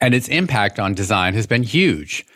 and 0.00 0.14
its 0.14 0.28
impact 0.28 0.78
on 0.78 0.94
design 0.94 1.34
has 1.34 1.46
been 1.46 1.62
huge. 1.62 2.26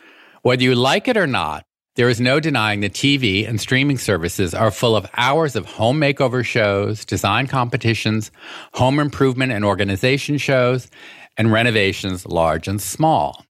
Whether 0.41 0.63
you 0.63 0.75
like 0.75 1.07
it 1.07 1.17
or 1.17 1.27
not, 1.27 1.65
there 1.95 2.09
is 2.09 2.21
no 2.21 2.39
denying 2.39 2.79
that 2.79 2.93
TV 2.93 3.47
and 3.47 3.59
streaming 3.59 3.97
services 3.97 4.53
are 4.53 4.71
full 4.71 4.95
of 4.95 5.09
hours 5.17 5.55
of 5.55 5.65
home 5.65 5.99
makeover 5.99 6.45
shows, 6.45 7.03
design 7.03 7.47
competitions, 7.47 8.31
home 8.73 8.99
improvement 8.99 9.51
and 9.51 9.65
organization 9.65 10.37
shows, 10.37 10.89
and 11.37 11.51
renovations 11.51 12.25
large 12.25 12.67
and 12.67 12.81
small. 12.81 13.45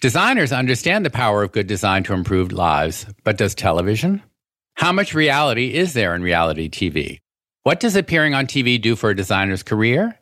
Designers 0.00 0.52
understand 0.52 1.06
the 1.06 1.10
power 1.10 1.42
of 1.42 1.52
good 1.52 1.66
design 1.66 2.02
to 2.04 2.14
improve 2.14 2.52
lives, 2.52 3.06
but 3.24 3.38
does 3.38 3.54
television? 3.54 4.22
How 4.74 4.92
much 4.92 5.14
reality 5.14 5.72
is 5.72 5.94
there 5.94 6.14
in 6.14 6.22
reality 6.22 6.68
TV? 6.68 7.18
What 7.62 7.80
does 7.80 7.96
appearing 7.96 8.34
on 8.34 8.46
TV 8.46 8.80
do 8.80 8.94
for 8.94 9.10
a 9.10 9.16
designer's 9.16 9.62
career? 9.62 10.18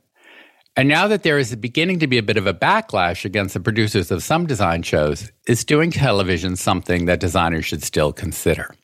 And 0.77 0.89
now 0.89 1.07
that 1.07 1.23
there 1.23 1.39
is 1.39 1.55
beginning 1.55 2.01
to 2.01 2.09
be 2.09 2.19
a 2.19 2.23
bit 2.23 2.37
of 2.37 2.49
a 2.49 2.55
backlash 2.55 3.25
against 3.25 3.55
the 3.55 3.61
producers 3.61 4.11
of 4.11 4.25
some 4.25 4.45
design 4.45 4.83
shows, 4.83 5.31
is 5.47 5.65
doing 5.65 5.93
television 5.93 6.57
something 6.57 7.05
that 7.05 7.21
designers 7.21 7.65
should 7.65 7.85
still 7.85 8.13
consider? 8.13 8.75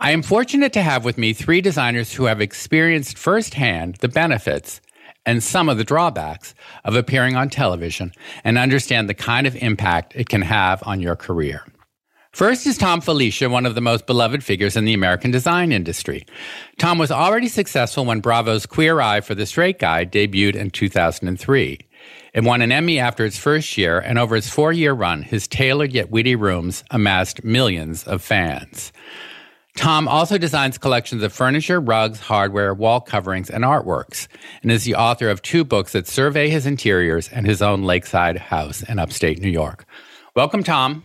I 0.00 0.12
am 0.12 0.22
fortunate 0.22 0.72
to 0.72 0.82
have 0.82 1.04
with 1.04 1.18
me 1.18 1.34
three 1.34 1.60
designers 1.60 2.14
who 2.14 2.24
have 2.24 2.40
experienced 2.40 3.18
firsthand 3.18 3.96
the 3.96 4.08
benefits 4.08 4.80
and 5.26 5.42
some 5.42 5.68
of 5.68 5.76
the 5.76 5.84
drawbacks 5.84 6.54
of 6.84 6.96
appearing 6.96 7.36
on 7.36 7.50
television 7.50 8.12
and 8.42 8.56
understand 8.56 9.06
the 9.06 9.14
kind 9.14 9.46
of 9.46 9.56
impact 9.56 10.14
it 10.16 10.30
can 10.30 10.42
have 10.42 10.82
on 10.86 11.00
your 11.00 11.16
career. 11.16 11.64
First 12.36 12.66
is 12.66 12.76
Thom 12.76 13.00
Filicia, 13.00 13.48
one 13.48 13.64
of 13.64 13.74
the 13.74 13.80
most 13.80 14.04
beloved 14.04 14.44
figures 14.44 14.76
in 14.76 14.84
the 14.84 14.92
American 14.92 15.30
design 15.30 15.72
industry. 15.72 16.26
Thom 16.78 16.98
was 16.98 17.10
already 17.10 17.48
successful 17.48 18.04
when 18.04 18.20
Bravo's 18.20 18.66
Queer 18.66 19.00
Eye 19.00 19.22
for 19.22 19.34
the 19.34 19.46
Straight 19.46 19.78
Guy 19.78 20.04
debuted 20.04 20.54
in 20.54 20.68
2003. 20.68 21.78
It 22.34 22.44
won 22.44 22.60
an 22.60 22.72
Emmy 22.72 22.98
after 22.98 23.24
its 23.24 23.38
first 23.38 23.78
year, 23.78 23.98
and 23.98 24.18
over 24.18 24.36
its 24.36 24.50
four 24.50 24.70
year 24.70 24.92
run, 24.92 25.22
his 25.22 25.48
tailored 25.48 25.94
yet 25.94 26.10
witty 26.10 26.36
rooms 26.36 26.84
amassed 26.90 27.42
millions 27.42 28.04
of 28.04 28.20
fans. 28.20 28.92
Thom 29.78 30.06
also 30.06 30.36
designs 30.36 30.76
collections 30.76 31.22
of 31.22 31.32
furniture, 31.32 31.80
rugs, 31.80 32.20
hardware, 32.20 32.74
wall 32.74 33.00
coverings, 33.00 33.48
and 33.48 33.64
artworks, 33.64 34.28
and 34.62 34.70
is 34.70 34.84
the 34.84 34.94
author 34.94 35.30
of 35.30 35.40
two 35.40 35.64
books 35.64 35.92
that 35.92 36.06
survey 36.06 36.50
his 36.50 36.66
interiors 36.66 37.30
and 37.30 37.46
his 37.46 37.62
own 37.62 37.84
lakeside 37.84 38.36
house 38.36 38.82
in 38.82 38.98
upstate 38.98 39.40
New 39.40 39.48
York. 39.48 39.86
Welcome, 40.34 40.62
Thom. 40.62 41.02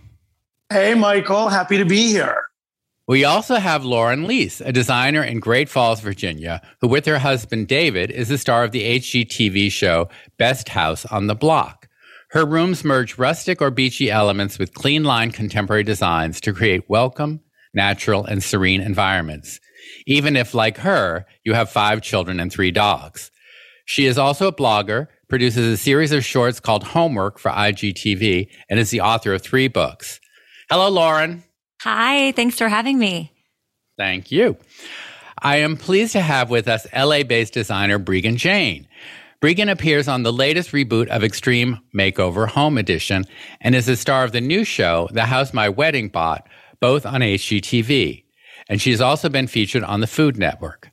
Hey, 0.72 0.94
Michael. 0.94 1.50
Happy 1.50 1.78
to 1.80 1.84
be 1.84 2.08
here. 2.08 2.46
We 3.06 3.26
also 3.26 3.56
have 3.56 3.84
Lauren 3.84 4.26
Liess, 4.26 4.66
a 4.66 4.72
designer 4.72 5.22
in 5.22 5.42
Great 5.42 5.68
Falls, 5.68 6.00
Virginia, 6.00 6.62
who, 6.80 6.88
with 6.88 7.06
her 7.08 7.20
husband 7.20 7.68
David, 7.68 8.10
is 8.10 8.30
the 8.30 8.38
star 8.38 8.64
of 8.64 8.72
the 8.72 8.98
HGTV 8.98 9.70
show 9.70 10.08
Best 10.38 10.70
House 10.70 11.06
on 11.08 11.28
the 11.28 11.36
Block. 11.36 11.90
Her 12.30 12.46
rooms 12.46 12.86
merge 12.86 13.18
rustic 13.18 13.62
or 13.62 13.70
beachy 13.70 14.10
elements 14.10 14.58
with 14.58 14.74
clean 14.74 15.04
line 15.04 15.32
contemporary 15.32 15.84
designs 15.84 16.40
to 16.40 16.54
create 16.54 16.90
welcome, 16.90 17.42
natural, 17.74 18.24
and 18.24 18.42
serene 18.42 18.80
environments, 18.80 19.60
even 20.08 20.38
if, 20.38 20.54
like 20.54 20.78
her, 20.78 21.26
you 21.44 21.54
have 21.54 21.70
five 21.70 22.02
children 22.02 22.40
and 22.40 22.50
three 22.50 22.72
dogs. 22.72 23.30
She 23.84 24.06
is 24.06 24.18
also 24.18 24.48
a 24.48 24.56
blogger, 24.56 25.08
produces 25.28 25.68
a 25.68 25.76
series 25.76 26.14
of 26.14 26.24
shorts 26.24 26.62
called 26.62 26.86
Homework 26.86 27.40
for 27.40 27.52
IGTV, 27.52 28.48
and 28.70 28.80
is 28.80 28.90
the 28.90 29.02
author 29.02 29.34
of 29.34 29.42
three 29.42 29.68
books. 29.68 30.21
Hello, 30.72 30.88
Lauren. 30.88 31.44
Hi, 31.82 32.32
thanks 32.32 32.58
for 32.58 32.70
having 32.70 32.98
me. 32.98 33.34
Thank 33.98 34.32
you. 34.32 34.56
I 35.38 35.58
am 35.58 35.76
pleased 35.76 36.14
to 36.14 36.22
have 36.22 36.50
with 36.50 36.70
us 36.70 36.88
LA 36.96 37.24
based 37.24 37.52
designer 37.52 38.00
Breegan 38.00 38.38
Jane. 38.38 38.88
Breegan 39.42 39.70
appears 39.70 40.08
on 40.08 40.24
the 40.24 40.32
latest 40.32 40.72
reboot 40.72 41.08
of 41.10 41.26
Extreme 41.26 41.80
Makeover 41.94 42.48
Home 42.48 42.78
Edition 42.78 43.26
and 43.60 43.76
is 43.76 43.86
the 43.88 43.98
star 43.98 44.24
of 44.24 44.32
the 44.32 44.40
new 44.40 44.64
show, 44.64 45.10
The 45.12 45.26
House 45.26 45.54
My 45.54 45.68
Wedding 45.68 46.08
Bought, 46.08 46.48
both 46.80 47.06
on 47.06 47.20
HGTV. 47.20 48.24
And 48.70 48.82
she's 48.82 49.02
also 49.02 49.28
been 49.28 49.48
featured 49.48 49.84
on 49.84 50.00
the 50.00 50.08
Food 50.08 50.38
Network. 50.38 50.91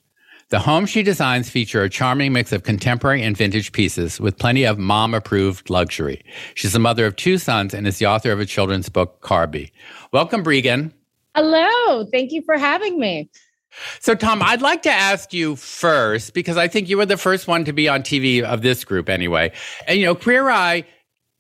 The 0.51 0.59
homes 0.59 0.89
she 0.89 1.03
designs 1.03 1.51
feature 1.51 1.83
a 1.83 1.91
charming 1.91 2.33
mix 2.33 2.53
of 2.53 2.63
contemporary 2.63 3.23
and 3.23 3.37
vintage 3.37 3.73
pieces 3.73 4.19
with 4.19 4.39
plenty 4.39 4.65
of 4.65 4.79
mom 4.79 5.13
approved 5.13 5.69
luxury. 5.69 6.25
She's 6.55 6.73
the 6.73 6.79
mother 6.79 7.05
of 7.05 7.17
two 7.17 7.37
sons 7.37 7.75
and 7.75 7.87
is 7.87 7.99
the 7.99 8.07
author 8.07 8.33
of 8.33 8.41
a 8.41 8.47
children's 8.47 8.89
book, 8.89 9.21
Carby. 9.21 9.71
Welcome, 10.11 10.43
Breegan. 10.43 10.93
Hello. 11.35 12.07
Thank 12.11 12.33
you 12.33 12.41
for 12.47 12.57
having 12.57 12.99
me. 12.99 13.29
So, 14.01 14.15
Thom, 14.15 14.43
I'd 14.43 14.63
like 14.63 14.81
to 14.85 14.91
ask 14.91 15.35
you 15.35 15.55
first, 15.55 16.33
because 16.33 16.57
I 16.57 16.67
think 16.67 16.89
you 16.89 16.97
were 16.97 17.05
the 17.05 17.19
first 17.19 17.47
one 17.47 17.67
to 17.67 17.75
be 17.75 17.87
on 17.87 18.03
TV 18.03 18.43
of 18.43 18.63
this 18.63 18.87
group 18.87 19.11
anyway. 19.11 19.53
And, 19.87 20.01
you 20.01 20.07
know, 20.07 20.15
Queer 20.15 20.49
Eye 20.49 20.85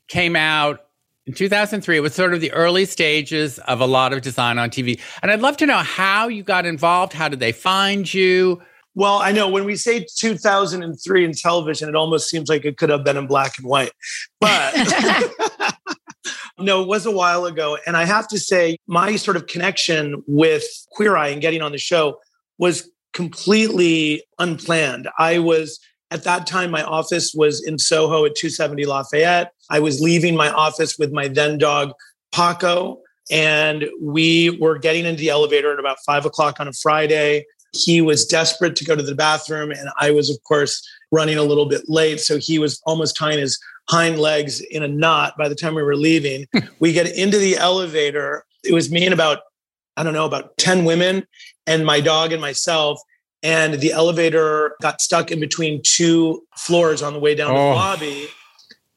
came 0.08 0.36
out 0.36 0.84
in 1.24 1.32
2003. 1.32 1.96
It 1.96 2.00
was 2.00 2.14
sort 2.14 2.34
of 2.34 2.42
the 2.42 2.52
early 2.52 2.84
stages 2.84 3.58
of 3.60 3.80
a 3.80 3.86
lot 3.86 4.12
of 4.12 4.20
design 4.20 4.58
on 4.58 4.68
TV. 4.68 5.00
And 5.22 5.30
I'd 5.30 5.40
love 5.40 5.56
to 5.56 5.66
know 5.66 5.78
how 5.78 6.28
you 6.28 6.42
got 6.42 6.66
involved. 6.66 7.14
How 7.14 7.30
did 7.30 7.40
they 7.40 7.52
find 7.52 8.12
you? 8.12 8.60
Well, 8.98 9.20
I 9.20 9.30
know 9.30 9.48
when 9.48 9.64
we 9.64 9.76
say 9.76 10.04
2003 10.16 11.24
in 11.24 11.32
television, 11.32 11.88
it 11.88 11.94
almost 11.94 12.28
seems 12.28 12.48
like 12.48 12.64
it 12.64 12.78
could 12.78 12.90
have 12.90 13.04
been 13.04 13.16
in 13.16 13.28
black 13.28 13.56
and 13.56 13.64
white. 13.64 13.92
But 14.40 14.74
no, 16.58 16.82
it 16.82 16.88
was 16.88 17.06
a 17.06 17.12
while 17.12 17.46
ago. 17.46 17.78
And 17.86 17.96
I 17.96 18.04
have 18.04 18.26
to 18.26 18.40
say, 18.40 18.76
my 18.88 19.14
sort 19.14 19.36
of 19.36 19.46
connection 19.46 20.24
with 20.26 20.64
Queer 20.90 21.16
Eye 21.16 21.28
and 21.28 21.40
getting 21.40 21.62
on 21.62 21.70
the 21.70 21.78
show 21.78 22.18
was 22.58 22.90
completely 23.12 24.24
unplanned. 24.40 25.08
I 25.16 25.38
was 25.38 25.78
at 26.10 26.24
that 26.24 26.48
time, 26.48 26.72
my 26.72 26.82
office 26.82 27.32
was 27.32 27.64
in 27.64 27.78
Soho 27.78 28.24
at 28.24 28.34
270 28.34 28.84
Lafayette. 28.84 29.52
I 29.70 29.78
was 29.78 30.00
leaving 30.00 30.34
my 30.34 30.50
office 30.50 30.98
with 30.98 31.12
my 31.12 31.28
then 31.28 31.56
dog, 31.56 31.92
Paco, 32.32 33.00
and 33.30 33.84
we 34.00 34.58
were 34.58 34.76
getting 34.76 35.04
into 35.04 35.20
the 35.20 35.28
elevator 35.28 35.72
at 35.72 35.78
about 35.78 35.98
five 36.04 36.26
o'clock 36.26 36.58
on 36.58 36.66
a 36.66 36.72
Friday. 36.72 37.44
He 37.72 38.00
was 38.00 38.26
desperate 38.26 38.76
to 38.76 38.84
go 38.84 38.96
to 38.96 39.02
the 39.02 39.14
bathroom, 39.14 39.70
and 39.70 39.88
I 39.98 40.10
was, 40.10 40.30
of 40.30 40.36
course, 40.44 40.86
running 41.12 41.36
a 41.36 41.42
little 41.42 41.66
bit 41.66 41.82
late. 41.88 42.20
So 42.20 42.38
he 42.38 42.58
was 42.58 42.80
almost 42.86 43.16
tying 43.16 43.38
his 43.38 43.58
hind 43.88 44.18
legs 44.18 44.60
in 44.60 44.82
a 44.82 44.88
knot 44.88 45.34
by 45.38 45.48
the 45.48 45.54
time 45.54 45.74
we 45.74 45.82
were 45.82 45.96
leaving. 45.96 46.46
Hmm. 46.52 46.66
we 46.78 46.92
get 46.92 47.14
into 47.16 47.38
the 47.38 47.56
elevator. 47.56 48.44
It 48.64 48.72
was 48.72 48.90
me 48.90 49.04
and 49.04 49.14
about, 49.14 49.40
I 49.96 50.02
don't 50.02 50.12
know, 50.12 50.26
about 50.26 50.56
10 50.58 50.84
women 50.84 51.26
and 51.66 51.84
my 51.86 52.00
dog 52.00 52.32
and 52.32 52.40
myself. 52.40 53.00
And 53.42 53.74
the 53.74 53.92
elevator 53.92 54.74
got 54.82 55.00
stuck 55.00 55.30
in 55.30 55.38
between 55.40 55.80
two 55.84 56.44
floors 56.56 57.02
on 57.02 57.12
the 57.12 57.20
way 57.20 57.34
down 57.34 57.52
oh. 57.52 57.54
to 57.54 57.58
the 57.58 57.74
lobby. 57.74 58.28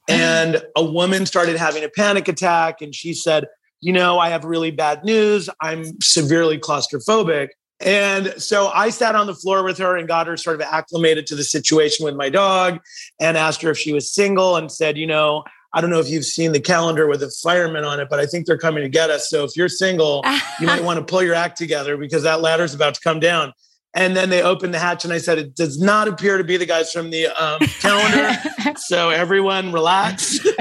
And 0.08 0.64
a 0.76 0.84
woman 0.84 1.26
started 1.26 1.58
having 1.58 1.84
a 1.84 1.90
panic 1.90 2.28
attack. 2.28 2.82
And 2.82 2.94
she 2.94 3.14
said, 3.14 3.46
You 3.82 3.94
know, 3.94 4.20
I 4.20 4.30
have 4.30 4.44
really 4.44 4.72
bad 4.72 5.06
news. 5.06 5.48
I'm 5.62 6.02
severely 6.02 6.58
claustrophobic. 6.58 7.50
And 7.84 8.34
so 8.38 8.70
I 8.70 8.90
sat 8.90 9.16
on 9.16 9.28
the 9.28 9.36
floor 9.36 9.64
with 9.64 9.78
her 9.80 9.98
and 9.98 10.08
got 10.08 10.28
her 10.28 10.38
sort 10.38 10.56
of 10.56 10.62
acclimated 10.62 11.26
to 11.28 11.36
the 11.36 11.44
situation 11.44 12.06
with 12.06 12.16
my 12.16 12.30
dog 12.30 12.80
and 13.20 13.38
asked 13.38 13.62
her 13.62 13.72
if 13.72 13.78
she 13.78 13.94
was 13.94 14.14
single 14.14 14.56
and 14.56 14.72
said, 14.72 14.98
you 14.98 15.08
know, 15.08 15.44
I 15.74 15.82
don't 15.82 15.90
know 15.90 16.00
if 16.00 16.10
you've 16.10 16.26
seen 16.26 16.52
the 16.52 16.60
calendar 16.60 17.08
with 17.08 17.22
the 17.22 17.32
firemen 17.42 17.86
on 17.86 18.00
it, 18.00 18.10
but 18.10 18.20
I 18.20 18.26
think 18.26 18.46
they're 18.46 18.58
coming 18.58 18.84
to 18.84 18.90
get 18.90 19.10
us. 19.10 19.30
So 19.30 19.44
if 19.44 19.56
you're 19.56 19.70
single, 19.70 20.24
you 20.60 20.68
might 20.68 20.84
want 20.84 21.00
to 21.00 21.06
pull 21.06 21.24
your 21.24 21.36
act 21.36 21.58
together 21.58 21.98
because 21.98 22.24
that 22.24 22.42
ladder's 22.42 22.74
about 22.74 22.96
to 22.96 23.02
come 23.02 23.20
down. 23.20 23.54
And 23.94 24.16
then 24.16 24.30
they 24.30 24.42
opened 24.42 24.74
the 24.74 24.80
hatch 24.80 25.04
and 25.04 25.14
I 25.14 25.18
said, 25.18 25.38
it 25.38 25.56
does 25.56 25.80
not 25.80 26.08
appear 26.08 26.38
to 26.38 26.44
be 26.44 26.56
the 26.56 26.66
guys 26.66 26.92
from 26.92 27.10
the 27.10 27.28
um, 27.28 27.60
calendar. 27.80 28.40
so 28.78 29.10
everyone 29.10 29.72
relax. 29.72 30.40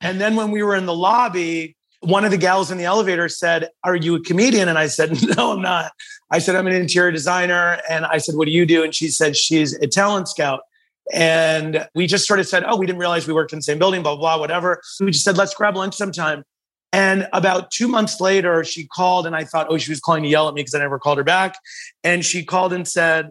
and 0.00 0.20
then 0.20 0.36
when 0.36 0.50
we 0.50 0.62
were 0.62 0.74
in 0.74 0.86
the 0.86 0.94
lobby, 0.94 1.76
one 2.00 2.24
of 2.24 2.30
the 2.30 2.38
gals 2.38 2.70
in 2.70 2.78
the 2.78 2.84
elevator 2.84 3.28
said, 3.28 3.68
Are 3.84 3.94
you 3.94 4.14
a 4.14 4.22
comedian? 4.22 4.68
And 4.68 4.78
I 4.78 4.86
said, 4.86 5.18
No, 5.36 5.52
I'm 5.52 5.62
not. 5.62 5.92
I 6.30 6.38
said, 6.38 6.54
I'm 6.54 6.66
an 6.66 6.72
interior 6.74 7.10
designer. 7.10 7.78
And 7.88 8.04
I 8.06 8.18
said, 8.18 8.36
What 8.36 8.46
do 8.46 8.52
you 8.52 8.66
do? 8.66 8.84
And 8.84 8.94
she 8.94 9.08
said, 9.08 9.36
She's 9.36 9.74
a 9.74 9.86
talent 9.86 10.28
scout. 10.28 10.60
And 11.12 11.88
we 11.94 12.06
just 12.06 12.26
sort 12.26 12.40
of 12.40 12.46
said, 12.46 12.64
Oh, 12.66 12.76
we 12.76 12.86
didn't 12.86 13.00
realize 13.00 13.26
we 13.26 13.34
worked 13.34 13.52
in 13.52 13.58
the 13.58 13.62
same 13.62 13.78
building, 13.78 14.02
blah, 14.02 14.16
blah, 14.16 14.38
whatever. 14.38 14.80
We 15.00 15.10
just 15.10 15.24
said, 15.24 15.36
Let's 15.36 15.54
grab 15.54 15.76
lunch 15.76 15.96
sometime. 15.96 16.44
And 16.92 17.28
about 17.32 17.70
two 17.70 17.86
months 17.86 18.20
later, 18.20 18.64
she 18.64 18.86
called 18.86 19.26
and 19.26 19.34
I 19.34 19.44
thought, 19.44 19.66
Oh, 19.70 19.78
she 19.78 19.90
was 19.90 20.00
calling 20.00 20.22
to 20.22 20.28
yell 20.28 20.48
at 20.48 20.54
me 20.54 20.60
because 20.60 20.74
I 20.74 20.78
never 20.78 20.98
called 20.98 21.18
her 21.18 21.24
back. 21.24 21.56
And 22.04 22.24
she 22.24 22.44
called 22.44 22.72
and 22.72 22.86
said, 22.86 23.30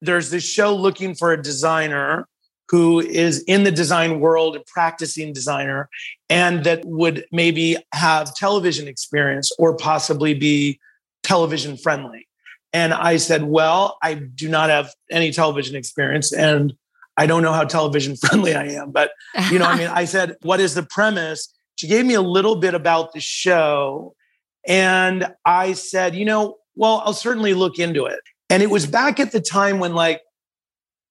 There's 0.00 0.30
this 0.30 0.44
show 0.44 0.74
looking 0.74 1.14
for 1.14 1.32
a 1.32 1.40
designer 1.40 2.26
who 2.68 3.00
is 3.00 3.42
in 3.42 3.64
the 3.64 3.70
design 3.70 4.18
world 4.18 4.56
a 4.56 4.60
practicing 4.66 5.30
designer 5.32 5.90
and 6.30 6.64
that 6.64 6.82
would 6.86 7.26
maybe 7.30 7.76
have 7.92 8.34
television 8.34 8.88
experience 8.88 9.52
or 9.58 9.76
possibly 9.76 10.32
be 10.32 10.80
television 11.22 11.76
friendly. 11.76 12.26
And 12.72 12.94
I 12.94 13.16
said, 13.16 13.44
Well, 13.44 13.98
I 14.02 14.14
do 14.14 14.48
not 14.48 14.70
have 14.70 14.92
any 15.10 15.30
television 15.30 15.76
experience 15.76 16.32
and 16.32 16.74
I 17.16 17.26
don't 17.26 17.42
know 17.42 17.52
how 17.52 17.64
television 17.64 18.16
friendly 18.16 18.54
I 18.54 18.64
am. 18.68 18.90
But, 18.90 19.12
you 19.50 19.58
know, 19.58 19.66
I 19.66 19.76
mean, 19.76 19.88
I 19.88 20.04
said, 20.04 20.36
What 20.42 20.60
is 20.60 20.74
the 20.74 20.82
premise? 20.82 21.52
She 21.76 21.86
gave 21.86 22.04
me 22.04 22.14
a 22.14 22.22
little 22.22 22.56
bit 22.56 22.74
about 22.74 23.12
the 23.12 23.20
show. 23.20 24.14
And 24.66 25.26
I 25.44 25.72
said, 25.72 26.14
You 26.14 26.24
know, 26.24 26.58
well, 26.74 27.02
I'll 27.04 27.12
certainly 27.12 27.54
look 27.54 27.78
into 27.78 28.06
it. 28.06 28.20
And 28.48 28.62
it 28.62 28.70
was 28.70 28.86
back 28.86 29.20
at 29.20 29.32
the 29.32 29.40
time 29.40 29.78
when, 29.78 29.94
like, 29.94 30.22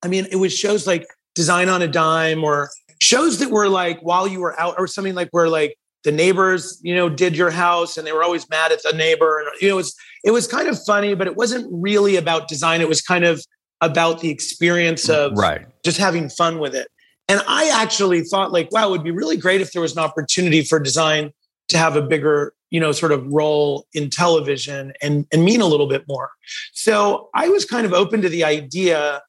I 0.03 0.07
mean, 0.07 0.27
it 0.31 0.37
was 0.37 0.53
shows 0.53 0.87
like 0.87 1.07
Design 1.35 1.69
on 1.69 1.81
a 1.81 1.87
Dime 1.87 2.43
or 2.43 2.69
shows 2.99 3.39
that 3.39 3.51
were 3.51 3.67
like 3.67 3.99
while 4.01 4.27
you 4.27 4.39
were 4.39 4.59
out 4.59 4.75
or 4.77 4.87
something 4.87 5.15
like 5.15 5.29
where 5.31 5.49
like 5.49 5.77
the 6.03 6.11
neighbors, 6.11 6.79
you 6.83 6.95
know, 6.95 7.09
did 7.09 7.37
your 7.37 7.51
house 7.51 7.97
and 7.97 8.05
they 8.05 8.11
were 8.11 8.23
always 8.23 8.49
mad 8.49 8.71
at 8.71 8.81
the 8.83 8.91
neighbor. 8.93 9.39
And, 9.39 9.49
you 9.61 9.69
know, 9.69 9.75
it 9.75 9.77
was, 9.77 9.95
it 10.23 10.31
was 10.31 10.47
kind 10.47 10.67
of 10.67 10.83
funny, 10.83 11.13
but 11.15 11.27
it 11.27 11.35
wasn't 11.35 11.67
really 11.71 12.15
about 12.15 12.47
design. 12.47 12.81
It 12.81 12.89
was 12.89 13.01
kind 13.01 13.25
of 13.25 13.43
about 13.81 14.19
the 14.19 14.29
experience 14.29 15.09
of 15.09 15.33
right. 15.33 15.65
just 15.83 15.97
having 15.97 16.29
fun 16.29 16.59
with 16.59 16.75
it. 16.75 16.87
And 17.27 17.41
I 17.47 17.71
actually 17.73 18.21
thought 18.21 18.51
like, 18.51 18.71
wow, 18.71 18.87
it 18.87 18.91
would 18.91 19.03
be 19.03 19.11
really 19.11 19.37
great 19.37 19.61
if 19.61 19.71
there 19.71 19.81
was 19.81 19.93
an 19.93 19.99
opportunity 19.99 20.63
for 20.63 20.79
design 20.79 21.31
to 21.69 21.77
have 21.77 21.95
a 21.95 22.01
bigger, 22.01 22.53
you 22.69 22.79
know, 22.79 22.91
sort 22.91 23.11
of 23.11 23.25
role 23.27 23.87
in 23.93 24.09
television 24.09 24.93
and, 25.01 25.25
and 25.31 25.43
mean 25.43 25.61
a 25.61 25.65
little 25.65 25.87
bit 25.87 26.03
more. 26.07 26.31
So 26.73 27.29
I 27.33 27.49
was 27.49 27.65
kind 27.65 27.85
of 27.85 27.93
open 27.93 28.21
to 28.21 28.29
the 28.29 28.43
idea, 28.43 29.21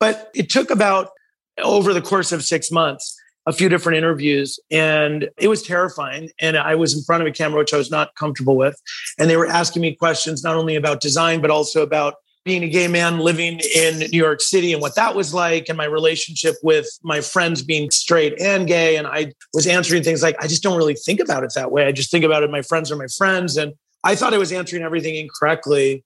but 0.00 0.30
it 0.34 0.48
took 0.50 0.70
about 0.70 1.10
over 1.58 1.92
the 1.92 2.00
course 2.00 2.32
of 2.32 2.42
six 2.42 2.70
months 2.70 3.19
a 3.50 3.52
few 3.52 3.68
different 3.68 3.98
interviews 3.98 4.60
and 4.70 5.28
it 5.36 5.48
was 5.48 5.60
terrifying 5.60 6.30
and 6.40 6.56
i 6.56 6.72
was 6.72 6.96
in 6.96 7.02
front 7.02 7.20
of 7.20 7.26
a 7.26 7.32
camera 7.32 7.58
which 7.58 7.74
i 7.74 7.76
was 7.76 7.90
not 7.90 8.14
comfortable 8.14 8.56
with 8.56 8.80
and 9.18 9.28
they 9.28 9.36
were 9.36 9.48
asking 9.48 9.82
me 9.82 9.92
questions 9.92 10.44
not 10.44 10.54
only 10.54 10.76
about 10.76 11.00
design 11.00 11.40
but 11.40 11.50
also 11.50 11.82
about 11.82 12.14
being 12.44 12.62
a 12.62 12.68
gay 12.68 12.86
man 12.86 13.18
living 13.18 13.60
in 13.74 13.98
new 14.12 14.18
york 14.18 14.40
city 14.40 14.72
and 14.72 14.80
what 14.80 14.94
that 14.94 15.16
was 15.16 15.34
like 15.34 15.68
and 15.68 15.76
my 15.76 15.84
relationship 15.84 16.54
with 16.62 16.86
my 17.02 17.20
friends 17.20 17.60
being 17.60 17.90
straight 17.90 18.40
and 18.40 18.68
gay 18.68 18.94
and 18.94 19.08
i 19.08 19.32
was 19.52 19.66
answering 19.66 20.04
things 20.04 20.22
like 20.22 20.36
i 20.40 20.46
just 20.46 20.62
don't 20.62 20.78
really 20.78 20.94
think 20.94 21.18
about 21.18 21.42
it 21.42 21.50
that 21.56 21.72
way 21.72 21.86
i 21.86 21.92
just 21.92 22.08
think 22.08 22.24
about 22.24 22.44
it 22.44 22.50
my 22.52 22.62
friends 22.62 22.88
are 22.88 22.96
my 22.96 23.08
friends 23.18 23.56
and 23.56 23.72
i 24.04 24.14
thought 24.14 24.32
i 24.32 24.38
was 24.38 24.52
answering 24.52 24.84
everything 24.84 25.16
incorrectly 25.16 26.04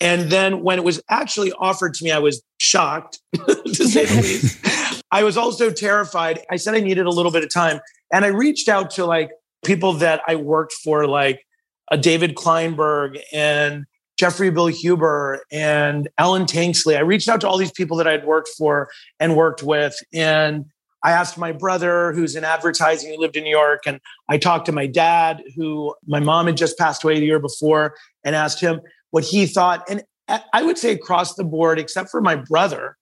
and 0.00 0.30
then 0.30 0.62
when 0.62 0.78
it 0.78 0.84
was 0.84 1.00
actually 1.08 1.52
offered 1.52 1.94
to 1.94 2.04
me, 2.04 2.12
I 2.12 2.18
was 2.18 2.42
shocked, 2.58 3.18
to 3.34 3.74
say 3.74 4.04
the 4.04 4.14
least. 4.16 4.85
I 5.12 5.24
was 5.24 5.36
also 5.36 5.70
terrified. 5.70 6.40
I 6.50 6.56
said 6.56 6.74
I 6.74 6.80
needed 6.80 7.06
a 7.06 7.10
little 7.10 7.32
bit 7.32 7.44
of 7.44 7.52
time. 7.52 7.80
And 8.12 8.24
I 8.24 8.28
reached 8.28 8.68
out 8.68 8.90
to 8.92 9.06
like 9.06 9.30
people 9.64 9.92
that 9.94 10.22
I 10.26 10.36
worked 10.36 10.72
for, 10.72 11.06
like 11.06 11.44
a 11.90 11.98
David 11.98 12.34
Kleinberg 12.34 13.20
and 13.32 13.84
Jeffrey 14.18 14.50
Bilhuber 14.50 15.38
and 15.52 16.08
Ellen 16.18 16.44
Tanksley. 16.44 16.96
I 16.96 17.00
reached 17.00 17.28
out 17.28 17.40
to 17.42 17.48
all 17.48 17.58
these 17.58 17.72
people 17.72 17.96
that 17.98 18.08
I'd 18.08 18.24
worked 18.24 18.48
for 18.56 18.88
and 19.20 19.36
worked 19.36 19.62
with. 19.62 19.96
And 20.12 20.66
I 21.04 21.12
asked 21.12 21.38
my 21.38 21.52
brother, 21.52 22.12
who's 22.12 22.34
in 22.34 22.42
advertising, 22.42 23.14
who 23.14 23.20
lived 23.20 23.36
in 23.36 23.44
New 23.44 23.50
York, 23.50 23.82
and 23.86 24.00
I 24.28 24.38
talked 24.38 24.66
to 24.66 24.72
my 24.72 24.86
dad, 24.86 25.42
who 25.54 25.94
my 26.06 26.18
mom 26.18 26.46
had 26.46 26.56
just 26.56 26.78
passed 26.78 27.04
away 27.04 27.20
the 27.20 27.26
year 27.26 27.38
before, 27.38 27.94
and 28.24 28.34
asked 28.34 28.60
him 28.60 28.80
what 29.10 29.22
he 29.22 29.46
thought. 29.46 29.88
And 29.88 30.02
I 30.28 30.62
would 30.62 30.78
say 30.78 30.92
across 30.92 31.34
the 31.34 31.44
board, 31.44 31.78
except 31.78 32.10
for 32.10 32.20
my 32.20 32.36
brother, 32.36 32.96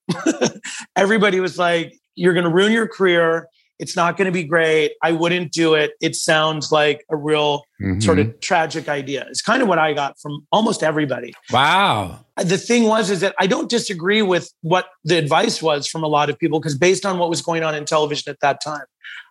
everybody 0.96 1.40
was 1.40 1.58
like, 1.58 1.98
You're 2.14 2.34
going 2.34 2.44
to 2.44 2.50
ruin 2.50 2.72
your 2.72 2.88
career. 2.88 3.48
It's 3.78 3.96
not 3.96 4.16
going 4.16 4.26
to 4.26 4.32
be 4.32 4.44
great. 4.44 4.92
I 5.02 5.12
wouldn't 5.12 5.50
do 5.50 5.74
it. 5.74 5.92
It 6.00 6.14
sounds 6.14 6.70
like 6.70 7.04
a 7.10 7.16
real 7.16 7.64
mm-hmm. 7.82 7.98
sort 8.00 8.20
of 8.20 8.38
tragic 8.40 8.88
idea. 8.88 9.26
It's 9.28 9.42
kind 9.42 9.62
of 9.62 9.68
what 9.68 9.80
I 9.80 9.92
got 9.94 10.18
from 10.20 10.46
almost 10.52 10.84
everybody. 10.84 11.34
Wow. 11.50 12.24
The 12.36 12.56
thing 12.56 12.84
was, 12.84 13.10
is 13.10 13.20
that 13.20 13.34
I 13.40 13.48
don't 13.48 13.68
disagree 13.68 14.22
with 14.22 14.52
what 14.60 14.86
the 15.04 15.18
advice 15.18 15.60
was 15.60 15.88
from 15.88 16.04
a 16.04 16.06
lot 16.06 16.30
of 16.30 16.38
people, 16.38 16.60
because 16.60 16.78
based 16.78 17.04
on 17.04 17.18
what 17.18 17.28
was 17.28 17.42
going 17.42 17.64
on 17.64 17.74
in 17.74 17.84
television 17.84 18.30
at 18.30 18.38
that 18.40 18.62
time, 18.62 18.84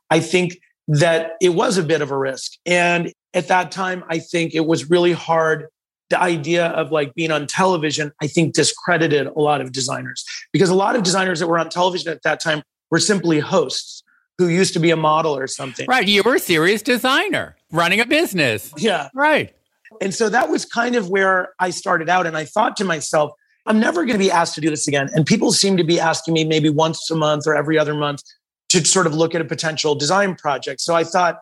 I 0.10 0.19
think 0.19 0.57
that 0.90 1.31
it 1.42 1.50
was 1.50 1.78
a 1.78 1.84
bit 1.84 2.01
of 2.01 2.12
a 2.12 2.18
risk. 2.18 2.54
And 2.66 3.13
at 3.34 3.48
that 3.48 3.72
time, 3.72 4.04
I 4.10 4.19
think 4.19 4.54
it 4.54 4.66
was 4.66 4.90
really 4.90 5.13
hard 5.13 5.68
the 6.09 6.19
idea 6.21 6.67
of 6.67 6.91
like 6.91 7.13
being 7.15 7.31
on 7.31 7.47
television, 7.47 8.11
I 8.21 8.27
think 8.27 8.53
discredited 8.53 9.27
a 9.27 9.39
lot 9.39 9.61
of 9.61 9.71
designers 9.71 10.23
because 10.51 10.69
a 10.69 10.75
lot 10.75 10.95
of 10.95 11.03
designers 11.03 11.39
that 11.39 11.47
were 11.47 11.57
on 11.57 11.69
television 11.69 12.11
at 12.11 12.21
that 12.23 12.41
time 12.41 12.61
were 12.91 13.00
simply 13.00 13.39
hosts 13.39 14.03
who 14.38 14.47
used 14.47 14.73
to 14.73 14.79
be 14.79 14.91
a 14.91 14.95
model 14.95 15.35
or 15.35 15.47
something. 15.47 15.85
Right. 15.88 16.07
You 16.07 16.23
were 16.23 16.35
a 16.35 16.39
serious 16.39 16.81
designer 16.81 17.55
running 17.71 18.00
a 18.00 18.05
business. 18.05 18.73
Yeah. 18.77 19.09
Right. 19.13 19.53
And 20.01 20.13
so 20.13 20.29
that 20.29 20.50
was 20.50 20.65
kind 20.65 20.95
of 20.95 21.09
where 21.09 21.53
I 21.59 21.69
started 21.69 22.09
out. 22.09 22.25
And 22.25 22.35
I 22.35 22.45
thought 22.45 22.75
to 22.77 22.83
myself, 22.83 23.31
I'm 23.65 23.79
never 23.79 24.03
going 24.06 24.13
to 24.13 24.23
be 24.23 24.31
asked 24.31 24.56
to 24.56 24.61
do 24.61 24.69
this 24.69 24.88
again. 24.88 25.09
And 25.13 25.25
people 25.25 25.51
seem 25.51 25.77
to 25.77 25.83
be 25.83 25.99
asking 25.99 26.33
me 26.33 26.44
maybe 26.44 26.69
once 26.69 27.09
a 27.09 27.15
month 27.15 27.47
or 27.47 27.56
every 27.56 27.77
other 27.77 27.94
month 27.94 28.21
to 28.69 28.83
sort 28.83 29.07
of 29.07 29.13
look 29.13 29.35
at 29.35 29.41
a 29.41 29.45
potential 29.45 29.95
design 29.95 30.35
project. 30.35 30.81
So 30.81 30.95
I 30.95 31.03
thought, 31.03 31.39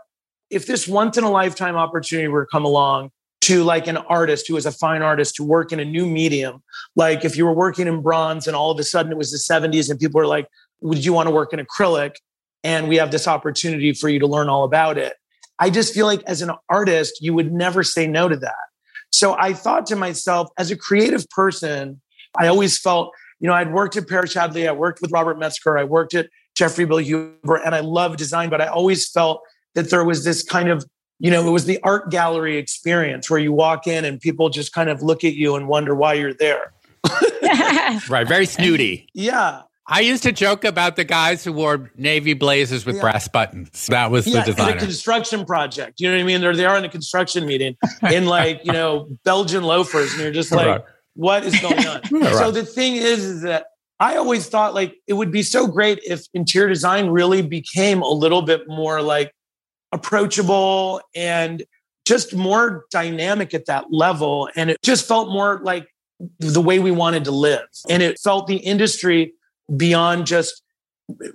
if 0.49 0.67
this 0.67 0.85
once 0.87 1.17
in 1.17 1.23
a 1.23 1.31
lifetime 1.31 1.77
opportunity 1.77 2.27
were 2.27 2.45
to 2.45 2.49
come 2.51 2.65
along, 2.65 3.11
to 3.41 3.63
like 3.63 3.88
an 3.88 3.97
artist 3.97 4.47
who 4.47 4.55
is 4.55 4.65
a 4.65 4.71
fine 4.71 5.01
artist 5.01 5.35
to 5.35 5.43
work 5.43 5.71
in 5.71 5.79
a 5.79 5.85
new 5.85 6.05
medium. 6.05 6.61
Like 6.95 7.25
if 7.25 7.35
you 7.35 7.45
were 7.45 7.53
working 7.53 7.88
in 7.88 8.01
bronze 8.01 8.47
and 8.47 8.55
all 8.55 8.71
of 8.71 8.79
a 8.79 8.83
sudden 8.83 9.11
it 9.11 9.17
was 9.17 9.31
the 9.31 9.38
70s 9.38 9.89
and 9.89 9.99
people 9.99 10.19
were 10.19 10.27
like, 10.27 10.47
would 10.81 11.03
you 11.03 11.13
want 11.13 11.27
to 11.27 11.33
work 11.33 11.51
in 11.53 11.59
acrylic? 11.59 12.15
And 12.63 12.88
we 12.88 12.97
have 12.97 13.09
this 13.11 13.27
opportunity 13.27 13.93
for 13.93 14.09
you 14.09 14.19
to 14.19 14.27
learn 14.27 14.47
all 14.47 14.63
about 14.63 14.97
it. 14.97 15.13
I 15.57 15.69
just 15.69 15.93
feel 15.93 16.05
like 16.05 16.23
as 16.23 16.41
an 16.41 16.51
artist, 16.69 17.21
you 17.21 17.33
would 17.33 17.51
never 17.51 17.83
say 17.83 18.07
no 18.07 18.29
to 18.29 18.38
that. 18.38 18.55
So 19.11 19.35
I 19.38 19.53
thought 19.53 19.85
to 19.88 19.95
myself, 19.95 20.49
as 20.57 20.71
a 20.71 20.77
creative 20.77 21.27
person, 21.29 22.01
I 22.38 22.47
always 22.47 22.79
felt, 22.79 23.11
you 23.39 23.47
know, 23.47 23.53
I'd 23.53 23.73
worked 23.73 23.97
at 23.97 24.07
Parish-Hadley, 24.07 24.67
I 24.67 24.71
worked 24.71 25.01
with 25.01 25.11
Robert 25.11 25.38
Metzger, 25.38 25.77
I 25.77 25.83
worked 25.83 26.13
at 26.13 26.29
Jeffrey 26.55 26.85
Bilhuber, 26.85 27.59
and 27.65 27.75
I 27.75 27.81
love 27.81 28.17
design, 28.17 28.49
but 28.49 28.61
I 28.61 28.67
always 28.67 29.09
felt 29.09 29.41
that 29.75 29.89
there 29.89 30.03
was 30.03 30.23
this 30.23 30.43
kind 30.43 30.69
of 30.69 30.85
you 31.21 31.29
know, 31.29 31.47
it 31.47 31.51
was 31.51 31.65
the 31.65 31.79
art 31.83 32.09
gallery 32.09 32.57
experience 32.57 33.29
where 33.29 33.39
you 33.39 33.53
walk 33.53 33.85
in 33.85 34.06
and 34.06 34.19
people 34.19 34.50
just 34.50 34.73
kind 34.73 34.89
of 34.89 35.03
look 35.03 35.23
at 35.23 35.35
you 35.35 35.56
and 35.56 35.68
wonder 35.68 35.94
why 35.94 36.15
you're 36.15 36.33
there. 36.33 36.73
right. 38.09 38.27
Very 38.27 38.47
snooty. 38.47 39.07
Yeah. 39.13 39.62
I 39.85 40.00
used 40.00 40.23
to 40.23 40.31
joke 40.31 40.65
about 40.65 40.95
the 40.95 41.03
guys 41.03 41.44
who 41.44 41.53
wore 41.53 41.91
navy 41.95 42.33
blazers 42.33 42.88
with 42.88 42.95
yeah. 42.95 43.01
brass 43.01 43.27
buttons. 43.27 43.85
That 43.88 44.09
was 44.09 44.25
yeah, 44.25 44.39
the 44.39 44.53
designer. 44.53 44.71
In 44.71 44.77
a 44.77 44.81
construction 44.81 45.45
project. 45.45 46.00
You 46.00 46.09
know 46.09 46.15
what 46.15 46.21
I 46.21 46.25
mean? 46.25 46.41
They're 46.41 46.56
there 46.56 46.75
in 46.75 46.85
a 46.85 46.89
construction 46.89 47.45
meeting 47.45 47.77
in 48.12 48.25
like, 48.25 48.62
you 48.63 48.72
know, 48.72 49.07
Belgian 49.24 49.63
loafers. 49.63 50.13
And 50.13 50.22
you're 50.22 50.31
just 50.31 50.51
like, 50.51 50.65
right. 50.65 50.81
what 51.13 51.45
is 51.45 51.60
going 51.60 51.86
on? 51.86 52.01
right. 52.12 52.34
So 52.34 52.50
the 52.50 52.65
thing 52.65 52.95
is, 52.95 53.24
is 53.25 53.41
that 53.43 53.65
I 54.00 54.15
always 54.15 54.48
thought 54.48 54.74
like 54.74 54.95
it 55.05 55.13
would 55.13 55.31
be 55.31 55.43
so 55.43 55.67
great 55.67 56.00
if 56.03 56.25
interior 56.34 56.69
design 56.69 57.10
really 57.12 57.43
became 57.43 58.01
a 58.01 58.10
little 58.10 58.41
bit 58.41 58.67
more 58.67 59.03
like 59.03 59.31
approachable 59.91 61.01
and 61.15 61.63
just 62.05 62.36
more 62.36 62.86
dynamic 62.91 63.53
at 63.53 63.65
that 63.65 63.86
level. 63.91 64.50
And 64.55 64.69
it 64.69 64.81
just 64.81 65.07
felt 65.07 65.29
more 65.29 65.62
like 65.63 65.88
the 66.39 66.62
way 66.62 66.79
we 66.79 66.91
wanted 66.91 67.24
to 67.25 67.31
live. 67.31 67.67
And 67.89 68.01
it 68.03 68.19
felt 68.19 68.48
the 68.48 68.57
industry 68.57 69.33
beyond 69.75 70.25
just 70.25 70.62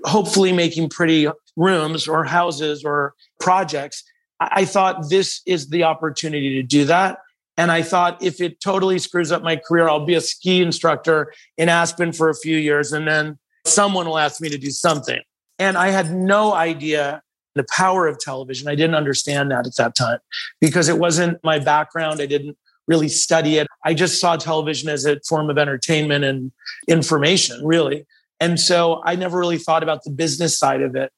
hopefully 0.05 0.53
making 0.53 0.89
pretty 0.89 1.29
rooms 1.57 2.09
or 2.09 2.25
houses 2.25 2.85
or 2.85 3.15
projects. 3.41 4.05
I 4.41 4.65
thought 4.65 5.09
this 5.09 5.41
is 5.47 5.69
the 5.71 5.85
opportunity 5.85 6.55
to 6.55 6.63
do 6.63 6.85
that. 6.87 7.19
And 7.57 7.73
I 7.73 7.83
thought 7.83 8.23
if 8.23 8.41
it 8.41 8.61
totally 8.61 8.99
screws 8.99 9.33
up 9.33 9.43
my 9.43 9.57
career, 9.57 9.89
I'll 9.89 10.05
be 10.05 10.15
a 10.15 10.21
ski 10.21 10.61
instructor 10.61 11.33
in 11.57 11.69
Aspen 11.69 12.13
for 12.13 12.29
a 12.29 12.35
few 12.35 12.57
years 12.59 12.93
and 12.93 13.09
then 13.09 13.39
someone 13.65 14.07
will 14.07 14.19
ask 14.19 14.41
me 14.41 14.51
to 14.51 14.59
do 14.59 14.71
something. 14.71 15.21
And 15.59 15.77
I 15.79 15.89
had 15.89 16.15
no 16.15 16.53
idea 16.53 17.23
the 17.57 17.67
power 17.75 18.07
of 18.07 18.19
television. 18.19 18.69
I 18.69 18.75
didn't 18.75 18.95
understand 18.95 19.51
that 19.51 19.67
at 19.67 19.77
that 19.77 19.97
time 19.97 20.19
because 20.61 20.89
it 20.89 20.99
wasn't 20.99 21.43
my 21.43 21.59
background. 21.59 22.21
I 22.21 22.27
didn't 22.27 22.57
really 22.87 23.09
study 23.09 23.59
it. 23.59 23.67
I 23.85 23.95
just 23.95 24.21
saw 24.21 24.37
television 24.37 24.89
as 24.89 25.05
a 25.05 25.19
form 25.29 25.51
of 25.51 25.59
entertainment 25.59 26.25
and 26.25 26.53
information, 26.87 27.65
really. 27.65 28.07
And 28.39 28.61
so 28.61 29.03
I 29.05 29.17
never 29.17 29.39
really 29.39 29.59
thought 29.59 29.83
about 29.83 30.05
the 30.05 30.11
business 30.11 30.57
side 30.59 30.83
of 30.83 30.95
it. 30.95 31.11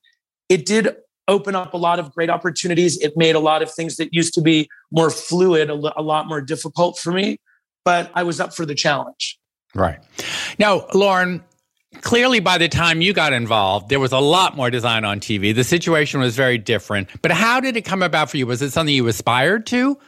It 0.48 0.64
did 0.64 0.96
open 1.26 1.54
up 1.54 1.74
a 1.74 1.76
lot 1.76 1.98
of 1.98 2.14
great 2.14 2.30
opportunities. 2.30 2.98
It 3.02 3.16
made 3.16 3.34
a 3.34 3.40
lot 3.40 3.62
of 3.62 3.70
things 3.70 3.96
that 3.96 4.14
used 4.14 4.32
to 4.34 4.40
be 4.40 4.68
more 4.90 5.10
fluid, 5.10 5.68
a, 5.68 5.74
lot 5.74 6.26
more 6.26 6.40
difficult 6.40 6.98
for 6.98 7.12
me, 7.12 7.38
but 7.84 8.10
I 8.14 8.22
was 8.22 8.40
up 8.40 8.54
for 8.54 8.64
the 8.64 8.74
challenge. 8.74 9.38
Right. 9.74 9.98
Now, 10.58 10.86
Lauren, 10.94 11.44
Clearly, 12.02 12.40
by 12.40 12.58
the 12.58 12.68
time 12.68 13.00
you 13.00 13.12
got 13.12 13.32
involved, 13.32 13.88
there 13.88 13.98
was 13.98 14.12
a 14.12 14.18
lot 14.18 14.56
more 14.56 14.70
design 14.70 15.04
on 15.04 15.20
TV. 15.20 15.54
The 15.54 15.64
situation 15.64 16.20
was 16.20 16.36
very 16.36 16.58
different. 16.58 17.08
But 17.22 17.30
how 17.30 17.60
did 17.60 17.76
it 17.76 17.82
come 17.82 18.02
about 18.02 18.30
for 18.30 18.36
you? 18.36 18.46
Was 18.46 18.60
it 18.60 18.70
something 18.70 18.94
you 18.94 19.06
aspired 19.08 19.66
to? 19.68 19.98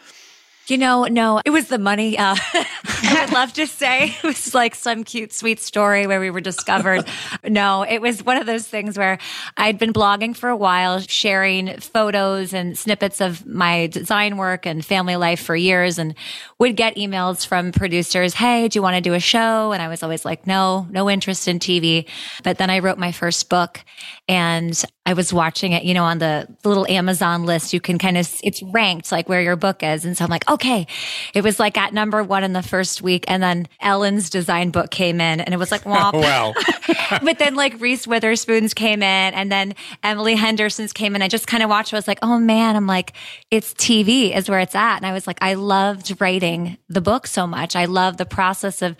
You 0.66 0.78
know, 0.78 1.04
no, 1.04 1.40
it 1.44 1.50
was 1.50 1.68
the 1.68 1.78
money. 1.78 2.18
Uh, 2.18 2.36
I 3.02 3.24
would 3.24 3.32
love 3.32 3.52
to 3.54 3.66
say 3.66 4.16
it 4.22 4.22
was 4.22 4.54
like 4.54 4.74
some 4.74 5.04
cute, 5.04 5.32
sweet 5.32 5.60
story 5.60 6.06
where 6.06 6.20
we 6.20 6.30
were 6.30 6.40
discovered. 6.40 7.06
no, 7.44 7.82
it 7.82 8.00
was 8.00 8.24
one 8.24 8.36
of 8.36 8.46
those 8.46 8.66
things 8.66 8.98
where 8.98 9.18
I'd 9.56 9.78
been 9.78 9.92
blogging 9.92 10.36
for 10.36 10.48
a 10.48 10.56
while, 10.56 11.00
sharing 11.00 11.78
photos 11.78 12.52
and 12.52 12.76
snippets 12.76 13.20
of 13.20 13.46
my 13.46 13.86
design 13.88 14.36
work 14.36 14.66
and 14.66 14.84
family 14.84 15.16
life 15.16 15.40
for 15.40 15.56
years, 15.56 15.98
and 15.98 16.14
would 16.58 16.76
get 16.76 16.96
emails 16.96 17.46
from 17.46 17.72
producers, 17.72 18.34
Hey, 18.34 18.68
do 18.68 18.78
you 18.78 18.82
want 18.82 18.96
to 18.96 19.00
do 19.00 19.14
a 19.14 19.20
show? 19.20 19.72
And 19.72 19.82
I 19.82 19.88
was 19.88 20.02
always 20.02 20.24
like, 20.24 20.46
no, 20.46 20.86
no 20.90 21.08
interest 21.08 21.48
in 21.48 21.58
TV. 21.58 22.06
But 22.42 22.58
then 22.58 22.70
I 22.70 22.80
wrote 22.80 22.98
my 22.98 23.12
first 23.12 23.48
book 23.48 23.84
and 24.28 24.82
I 25.06 25.14
was 25.14 25.32
watching 25.32 25.72
it, 25.72 25.84
you 25.84 25.94
know, 25.94 26.04
on 26.04 26.18
the, 26.18 26.46
the 26.62 26.68
little 26.68 26.86
Amazon 26.86 27.44
list, 27.44 27.72
you 27.72 27.80
can 27.80 27.98
kind 27.98 28.16
of, 28.16 28.32
it's 28.44 28.62
ranked 28.62 29.10
like 29.10 29.28
where 29.28 29.40
your 29.42 29.56
book 29.56 29.82
is. 29.82 30.04
And 30.04 30.16
so 30.16 30.24
I'm 30.24 30.30
like, 30.30 30.48
okay, 30.48 30.86
it 31.34 31.42
was 31.42 31.58
like 31.58 31.76
at 31.76 31.92
number 31.94 32.22
one 32.22 32.44
in 32.44 32.52
the 32.52 32.62
first 32.62 32.89
week. 33.02 33.24
And 33.28 33.42
then 33.42 33.68
Ellen's 33.80 34.30
design 34.30 34.70
book 34.70 34.90
came 34.90 35.20
in 35.20 35.40
and 35.40 35.52
it 35.52 35.58
was 35.58 35.70
like, 35.70 35.82
womp. 35.82 36.12
well, 36.14 36.54
but 37.22 37.38
then 37.38 37.54
like 37.54 37.78
Reese 37.78 38.06
Witherspoon's 38.06 38.72
came 38.72 39.02
in 39.02 39.34
and 39.34 39.52
then 39.52 39.74
Emily 40.02 40.34
Henderson's 40.34 40.94
came 40.94 41.14
in. 41.14 41.20
I 41.20 41.28
just 41.28 41.46
kind 41.46 41.62
of 41.62 41.68
watched, 41.68 41.92
I 41.92 41.96
was 41.96 42.08
like, 42.08 42.20
oh 42.22 42.38
man, 42.38 42.76
I'm 42.76 42.86
like, 42.86 43.12
it's 43.50 43.74
TV 43.74 44.34
is 44.34 44.48
where 44.48 44.60
it's 44.60 44.74
at. 44.74 44.96
And 44.96 45.06
I 45.06 45.12
was 45.12 45.26
like, 45.26 45.38
I 45.42 45.54
loved 45.54 46.20
writing 46.20 46.78
the 46.88 47.02
book 47.02 47.26
so 47.26 47.46
much. 47.46 47.76
I 47.76 47.84
love 47.84 48.16
the 48.16 48.26
process 48.26 48.80
of, 48.80 48.96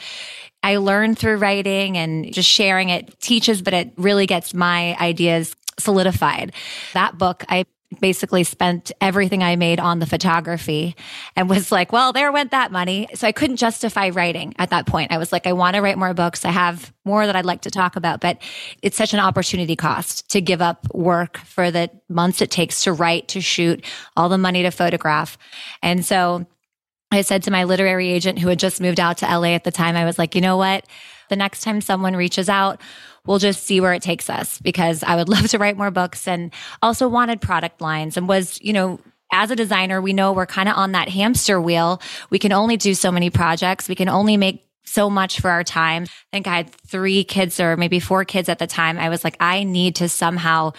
I 0.62 0.76
learned 0.76 1.18
through 1.18 1.38
writing 1.38 1.96
and 1.96 2.32
just 2.32 2.48
sharing 2.48 2.90
it 2.90 3.18
teaches, 3.20 3.62
but 3.62 3.72
it 3.72 3.92
really 3.96 4.26
gets 4.26 4.52
my 4.52 4.94
ideas 5.00 5.56
solidified. 5.78 6.52
That 6.92 7.16
book, 7.16 7.44
I 7.48 7.64
basically 7.98 8.44
spent 8.44 8.92
everything 9.00 9.42
I 9.42 9.56
made 9.56 9.80
on 9.80 9.98
the 9.98 10.06
photography 10.06 10.94
and 11.34 11.48
was 11.48 11.72
like, 11.72 11.92
well, 11.92 12.12
there 12.12 12.30
went 12.30 12.52
that 12.52 12.70
money. 12.70 13.08
So 13.14 13.26
I 13.26 13.32
couldn't 13.32 13.56
justify 13.56 14.10
writing 14.10 14.54
at 14.58 14.70
that 14.70 14.86
point. 14.86 15.10
I 15.10 15.18
was 15.18 15.32
like, 15.32 15.46
I 15.46 15.52
want 15.52 15.74
to 15.74 15.82
write 15.82 15.98
more 15.98 16.14
books. 16.14 16.44
I 16.44 16.50
have 16.50 16.92
more 17.04 17.26
that 17.26 17.34
I'd 17.34 17.44
like 17.44 17.62
to 17.62 17.70
talk 17.70 17.96
about, 17.96 18.20
but 18.20 18.40
it's 18.82 18.96
such 18.96 19.12
an 19.12 19.18
opportunity 19.18 19.74
cost 19.74 20.30
to 20.30 20.40
give 20.40 20.62
up 20.62 20.86
work 20.94 21.38
for 21.38 21.72
the 21.72 21.90
months 22.08 22.40
it 22.40 22.50
takes 22.50 22.84
to 22.84 22.92
write, 22.92 23.26
to 23.28 23.40
shoot, 23.40 23.84
all 24.16 24.28
the 24.28 24.38
money 24.38 24.62
to 24.62 24.70
photograph. 24.70 25.36
And 25.82 26.04
so 26.04 26.46
I 27.10 27.22
said 27.22 27.42
to 27.44 27.50
my 27.50 27.64
literary 27.64 28.08
agent 28.08 28.38
who 28.38 28.48
had 28.48 28.60
just 28.60 28.80
moved 28.80 29.00
out 29.00 29.18
to 29.18 29.26
LA 29.26 29.48
at 29.48 29.64
the 29.64 29.72
time, 29.72 29.96
I 29.96 30.04
was 30.04 30.16
like, 30.16 30.36
you 30.36 30.40
know 30.40 30.56
what? 30.56 30.84
The 31.30 31.36
next 31.36 31.62
time 31.62 31.80
someone 31.80 32.14
reaches 32.14 32.50
out, 32.50 32.80
we'll 33.24 33.38
just 33.38 33.64
see 33.64 33.80
where 33.80 33.94
it 33.94 34.02
takes 34.02 34.28
us 34.28 34.60
because 34.60 35.02
I 35.02 35.16
would 35.16 35.28
love 35.36 35.48
to 35.48 35.58
write 35.58 35.78
more 35.78 35.90
books 35.90 36.28
and 36.28 36.52
also 36.82 37.08
wanted 37.08 37.40
product 37.40 37.80
lines 37.80 38.18
and 38.18 38.28
was, 38.28 38.60
you 38.60 38.74
know, 38.74 39.00
as 39.32 39.50
a 39.50 39.56
designer, 39.56 40.00
we 40.00 40.12
know 40.12 40.32
we're 40.32 40.44
kind 40.44 40.68
of 40.68 40.76
on 40.76 40.92
that 40.92 41.08
hamster 41.08 41.60
wheel. 41.60 42.02
We 42.30 42.38
can 42.38 42.52
only 42.52 42.76
do 42.76 42.94
so 42.94 43.12
many 43.12 43.30
projects. 43.30 43.88
We 43.88 43.94
can 43.94 44.08
only 44.08 44.36
make 44.36 44.66
so 44.84 45.08
much 45.08 45.40
for 45.40 45.50
our 45.50 45.62
time. 45.62 46.02
I 46.02 46.08
think 46.32 46.46
I 46.48 46.56
had 46.56 46.70
three 46.86 47.22
kids 47.22 47.60
or 47.60 47.76
maybe 47.76 48.00
four 48.00 48.24
kids 48.24 48.48
at 48.48 48.58
the 48.58 48.66
time. 48.66 48.98
I 48.98 49.08
was 49.08 49.22
like, 49.22 49.36
I 49.38 49.62
need 49.62 49.96
to 49.96 50.08
somehow 50.08 50.72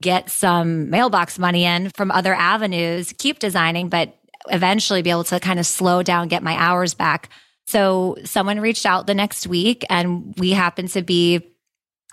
get 0.00 0.30
some 0.30 0.90
mailbox 0.90 1.38
money 1.38 1.64
in 1.64 1.90
from 1.90 2.10
other 2.10 2.34
avenues, 2.34 3.12
keep 3.18 3.38
designing, 3.38 3.88
but 3.88 4.16
eventually 4.48 5.02
be 5.02 5.10
able 5.10 5.24
to 5.24 5.40
kind 5.40 5.58
of 5.58 5.66
slow 5.66 6.02
down, 6.02 6.28
get 6.28 6.42
my 6.42 6.54
hours 6.56 6.94
back. 6.94 7.28
So 7.66 8.16
someone 8.24 8.60
reached 8.60 8.86
out 8.86 9.06
the 9.06 9.14
next 9.14 9.46
week 9.46 9.84
and 9.88 10.34
we 10.38 10.50
happened 10.50 10.90
to 10.90 11.02
be 11.02 11.54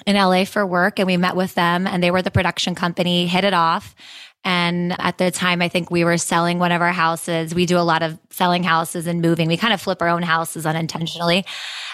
in 0.05 0.15
LA 0.15 0.46
for 0.46 0.65
work 0.65 1.00
and 1.00 1.08
we 1.08 1.17
met 1.17 1.36
with 1.36 1.53
them 1.55 1.86
and 1.86 2.01
they 2.01 2.12
were 2.12 2.22
the 2.22 2.31
production 2.31 2.75
company, 2.75 3.27
hit 3.27 3.43
it 3.43 3.53
off. 3.53 3.96
And 4.43 5.00
at 5.00 5.20
the 5.20 5.29
time, 5.29 5.62
I 5.62 5.70
think 5.70 5.91
we 5.91 6.03
were 6.03 6.17
selling 6.17 6.58
one 6.58 6.72
of 6.72 6.81
our 6.81 6.91
houses. 6.91 7.53
We 7.53 7.67
do 7.67 7.77
a 7.77 7.86
lot 7.86 8.01
of 8.01 8.17
selling 8.31 8.63
houses 8.63 9.05
and 9.05 9.22
moving. 9.22 9.48
We 9.48 9.58
kind 9.58 9.74
of 9.74 9.79
flip 9.79 10.01
our 10.01 10.08
own 10.08 10.24
houses 10.24 10.65
unintentionally. 10.65 11.46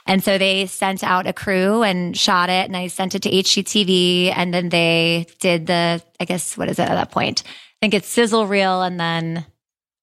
And 0.05 0.23
so 0.23 0.37
they 0.37 0.65
sent 0.67 1.03
out 1.03 1.27
a 1.27 1.33
crew 1.33 1.83
and 1.83 2.15
shot 2.15 2.49
it 2.49 2.65
and 2.67 2.77
I 2.77 2.87
sent 2.87 3.15
it 3.15 3.23
to 3.23 3.29
HGTV 3.29 4.31
and 4.33 4.53
then 4.53 4.69
they 4.69 5.27
did 5.39 5.67
the, 5.67 6.01
I 6.21 6.25
guess, 6.25 6.57
what 6.57 6.69
is 6.69 6.79
it 6.79 6.83
at 6.83 6.95
that 6.95 7.11
point? 7.11 7.43
I 7.45 7.77
think 7.81 7.93
it's 7.93 8.07
sizzle 8.07 8.47
reel 8.47 8.81
and 8.81 8.97
then 8.97 9.45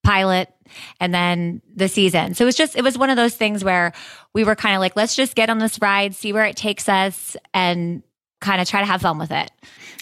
pilot 0.05 0.54
and 1.01 1.15
then 1.15 1.63
the 1.75 1.89
season. 1.89 2.35
So 2.35 2.45
it 2.45 2.47
was 2.47 2.57
just, 2.57 2.77
it 2.77 2.83
was 2.83 2.97
one 2.99 3.11
of 3.11 3.17
those 3.17 3.35
things 3.35 3.65
where 3.65 3.93
we 4.33 4.45
were 4.45 4.57
kind 4.57 4.75
of 4.75 4.81
like, 4.81 4.97
let's 4.97 5.15
just 5.15 5.35
get 5.35 5.51
on 5.51 5.59
this 5.59 5.81
ride, 5.81 6.15
see 6.15 6.33
where 6.33 6.45
it 6.45 6.57
takes 6.57 6.89
us, 6.89 7.37
and 7.53 8.03
kind 8.41 8.61
of 8.61 8.69
try 8.69 8.81
to 8.81 8.87
have 8.87 9.03
fun 9.03 9.19
with 9.19 9.31
it. 9.31 9.51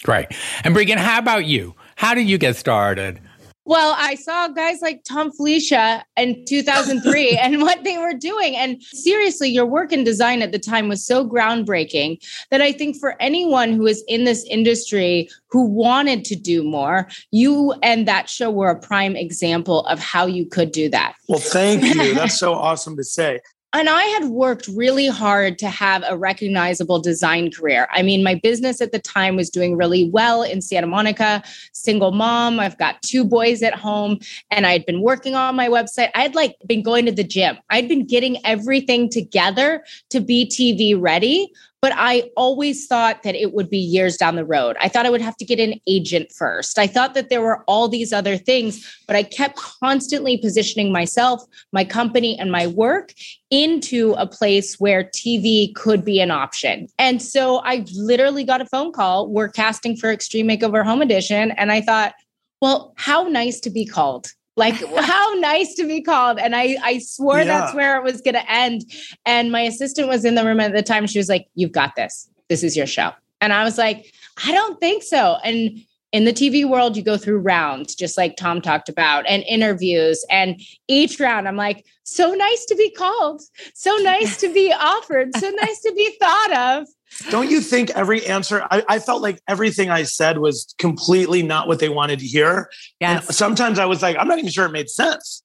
Great. 0.03 0.27
And 0.63 0.75
Breegan, 0.75 0.97
how 0.97 1.19
about 1.19 1.45
you? 1.45 1.75
How 1.95 2.13
did 2.13 2.29
you 2.29 2.37
get 2.37 2.55
started? 2.55 3.21
Well, 3.65 3.95
I 3.97 4.15
saw 4.15 4.49
guys 4.49 4.81
like 4.81 5.03
Thom 5.05 5.31
Filicia 5.31 6.03
in 6.17 6.43
2003 6.45 7.37
and 7.41 7.61
what 7.61 7.83
they 7.83 7.97
were 7.97 8.13
doing. 8.13 8.55
And 8.55 8.81
seriously, 8.83 9.49
your 9.49 9.65
work 9.65 9.91
in 9.91 10.03
design 10.03 10.41
at 10.41 10.51
the 10.51 10.59
time 10.59 10.89
was 10.89 11.05
so 11.05 11.27
groundbreaking 11.27 12.23
that 12.51 12.61
I 12.61 12.71
think 12.71 12.97
for 12.97 13.15
anyone 13.21 13.73
who 13.73 13.87
is 13.87 14.03
in 14.07 14.25
this 14.25 14.43
industry 14.49 15.29
who 15.47 15.65
wanted 15.65 16.25
to 16.25 16.35
do 16.35 16.63
more, 16.63 17.07
you 17.31 17.73
and 17.83 18.07
that 18.07 18.29
show 18.29 18.51
were 18.51 18.69
a 18.69 18.79
prime 18.79 19.15
example 19.15 19.85
of 19.85 19.99
how 19.99 20.25
you 20.25 20.45
could 20.45 20.71
do 20.71 20.89
that. 20.89 21.15
Well, 21.29 21.39
thank 21.39 21.83
you. 21.83 22.13
That's 22.15 22.37
so 22.37 22.53
awesome 22.53 22.97
to 22.97 23.03
say 23.03 23.39
and 23.73 23.89
I 23.89 24.03
had 24.03 24.25
worked 24.25 24.67
really 24.67 25.07
hard 25.07 25.57
to 25.59 25.69
have 25.69 26.03
a 26.07 26.15
recognizable 26.15 26.99
design 26.99 27.51
career. 27.51 27.87
I 27.91 28.03
mean, 28.03 28.23
my 28.23 28.35
business 28.35 28.81
at 28.81 28.91
the 28.91 28.99
time 28.99 29.35
was 29.35 29.49
doing 29.49 29.75
really 29.75 30.09
well 30.11 30.43
in 30.43 30.61
Santa 30.61 30.85
Monica, 30.85 31.41
single 31.73 32.11
mom. 32.11 32.59
I've 32.59 32.77
got 32.77 33.01
two 33.01 33.25
boys 33.25 33.63
at 33.63 33.73
home, 33.73 34.19
and 34.51 34.67
I 34.67 34.73
had 34.73 34.85
been 34.85 35.01
working 35.01 35.33
on 35.33 35.55
my 35.55 35.69
website. 35.69 36.11
I'd 36.13 36.35
like 36.35 36.55
been 36.67 36.83
going 36.83 37.05
to 37.07 37.11
the 37.11 37.23
gym. 37.23 37.57
I'd 37.71 37.87
been 37.87 38.05
getting 38.05 38.37
everything 38.45 39.09
together 39.09 39.83
to 40.11 40.19
be 40.19 40.45
TV 40.45 40.99
ready 40.99 41.51
but 41.83 41.91
I 41.97 42.31
always 42.37 42.87
thought 42.87 43.23
that 43.23 43.35
it 43.35 43.53
would 43.53 43.69
be 43.69 43.77
years 43.77 44.15
down 44.15 44.37
the 44.37 44.45
road. 44.45 44.77
I 44.79 44.87
thought 44.87 45.05
I 45.05 45.09
would 45.09 45.19
have 45.19 45.35
to 45.35 45.43
get 45.43 45.59
an 45.59 45.81
agent 45.85 46.31
first. 46.31 46.79
I 46.79 46.87
thought 46.87 47.13
that 47.13 47.27
there 47.27 47.41
were 47.41 47.61
all 47.67 47.89
these 47.89 48.13
other 48.13 48.37
things, 48.37 48.89
but 49.05 49.17
I 49.17 49.23
kept 49.23 49.57
constantly 49.57 50.37
positioning 50.37 50.93
myself, 50.93 51.43
my 51.73 51.83
company, 51.83 52.39
and 52.39 52.53
my 52.53 52.67
work 52.67 53.11
into 53.51 54.13
a 54.13 54.25
place 54.25 54.79
where 54.79 55.03
TV 55.03 55.75
could 55.75 56.05
be 56.05 56.21
an 56.21 56.31
option. 56.31 56.87
And 56.97 57.21
so 57.21 57.57
I 57.65 57.83
literally 57.93 58.45
got 58.45 58.61
a 58.61 58.65
phone 58.65 58.93
call. 58.93 59.27
We're 59.27 59.49
casting 59.49 59.97
for 59.97 60.09
Extreme 60.09 60.47
Makeover 60.47 60.85
Home 60.85 61.01
Edition. 61.01 61.51
And 61.51 61.69
I 61.69 61.81
thought, 61.81 62.13
well, 62.61 62.93
how 62.95 63.23
nice 63.23 63.59
to 63.59 63.69
be 63.69 63.85
called 63.85 64.27
like 64.55 64.75
how 64.97 65.33
nice 65.35 65.75
to 65.75 65.87
be 65.87 66.01
called. 66.01 66.39
And 66.39 66.55
i 66.55 66.77
i 66.83 66.99
swore 66.99 67.39
yeah. 67.39 67.45
that's 67.45 67.73
where 67.73 67.97
it 67.97 68.03
was 68.03 68.21
going 68.21 68.35
to 68.35 68.51
end. 68.51 68.83
And 69.25 69.51
my 69.51 69.61
assistant 69.61 70.07
was 70.07 70.25
in 70.25 70.35
the 70.35 70.45
room 70.45 70.59
at 70.59 70.73
the 70.73 70.83
time. 70.83 71.07
She 71.07 71.19
was 71.19 71.29
like 71.29 71.47
you've 71.55 71.71
got 71.71 71.95
this. 71.95 72.29
This 72.49 72.63
is 72.63 72.75
your 72.77 72.87
show. 72.87 73.11
And 73.41 73.53
i 73.53 73.63
was 73.63 73.77
like 73.77 74.13
i 74.45 74.51
don't 74.51 74.79
think 74.79 75.03
so. 75.03 75.37
And 75.43 75.83
in 76.13 76.25
the 76.25 76.31
TV 76.31 76.63
world, 76.63 76.95
you 76.95 77.01
go 77.01 77.17
through 77.17 77.39
rounds, 77.39 77.95
just 77.95 78.17
like 78.19 78.37
Thom 78.37 78.61
talked 78.61 78.87
about, 78.87 79.25
and 79.27 79.43
interviews. 79.49 80.23
And 80.29 80.61
each 80.87 81.19
round, 81.19 81.47
I'm 81.47 81.55
like, 81.55 81.87
so 82.03 82.33
nice 82.35 82.65
to 82.65 82.75
be 82.75 82.91
called, 82.91 83.41
so 83.73 83.95
nice 83.97 84.37
to 84.37 84.53
be 84.53 84.71
offered, 84.79 85.35
so 85.35 85.49
nice 85.49 85.81
to 85.81 85.91
be 85.95 86.15
thought 86.19 86.55
of. 86.55 86.87
Don't 87.29 87.49
you 87.49 87.61
think 87.61 87.89
every 87.91 88.25
answer, 88.25 88.65
I, 88.69 88.83
I, 88.87 88.99
felt 88.99 89.21
like 89.21 89.41
everything 89.47 89.89
I 89.89 90.03
said 90.03 90.37
was 90.37 90.73
completely 90.77 91.43
not 91.43 91.67
what 91.67 91.79
they 91.79 91.89
wanted 91.89 92.19
to 92.19 92.25
hear. 92.25 92.69
Yes. 92.99 93.27
And 93.27 93.35
sometimes 93.35 93.79
I 93.79 93.85
was 93.85 94.01
like, 94.01 94.17
I'm 94.17 94.27
not 94.27 94.39
even 94.39 94.49
sure 94.49 94.65
it 94.65 94.71
made 94.71 94.89
sense. 94.89 95.42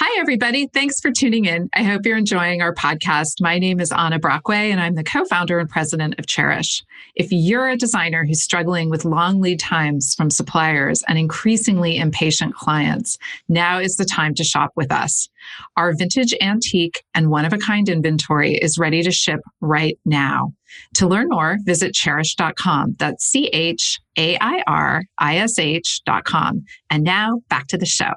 Hi, 0.00 0.20
everybody. 0.20 0.68
Thanks 0.68 1.00
for 1.00 1.10
tuning 1.10 1.46
in. 1.46 1.68
I 1.74 1.82
hope 1.82 2.06
you're 2.06 2.16
enjoying 2.16 2.62
our 2.62 2.72
podcast. 2.72 3.40
My 3.40 3.58
name 3.58 3.80
is 3.80 3.90
Anna 3.90 4.20
Brockway, 4.20 4.70
and 4.70 4.80
I'm 4.80 4.94
the 4.94 5.02
co 5.02 5.24
founder 5.24 5.58
and 5.58 5.68
president 5.68 6.14
of 6.20 6.26
Chairish. 6.26 6.84
If 7.16 7.32
you're 7.32 7.68
a 7.68 7.76
designer 7.76 8.24
who's 8.24 8.40
struggling 8.40 8.90
with 8.90 9.04
long 9.04 9.40
lead 9.40 9.58
times 9.58 10.14
from 10.16 10.30
suppliers 10.30 11.02
and 11.08 11.18
increasingly 11.18 11.98
impatient 11.98 12.54
clients, 12.54 13.18
now 13.48 13.80
is 13.80 13.96
the 13.96 14.04
time 14.04 14.34
to 14.34 14.44
shop 14.44 14.70
with 14.76 14.92
us. 14.92 15.28
Our 15.76 15.92
vintage 15.96 16.32
antique 16.40 17.02
and 17.12 17.28
one 17.28 17.44
of 17.44 17.52
a 17.52 17.58
kind 17.58 17.88
inventory 17.88 18.54
is 18.54 18.78
ready 18.78 19.02
to 19.02 19.10
ship 19.10 19.40
right 19.60 19.98
now. 20.04 20.52
To 20.94 21.08
learn 21.08 21.28
more, 21.28 21.58
visit 21.64 21.92
chairish.com. 21.92 22.94
That's 23.00 23.24
C 23.24 23.46
H 23.46 23.98
A 24.16 24.38
I 24.40 24.62
R 24.68 25.02
I 25.18 25.38
S 25.38 25.58
H.com. 25.58 26.62
And 26.88 27.02
now 27.02 27.40
back 27.48 27.66
to 27.66 27.76
the 27.76 27.84
show. 27.84 28.12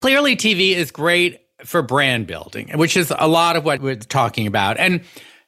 Clearly, 0.00 0.36
TV 0.36 0.74
is 0.76 0.90
great 0.90 1.40
for 1.64 1.82
brand 1.82 2.26
building, 2.26 2.70
which 2.78 2.96
is 2.96 3.12
a 3.18 3.26
lot 3.26 3.56
of 3.56 3.64
what 3.64 3.80
we're 3.80 3.96
talking 3.96 4.46
about. 4.46 4.78
And 4.78 5.02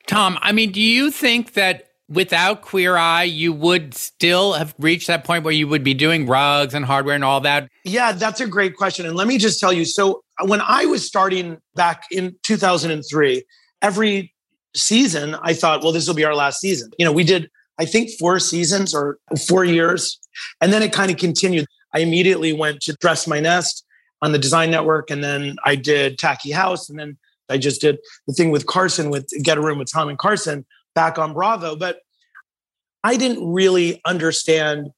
Thom, 0.09 0.38
I 0.42 0.50
mean, 0.52 0.73
do 0.73 0.80
you 0.80 1.11
think 1.12 1.52
that 1.52 1.90
without 2.09 2.62
Queer 2.62 2.97
Eye, 2.97 3.23
you 3.23 3.52
would 3.52 3.95
still 3.95 4.54
have 4.54 4.75
reached 4.78 5.07
that 5.07 5.23
point 5.23 5.45
where 5.45 5.54
you 5.54 5.69
would 5.69 5.85
be 5.85 5.95
doing 5.95 6.26
rugs 6.26 6.75
and 6.75 6.85
hardware 6.85 7.14
and 7.14 7.23
all 7.23 7.40
that? 7.42 7.69
Yeah, 7.85 8.11
that's 8.11 8.40
a 8.40 8.47
great 8.47 8.76
question. 8.76 9.07
And 9.07 9.14
let 9.14 9.28
me 9.28 9.38
just 9.38 9.61
tell 9.61 9.73
you 9.73 9.85
so, 9.85 10.23
when 10.42 10.61
I 10.61 10.85
was 10.87 11.07
starting 11.07 11.59
back 11.76 12.04
in 12.11 12.35
2003, 12.42 13.45
every 13.83 14.35
season, 14.75 15.37
I 15.42 15.54
thought, 15.54 15.83
well, 15.83 15.92
this 15.92 16.09
will 16.09 16.14
be 16.14 16.25
our 16.25 16.35
last 16.35 16.61
season. 16.61 16.90
You 16.99 17.04
know, 17.04 17.12
we 17.12 17.23
did, 17.23 17.49
I 17.78 17.85
think, 17.85 18.11
four 18.19 18.40
seasons 18.40 18.95
or 18.95 19.19
four 19.49 19.64
years. 19.64 20.19
And 20.61 20.73
then 20.73 20.83
it 20.83 20.92
kind 20.92 21.11
of 21.11 21.19
continued. 21.19 21.66
I 21.95 22.00
immediately 22.00 22.52
went 22.52 22.80
to 22.83 22.95
Dress 23.00 23.28
My 23.28 23.38
Nest 23.38 23.85
on 24.23 24.33
the 24.33 24.39
Design 24.39 24.71
Network, 24.71 25.11
and 25.11 25.23
then 25.25 25.57
I 25.65 25.77
did 25.77 26.19
Tacky 26.19 26.50
House, 26.50 26.89
and 26.89 26.99
then 26.99 27.19
I 27.49 27.59
just 27.59 27.81
did 27.81 27.99
the 28.27 28.33
thing 28.33 28.50
with 28.50 28.67
Carson 28.67 29.11
with 29.11 29.29
Get 29.43 29.59
a 29.59 29.61
Room 29.61 29.79
with 29.79 29.91
Thom 29.91 30.09
and 30.09 30.19
Carson 30.19 30.65
back 30.95 31.19
on 31.19 31.33
Bravo. 31.33 31.77
But 31.77 32.00
I 33.03 33.17
didn't 33.17 33.53
really 33.53 34.00
understand 34.05 34.91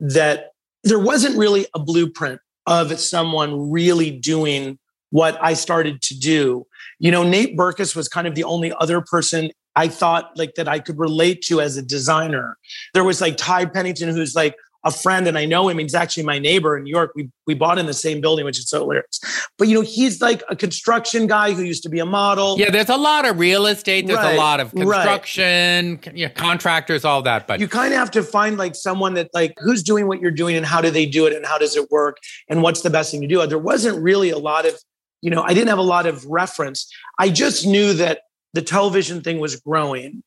that 0.00 0.52
there 0.82 0.98
wasn't 0.98 1.36
really 1.36 1.66
a 1.74 1.78
blueprint 1.78 2.40
of 2.66 2.98
someone 2.98 3.70
really 3.70 4.10
doing 4.10 4.78
what 5.10 5.38
I 5.42 5.54
started 5.54 6.02
to 6.02 6.18
do. 6.18 6.66
You 6.98 7.10
know, 7.10 7.22
Nate 7.22 7.56
Berkus 7.56 7.94
was 7.94 8.08
kind 8.08 8.26
of 8.26 8.34
the 8.34 8.44
only 8.44 8.72
other 8.80 9.00
person 9.00 9.50
I 9.76 9.88
thought 9.88 10.36
like 10.36 10.54
that 10.54 10.68
I 10.68 10.78
could 10.78 10.98
relate 10.98 11.42
to 11.42 11.60
as 11.60 11.76
a 11.76 11.82
designer. 11.82 12.56
There 12.94 13.04
was 13.04 13.20
like 13.20 13.36
Ty 13.36 13.66
Pennington, 13.66 14.08
who's 14.08 14.34
like 14.34 14.56
a 14.84 14.90
friend, 14.90 15.26
and 15.26 15.38
I 15.38 15.46
know 15.46 15.68
him. 15.68 15.78
He's 15.78 15.94
actually 15.94 16.24
my 16.24 16.38
neighbor 16.38 16.76
in 16.76 16.84
New 16.84 16.90
York. 16.90 17.12
We 17.14 17.30
we 17.46 17.54
bought 17.54 17.78
in 17.78 17.86
the 17.86 17.94
same 17.94 18.20
building, 18.20 18.44
which 18.44 18.58
is 18.58 18.68
so 18.68 18.80
hilarious. 18.80 19.20
But 19.58 19.68
you 19.68 19.74
know, 19.74 19.80
he's 19.80 20.20
like 20.20 20.42
a 20.48 20.56
construction 20.56 21.26
guy 21.26 21.52
who 21.52 21.62
used 21.62 21.82
to 21.84 21.88
be 21.88 21.98
a 21.98 22.06
model. 22.06 22.58
Yeah, 22.58 22.70
there's 22.70 22.90
a 22.90 22.96
lot 22.96 23.26
of 23.26 23.38
real 23.38 23.66
estate. 23.66 24.06
There's 24.06 24.18
right, 24.18 24.34
a 24.34 24.38
lot 24.38 24.60
of 24.60 24.72
construction, 24.72 26.00
right. 26.06 26.16
you 26.16 26.26
know, 26.26 26.32
contractors, 26.34 27.04
all 27.04 27.22
that. 27.22 27.46
But 27.46 27.60
you 27.60 27.68
kind 27.68 27.92
of 27.92 27.98
have 27.98 28.10
to 28.12 28.22
find 28.22 28.58
like 28.58 28.74
someone 28.74 29.14
that 29.14 29.30
like 29.32 29.54
who's 29.58 29.82
doing 29.82 30.06
what 30.06 30.20
you're 30.20 30.30
doing 30.30 30.56
and 30.56 30.66
how 30.66 30.80
do 30.80 30.90
they 30.90 31.06
do 31.06 31.26
it 31.26 31.32
and 31.32 31.46
how 31.46 31.58
does 31.58 31.76
it 31.76 31.90
work 31.90 32.18
and 32.48 32.62
what's 32.62 32.82
the 32.82 32.90
best 32.90 33.10
thing 33.10 33.20
to 33.22 33.26
do. 33.26 33.44
There 33.46 33.58
wasn't 33.58 34.02
really 34.02 34.30
a 34.30 34.38
lot 34.38 34.66
of, 34.66 34.74
you 35.22 35.30
know, 35.30 35.42
I 35.42 35.54
didn't 35.54 35.68
have 35.68 35.78
a 35.78 35.82
lot 35.82 36.06
of 36.06 36.24
reference. 36.26 36.90
I 37.18 37.30
just 37.30 37.66
knew 37.66 37.94
that 37.94 38.20
the 38.52 38.62
television 38.62 39.20
thing 39.20 39.38
was 39.38 39.56
growing. 39.56 40.22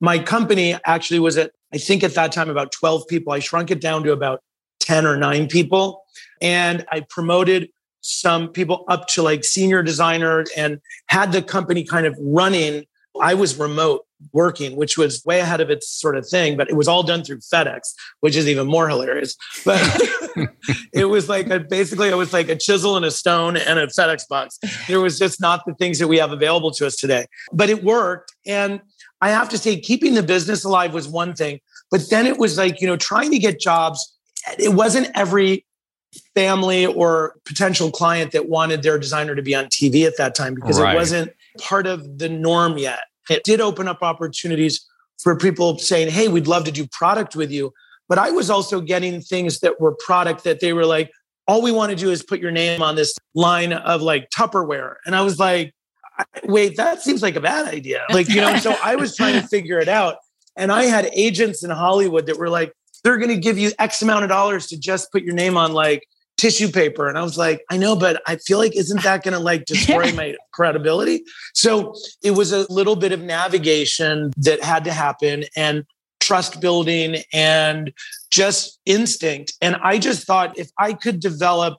My 0.00 0.18
company 0.18 0.76
actually 0.84 1.20
was 1.20 1.38
at, 1.38 1.52
I 1.72 1.78
think 1.78 2.02
at 2.02 2.14
that 2.14 2.32
time, 2.32 2.50
about 2.50 2.72
12 2.72 3.08
people. 3.08 3.32
I 3.32 3.38
shrunk 3.38 3.70
it 3.70 3.80
down 3.80 4.02
to 4.04 4.12
about 4.12 4.42
10 4.80 5.06
or 5.06 5.16
nine 5.16 5.48
people. 5.48 6.02
And 6.40 6.84
I 6.90 7.00
promoted 7.08 7.70
some 8.00 8.48
people 8.48 8.84
up 8.88 9.06
to 9.08 9.22
like 9.22 9.44
senior 9.44 9.82
designer 9.82 10.44
and 10.56 10.80
had 11.06 11.32
the 11.32 11.40
company 11.40 11.84
kind 11.84 12.06
of 12.06 12.16
running. 12.20 12.84
I 13.20 13.34
was 13.34 13.56
remote 13.56 14.04
working, 14.32 14.76
which 14.76 14.96
was 14.96 15.24
way 15.24 15.40
ahead 15.40 15.60
of 15.60 15.70
its 15.70 15.88
sort 15.88 16.16
of 16.16 16.26
thing, 16.28 16.56
but 16.56 16.68
it 16.68 16.74
was 16.74 16.88
all 16.88 17.02
done 17.02 17.24
through 17.24 17.38
FedEx, 17.38 17.80
which 18.20 18.36
is 18.36 18.48
even 18.48 18.66
more 18.66 18.88
hilarious. 18.88 19.36
But 19.64 19.80
it 20.92 21.06
was 21.06 21.28
like 21.28 21.48
a, 21.50 21.60
basically, 21.60 22.08
it 22.08 22.16
was 22.16 22.32
like 22.32 22.48
a 22.48 22.56
chisel 22.56 22.96
and 22.96 23.04
a 23.04 23.10
stone 23.10 23.56
and 23.56 23.78
a 23.78 23.86
FedEx 23.88 24.28
box. 24.28 24.58
There 24.86 25.00
was 25.00 25.18
just 25.18 25.40
not 25.40 25.62
the 25.66 25.74
things 25.74 25.98
that 25.98 26.08
we 26.08 26.18
have 26.18 26.32
available 26.32 26.70
to 26.72 26.86
us 26.86 26.96
today, 26.96 27.26
but 27.52 27.68
it 27.70 27.82
worked. 27.82 28.32
And 28.46 28.80
I 29.22 29.30
have 29.30 29.48
to 29.50 29.58
say, 29.58 29.78
keeping 29.78 30.14
the 30.14 30.22
business 30.22 30.64
alive 30.64 30.92
was 30.92 31.06
one 31.06 31.32
thing, 31.34 31.60
but 31.92 32.10
then 32.10 32.26
it 32.26 32.38
was 32.38 32.58
like, 32.58 32.80
you 32.80 32.88
know, 32.88 32.96
trying 32.96 33.30
to 33.30 33.38
get 33.38 33.60
jobs. 33.60 34.14
It 34.58 34.74
wasn't 34.74 35.10
every 35.14 35.64
family 36.34 36.84
or 36.84 37.36
potential 37.44 37.92
client 37.92 38.32
that 38.32 38.48
wanted 38.48 38.82
their 38.82 38.98
designer 38.98 39.36
to 39.36 39.40
be 39.40 39.54
on 39.54 39.66
TV 39.66 40.06
at 40.06 40.16
that 40.18 40.34
time 40.34 40.54
because 40.54 40.78
right. 40.80 40.94
it 40.94 40.98
wasn't 40.98 41.32
part 41.60 41.86
of 41.86 42.18
the 42.18 42.28
norm 42.28 42.76
yet. 42.76 43.00
It 43.30 43.44
did 43.44 43.60
open 43.60 43.86
up 43.86 44.02
opportunities 44.02 44.84
for 45.22 45.36
people 45.36 45.78
saying, 45.78 46.10
Hey, 46.10 46.26
we'd 46.26 46.48
love 46.48 46.64
to 46.64 46.72
do 46.72 46.86
product 46.88 47.36
with 47.36 47.52
you. 47.52 47.72
But 48.08 48.18
I 48.18 48.32
was 48.32 48.50
also 48.50 48.80
getting 48.80 49.20
things 49.20 49.60
that 49.60 49.80
were 49.80 49.94
product 49.94 50.42
that 50.44 50.58
they 50.58 50.72
were 50.72 50.84
like, 50.84 51.10
all 51.46 51.62
we 51.62 51.70
want 51.70 51.90
to 51.90 51.96
do 51.96 52.10
is 52.10 52.22
put 52.24 52.40
your 52.40 52.50
name 52.50 52.82
on 52.82 52.96
this 52.96 53.14
line 53.34 53.72
of 53.72 54.02
like 54.02 54.30
Tupperware. 54.30 54.96
And 55.06 55.14
I 55.14 55.22
was 55.22 55.38
like, 55.38 55.74
wait, 56.44 56.76
that 56.76 57.02
seems 57.02 57.22
like 57.22 57.36
a 57.36 57.40
bad 57.40 57.72
idea. 57.72 58.04
Like, 58.10 58.28
you 58.28 58.40
know, 58.40 58.56
so 58.56 58.74
I 58.82 58.96
was 58.96 59.16
trying 59.16 59.40
to 59.40 59.46
figure 59.46 59.78
it 59.78 59.88
out. 59.88 60.16
And 60.56 60.70
I 60.70 60.84
had 60.84 61.10
agents 61.14 61.62
in 61.64 61.70
Hollywood 61.70 62.26
that 62.26 62.38
were 62.38 62.50
like, 62.50 62.72
they're 63.04 63.18
going 63.18 63.30
to 63.30 63.38
give 63.38 63.58
you 63.58 63.72
X 63.78 64.02
amount 64.02 64.24
of 64.24 64.28
dollars 64.28 64.66
to 64.68 64.78
just 64.78 65.10
put 65.12 65.22
your 65.22 65.34
name 65.34 65.56
on 65.56 65.72
like 65.72 66.06
tissue 66.36 66.70
paper. 66.70 67.08
And 67.08 67.16
I 67.16 67.22
was 67.22 67.38
like, 67.38 67.62
I 67.70 67.76
know, 67.76 67.96
but 67.96 68.20
I 68.26 68.36
feel 68.36 68.58
like 68.58 68.76
isn't 68.76 69.02
that 69.02 69.22
going 69.22 69.34
to 69.34 69.40
like 69.40 69.64
destroy 69.64 70.12
my 70.12 70.34
credibility? 70.52 71.22
So 71.54 71.94
it 72.22 72.32
was 72.32 72.52
a 72.52 72.70
little 72.70 72.96
bit 72.96 73.12
of 73.12 73.20
navigation 73.20 74.32
that 74.38 74.62
had 74.62 74.84
to 74.84 74.92
happen 74.92 75.44
and 75.56 75.84
trust 76.20 76.60
building 76.60 77.16
and 77.32 77.92
just 78.30 78.78
instinct. 78.86 79.54
And 79.60 79.76
I 79.76 79.98
just 79.98 80.26
thought 80.26 80.58
if 80.58 80.70
I 80.78 80.92
could 80.94 81.20
develop 81.20 81.78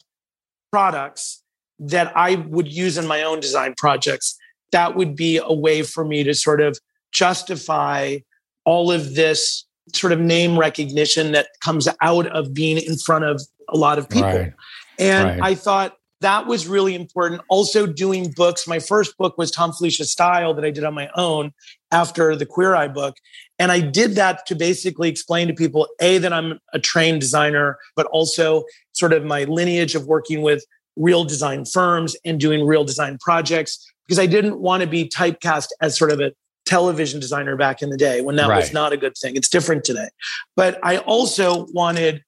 products 0.72 1.43
that 1.80 2.16
I 2.16 2.36
would 2.36 2.72
use 2.72 2.98
in 2.98 3.08
my 3.08 3.24
own 3.24 3.40
design 3.40 3.74
projects, 3.78 4.38
that 4.72 4.96
would 4.96 5.16
be 5.16 5.38
a 5.38 5.54
way 5.54 5.84
for 5.84 6.06
me 6.06 6.24
to 6.24 6.34
sort 6.34 6.62
of 6.62 6.78
justify 7.12 8.18
all 8.66 8.92
of 8.92 9.16
this 9.16 9.66
sort 9.94 10.14
of 10.14 10.20
name 10.20 10.58
recognition 10.58 11.32
that 11.34 11.48
comes 11.64 11.88
out 12.02 12.28
of 12.28 12.54
being 12.54 12.78
in 12.78 12.98
front 12.98 13.26
of 13.26 13.42
a 13.70 13.78
lot 13.78 13.98
of 13.98 14.10
people. 14.10 14.30
Right. 14.30 14.54
And 15.00 15.28
right. 15.28 15.40
I 15.42 15.56
thought 15.56 15.98
that 16.22 16.48
was 16.48 16.68
really 16.68 16.96
important. 16.96 17.42
Also, 17.50 17.86
doing 17.86 18.34
books. 18.36 18.66
My 18.66 18.80
first 18.80 19.18
book 19.18 19.38
was 19.38 19.52
Thom 19.52 19.74
Filicia 19.74 20.06
Style 20.06 20.54
that 20.54 20.64
I 20.64 20.72
did 20.72 20.86
on 20.86 20.94
my 20.94 21.10
own 21.16 21.52
after 21.92 22.36
the 22.36 22.46
Queer 22.46 22.76
Eye 22.76 22.88
book. 22.88 23.18
And 23.60 23.72
I 23.72 23.82
did 23.82 24.16
that 24.16 24.46
to 24.48 24.56
basically 24.56 25.10
explain 25.10 25.50
to 25.50 25.54
people 25.54 25.88
A, 26.00 26.18
that 26.20 26.32
I'm 26.32 26.60
a 26.72 26.80
trained 26.80 27.20
designer, 27.20 27.78
but 27.96 28.06
also 28.08 28.64
sort 28.94 29.12
of 29.12 29.26
my 29.26 29.44
lineage 29.44 29.96
of 29.96 30.08
working 30.08 30.42
with 30.42 30.66
real 30.96 31.24
design 31.24 31.66
firms 31.66 32.16
and 32.26 32.40
doing 32.40 32.66
real 32.66 32.84
design 32.84 33.18
projects 33.20 33.86
because 34.08 34.20
I 34.20 34.26
didn't 34.26 34.60
want 34.60 34.82
to 34.82 34.88
be 34.88 35.08
typecast 35.08 35.68
as 35.82 35.98
sort 35.98 36.12
of 36.12 36.20
a 36.20 36.32
television 36.66 37.20
designer 37.20 37.56
back 37.56 37.82
in 37.82 37.90
the 37.90 37.98
day 37.98 38.22
when 38.22 38.36
that 38.38 38.50
right. 38.50 38.58
was 38.58 38.74
not 38.74 38.94
a 38.94 38.98
good 38.98 39.18
thing. 39.18 39.36
It's 39.36 39.50
different 39.50 39.84
today. 39.84 40.08
But 40.56 40.80
I 40.84 40.98
also 41.00 41.66
wanted 41.72 42.24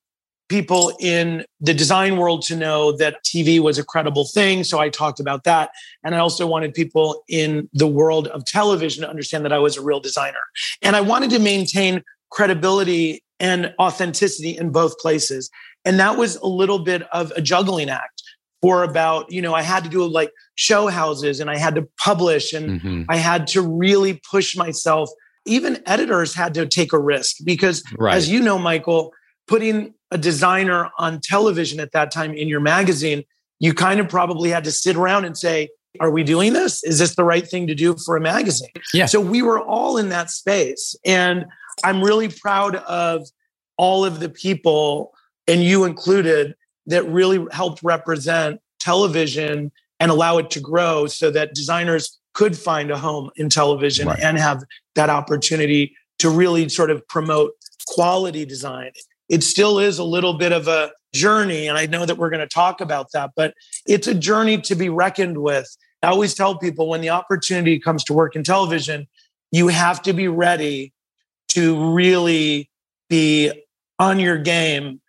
people 0.47 0.95
in 0.99 1.43
the 1.59 1.73
design 1.73 2.17
world 2.17 2.43
to 2.43 2.55
know 2.55 2.91
that 2.97 3.23
TV 3.23 3.59
was 3.59 3.79
a 3.79 3.83
credible 3.83 4.25
thing. 4.25 4.63
So 4.63 4.79
I 4.79 4.89
talked 4.89 5.19
about 5.19 5.43
that. 5.45 5.71
And 6.03 6.13
I 6.13 6.19
also 6.19 6.45
wanted 6.45 6.73
people 6.73 7.23
in 7.27 7.67
the 7.73 7.87
world 7.87 8.27
of 8.27 8.45
television 8.45 9.03
to 9.03 9.09
understand 9.09 9.43
that 9.45 9.53
I 9.53 9.57
was 9.57 9.77
a 9.77 9.81
real 9.81 9.99
designer. 9.99 10.37
And 10.81 10.95
I 10.95 11.01
wanted 11.01 11.31
to 11.31 11.39
maintain 11.39 12.03
credibility 12.29 13.23
and 13.39 13.73
authenticity 13.79 14.55
in 14.55 14.69
both 14.71 14.97
places. 14.99 15.49
And 15.83 15.99
that 15.99 16.17
was 16.17 16.35
a 16.37 16.47
little 16.47 16.79
bit 16.79 17.03
of 17.11 17.31
a 17.31 17.41
juggling 17.41 17.89
act 17.89 18.14
for 18.61 18.83
about, 18.83 19.31
you 19.31 19.41
know, 19.41 19.53
I 19.53 19.61
had 19.61 19.83
to 19.83 19.89
do 19.89 20.05
like 20.05 20.31
show 20.55 20.87
houses 20.87 21.39
and 21.39 21.49
I 21.49 21.57
had 21.57 21.75
to 21.75 21.87
publish 21.97 22.53
and 22.53 22.81
mm-hmm. 22.81 23.03
I 23.09 23.17
had 23.17 23.47
to 23.47 23.61
really 23.61 24.21
push 24.29 24.55
myself. 24.55 25.09
Even 25.45 25.81
editors 25.85 26.33
had 26.33 26.53
to 26.55 26.65
take 26.65 26.91
a 26.91 26.99
risk 26.99 27.37
because, 27.43 27.83
right. 27.99 28.15
as 28.15 28.29
you 28.29 28.39
know, 28.39 28.57
Michael, 28.57 29.13
putting 29.47 29.93
a 30.09 30.17
designer 30.17 30.89
on 30.97 31.19
television 31.21 31.79
at 31.79 31.91
that 31.91 32.11
time 32.11 32.33
in 32.33 32.47
your 32.47 32.59
magazine, 32.59 33.23
you 33.59 33.73
kind 33.73 33.99
of 33.99 34.09
probably 34.09 34.49
had 34.49 34.63
to 34.63 34.71
sit 34.71 34.95
around 34.95 35.25
and 35.25 35.37
say, 35.37 35.69
are 35.99 36.11
we 36.11 36.23
doing 36.23 36.53
this? 36.53 36.83
Is 36.83 36.99
this 36.99 37.15
the 37.15 37.23
right 37.23 37.47
thing 37.47 37.67
to 37.67 37.75
do 37.75 37.95
for 38.05 38.17
a 38.17 38.21
magazine? 38.21 38.69
Yeah. 38.93 39.05
So 39.05 39.21
we 39.21 39.41
were 39.41 39.61
all 39.61 39.97
in 39.97 40.09
that 40.09 40.29
space. 40.29 40.95
And 41.05 41.45
I'm 41.83 42.01
really 42.03 42.29
proud 42.29 42.75
of 42.75 43.27
all 43.77 44.03
of 44.03 44.19
the 44.19 44.29
people, 44.29 45.13
and 45.47 45.63
you 45.63 45.83
included, 45.83 46.55
that 46.87 47.03
really 47.09 47.45
helped 47.51 47.81
represent 47.83 48.59
television 48.79 49.71
and 49.99 50.11
allow 50.11 50.37
it 50.37 50.49
to 50.51 50.59
grow 50.59 51.07
so 51.07 51.31
that 51.31 51.53
designers 51.53 52.19
could 52.33 52.57
find 52.57 52.91
a 52.91 52.97
home 52.97 53.29
in 53.37 53.49
television 53.49 54.07
right. 54.07 54.19
and 54.19 54.37
have 54.37 54.63
that 54.95 55.09
opportunity 55.09 55.95
to 56.19 56.29
really 56.29 56.67
sort 56.69 56.91
of 56.91 57.07
promote 57.07 57.53
quality 57.87 58.45
design 58.45 58.91
it 59.29 59.43
still 59.43 59.79
is 59.79 59.97
a 59.97 60.03
little 60.03 60.33
bit 60.33 60.51
of 60.51 60.67
a 60.67 60.91
journey. 61.13 61.67
And 61.67 61.77
I 61.77 61.85
know 61.85 62.05
that 62.05 62.17
we're 62.17 62.29
going 62.29 62.41
to 62.41 62.47
talk 62.47 62.81
about 62.81 63.11
that, 63.13 63.31
but 63.35 63.53
it's 63.87 64.07
a 64.07 64.13
journey 64.13 64.59
to 64.61 64.75
be 64.75 64.89
reckoned 64.89 65.37
with. 65.37 65.67
I 66.03 66.07
always 66.07 66.33
tell 66.33 66.57
people 66.57 66.87
when 66.87 67.01
the 67.01 67.09
opportunity 67.09 67.79
comes 67.79 68.03
to 68.05 68.13
work 68.13 68.35
in 68.35 68.43
television, 68.43 69.07
you 69.51 69.69
have 69.69 70.01
to 70.03 70.13
be 70.13 70.27
ready 70.27 70.93
to 71.49 71.93
really 71.93 72.69
be 73.09 73.51
on 73.97 74.19
your 74.19 74.37
game 74.37 75.01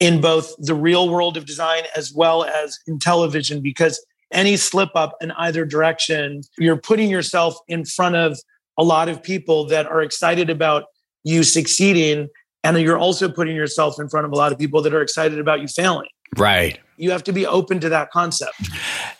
in 0.00 0.20
both 0.20 0.54
the 0.58 0.74
real 0.74 1.08
world 1.08 1.36
of 1.36 1.44
design 1.44 1.82
as 1.94 2.12
well 2.12 2.44
as 2.44 2.78
in 2.86 2.98
television 2.98 3.60
because 3.60 4.04
any 4.32 4.56
slip 4.56 4.90
up 4.94 5.16
in 5.20 5.30
either 5.32 5.64
direction, 5.64 6.42
you're 6.58 6.76
putting 6.76 7.10
yourself 7.10 7.56
in 7.68 7.84
front 7.84 8.16
of 8.16 8.38
a 8.78 8.84
lot 8.84 9.08
of 9.08 9.22
people 9.22 9.66
that 9.66 9.86
are 9.86 10.00
excited 10.00 10.48
about 10.48 10.84
you 11.24 11.42
succeeding 11.42 12.28
and 12.64 12.78
you're 12.78 12.98
also 12.98 13.28
putting 13.30 13.56
yourself 13.56 13.98
in 13.98 14.08
front 14.08 14.26
of 14.26 14.32
a 14.32 14.36
lot 14.36 14.52
of 14.52 14.58
people 14.58 14.82
that 14.82 14.94
are 14.94 15.02
excited 15.02 15.38
about 15.38 15.60
you 15.60 15.68
failing. 15.68 16.08
Right. 16.36 16.78
You 16.96 17.10
have 17.10 17.24
to 17.24 17.32
be 17.32 17.46
open 17.46 17.80
to 17.80 17.88
that 17.88 18.10
concept. 18.10 18.54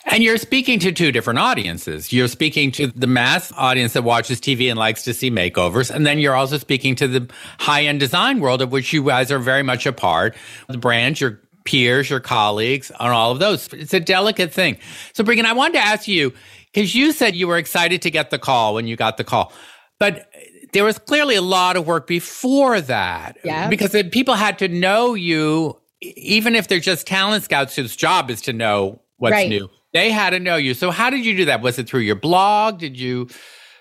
And 0.05 0.23
you're 0.23 0.37
speaking 0.37 0.79
to 0.79 0.91
two 0.91 1.11
different 1.11 1.39
audiences. 1.39 2.13
You're 2.13 2.27
speaking 2.27 2.71
to 2.73 2.87
the 2.87 3.07
mass 3.07 3.51
audience 3.57 3.93
that 3.93 4.03
watches 4.03 4.39
TV 4.39 4.69
and 4.69 4.77
likes 4.77 5.03
to 5.05 5.13
see 5.13 5.31
makeovers. 5.31 5.89
And 5.89 6.05
then 6.05 6.19
you're 6.19 6.35
also 6.35 6.57
speaking 6.57 6.95
to 6.95 7.07
the 7.07 7.29
high 7.59 7.85
end 7.85 7.99
design 7.99 8.39
world 8.39 8.61
of 8.61 8.71
which 8.71 8.93
you 8.93 9.03
guys 9.03 9.31
are 9.31 9.39
very 9.39 9.63
much 9.63 9.87
a 9.87 9.93
part. 9.93 10.35
The 10.67 10.77
brands, 10.77 11.19
your 11.19 11.41
peers, 11.63 12.09
your 12.09 12.19
colleagues, 12.19 12.91
and 12.91 13.09
all 13.09 13.31
of 13.31 13.39
those. 13.39 13.67
It's 13.73 13.93
a 13.93 13.99
delicate 13.99 14.53
thing. 14.53 14.77
So, 15.13 15.23
Breegan, 15.23 15.45
I 15.45 15.53
wanted 15.53 15.73
to 15.73 15.85
ask 15.85 16.07
you, 16.07 16.33
because 16.71 16.93
you 16.95 17.11
said 17.11 17.35
you 17.35 17.47
were 17.47 17.57
excited 17.57 18.01
to 18.03 18.11
get 18.11 18.29
the 18.29 18.39
call 18.39 18.75
when 18.75 18.87
you 18.87 18.95
got 18.95 19.17
the 19.17 19.23
call. 19.23 19.53
But 19.99 20.31
there 20.73 20.83
was 20.83 20.97
clearly 20.97 21.35
a 21.35 21.41
lot 21.41 21.75
of 21.75 21.85
work 21.85 22.07
before 22.07 22.79
that. 22.81 23.37
Yeah. 23.43 23.69
Because 23.69 23.95
people 24.11 24.35
had 24.35 24.59
to 24.59 24.67
know 24.67 25.13
you, 25.13 25.80
even 26.01 26.55
if 26.55 26.67
they're 26.67 26.79
just 26.79 27.07
talent 27.07 27.43
scouts 27.43 27.75
whose 27.75 27.95
job 27.95 28.29
is 28.29 28.41
to 28.41 28.53
know 28.53 29.01
what's 29.17 29.33
Right. 29.33 29.49
new. 29.49 29.69
They 29.93 30.09
had 30.11 30.31
to 30.31 30.39
know 30.39 30.55
you. 30.55 30.73
So 30.73 30.89
how 30.89 31.09
did 31.09 31.25
you 31.25 31.35
do 31.35 31.45
that? 31.45 31.61
Was 31.61 31.77
it 31.77 31.87
through 31.87 32.01
your 32.01 32.15
blog? 32.15 32.79
Did 32.79 32.97
you? 32.97 33.27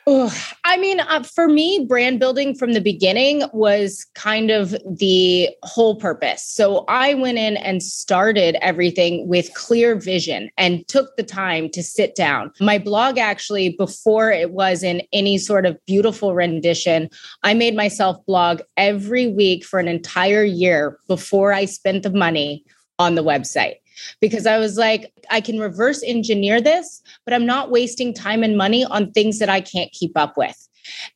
Ugh. 0.06 0.32
I 0.64 0.76
mean, 0.76 1.00
uh, 1.00 1.22
for 1.22 1.46
me, 1.48 1.84
brand 1.86 2.18
building 2.18 2.54
from 2.54 2.72
the 2.72 2.80
beginning 2.80 3.42
was 3.52 4.06
kind 4.14 4.50
of 4.50 4.74
the 4.84 5.50
whole 5.62 5.96
purpose. 5.96 6.42
So 6.42 6.84
I 6.88 7.14
went 7.14 7.38
in 7.38 7.56
and 7.58 7.82
started 7.82 8.56
everything 8.64 9.28
with 9.28 9.52
clear 9.54 9.96
vision 9.96 10.50
and 10.56 10.86
took 10.88 11.16
the 11.16 11.22
time 11.22 11.68
to 11.70 11.82
sit 11.82 12.14
down. 12.14 12.50
My 12.60 12.78
blog, 12.78 13.18
actually, 13.18 13.70
before 13.70 14.30
it 14.30 14.52
was 14.52 14.82
in 14.82 15.02
any 15.12 15.38
sort 15.38 15.66
of 15.66 15.78
beautiful 15.86 16.34
rendition, 16.34 17.10
I 17.42 17.54
made 17.54 17.76
myself 17.76 18.24
blog 18.26 18.62
every 18.76 19.26
week 19.26 19.64
for 19.64 19.78
an 19.78 19.88
entire 19.88 20.44
year 20.44 20.98
before 21.08 21.52
I 21.52 21.66
spent 21.66 22.04
the 22.04 22.10
money 22.10 22.64
on 22.98 23.14
the 23.14 23.24
website 23.24 23.76
because 24.20 24.46
I 24.46 24.58
was 24.58 24.76
like, 24.76 25.12
I 25.30 25.40
can 25.40 25.58
reverse 25.58 26.02
engineer 26.04 26.60
this, 26.60 27.02
but 27.24 27.34
I'm 27.34 27.46
not 27.46 27.70
wasting 27.70 28.14
time 28.14 28.42
and 28.42 28.56
money 28.56 28.84
on 28.84 29.12
things 29.12 29.38
that 29.38 29.48
I 29.48 29.60
can't 29.60 29.92
keep 29.92 30.16
up 30.16 30.36
with. 30.36 30.56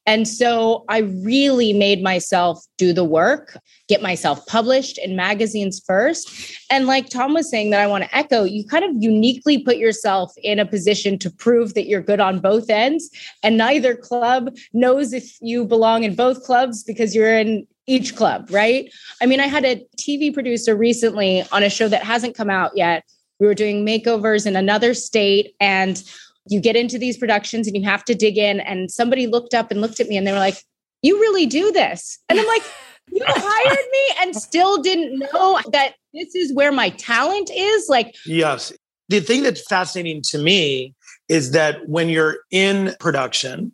And 0.07 0.27
so 0.29 0.85
I 0.89 0.99
really 0.99 1.73
made 1.73 2.03
myself 2.03 2.65
do 2.77 2.93
the 2.93 3.05
work, 3.05 3.59
get 3.89 4.03
myself 4.03 4.45
published 4.47 4.99
in 4.99 5.17
magazines 5.17 5.83
first. 5.87 6.57
And 6.71 6.87
like 6.87 7.09
Thom 7.09 7.35
was 7.35 7.51
saying, 7.51 7.71
that 7.71 7.81
I 7.81 7.87
want 7.87 8.05
to 8.05 8.17
echo, 8.17 8.45
you 8.45 8.67
kind 8.67 8.85
of 8.85 8.91
uniquely 8.99 9.63
put 9.63 9.77
yourself 9.77 10.33
in 10.43 10.59
a 10.59 10.67
position 10.67 11.19
to 11.21 11.31
prove 11.31 11.75
that 11.75 11.87
you're 11.87 12.03
good 12.03 12.21
on 12.21 12.41
both 12.41 12.69
ends. 12.69 13.11
And 13.43 13.57
neither 13.57 13.97
club 13.97 14.55
knows 14.73 15.13
if 15.13 15.37
you 15.41 15.65
belong 15.65 16.05
in 16.05 16.15
both 16.15 16.45
clubs 16.45 16.83
because 16.85 17.15
you're 17.15 17.37
in 17.37 17.67
each 17.87 18.17
club, 18.17 18.49
right? 18.51 18.91
I 19.21 19.27
mean, 19.27 19.41
I 19.41 19.47
had 19.47 19.65
a 19.65 19.85
TV 19.99 20.33
producer 20.33 20.75
recently 20.75 21.45
on 21.53 21.63
a 21.63 21.71
show 21.71 21.89
that 21.89 22.03
hasn't 22.03 22.37
come 22.37 22.51
out 22.51 22.73
yet. 22.75 23.05
We 23.41 23.47
were 23.47 23.55
doing 23.55 23.85
makeovers 23.85 24.47
in 24.47 24.57
another 24.57 24.95
state 24.95 25.55
and 25.61 26.03
you 26.49 26.61
get 26.61 26.77
into 26.77 26.99
these 26.99 27.17
productions 27.17 27.67
and 27.67 27.77
you 27.77 27.83
have 27.85 28.05
to 28.05 28.15
dig 28.15 28.39
in 28.39 28.61
and 28.61 28.91
somebody 28.91 29.27
looked 29.27 29.55
up 29.55 29.71
and 29.71 29.81
looked 29.81 30.01
at 30.01 30.09
me 30.09 30.17
and 30.17 30.27
they 30.27 30.33
were 30.33 30.39
like, 30.39 30.63
"You 31.03 31.21
really 31.21 31.47
do 31.47 31.73
this?" 31.73 32.19
And 32.29 32.39
I'm 32.39 32.47
like, 32.47 32.63
"You 33.13 33.23
hired 33.27 33.87
me 33.93 34.15
and 34.21 34.37
still 34.37 34.81
didn't 34.83 35.19
know 35.19 35.61
that 35.73 35.95
this 36.13 36.35
is 36.35 36.53
where 36.55 36.73
my 36.73 36.91
talent 36.91 37.51
is?" 37.55 37.89
Like, 37.89 38.15
Yes. 38.27 38.73
The 39.11 39.21
thing 39.21 39.43
that's 39.43 39.67
fascinating 39.67 40.23
to 40.31 40.39
me 40.39 40.95
is 41.29 41.51
that 41.53 41.89
when 41.89 42.09
you're 42.09 42.39
in 42.51 42.95
production 43.01 43.73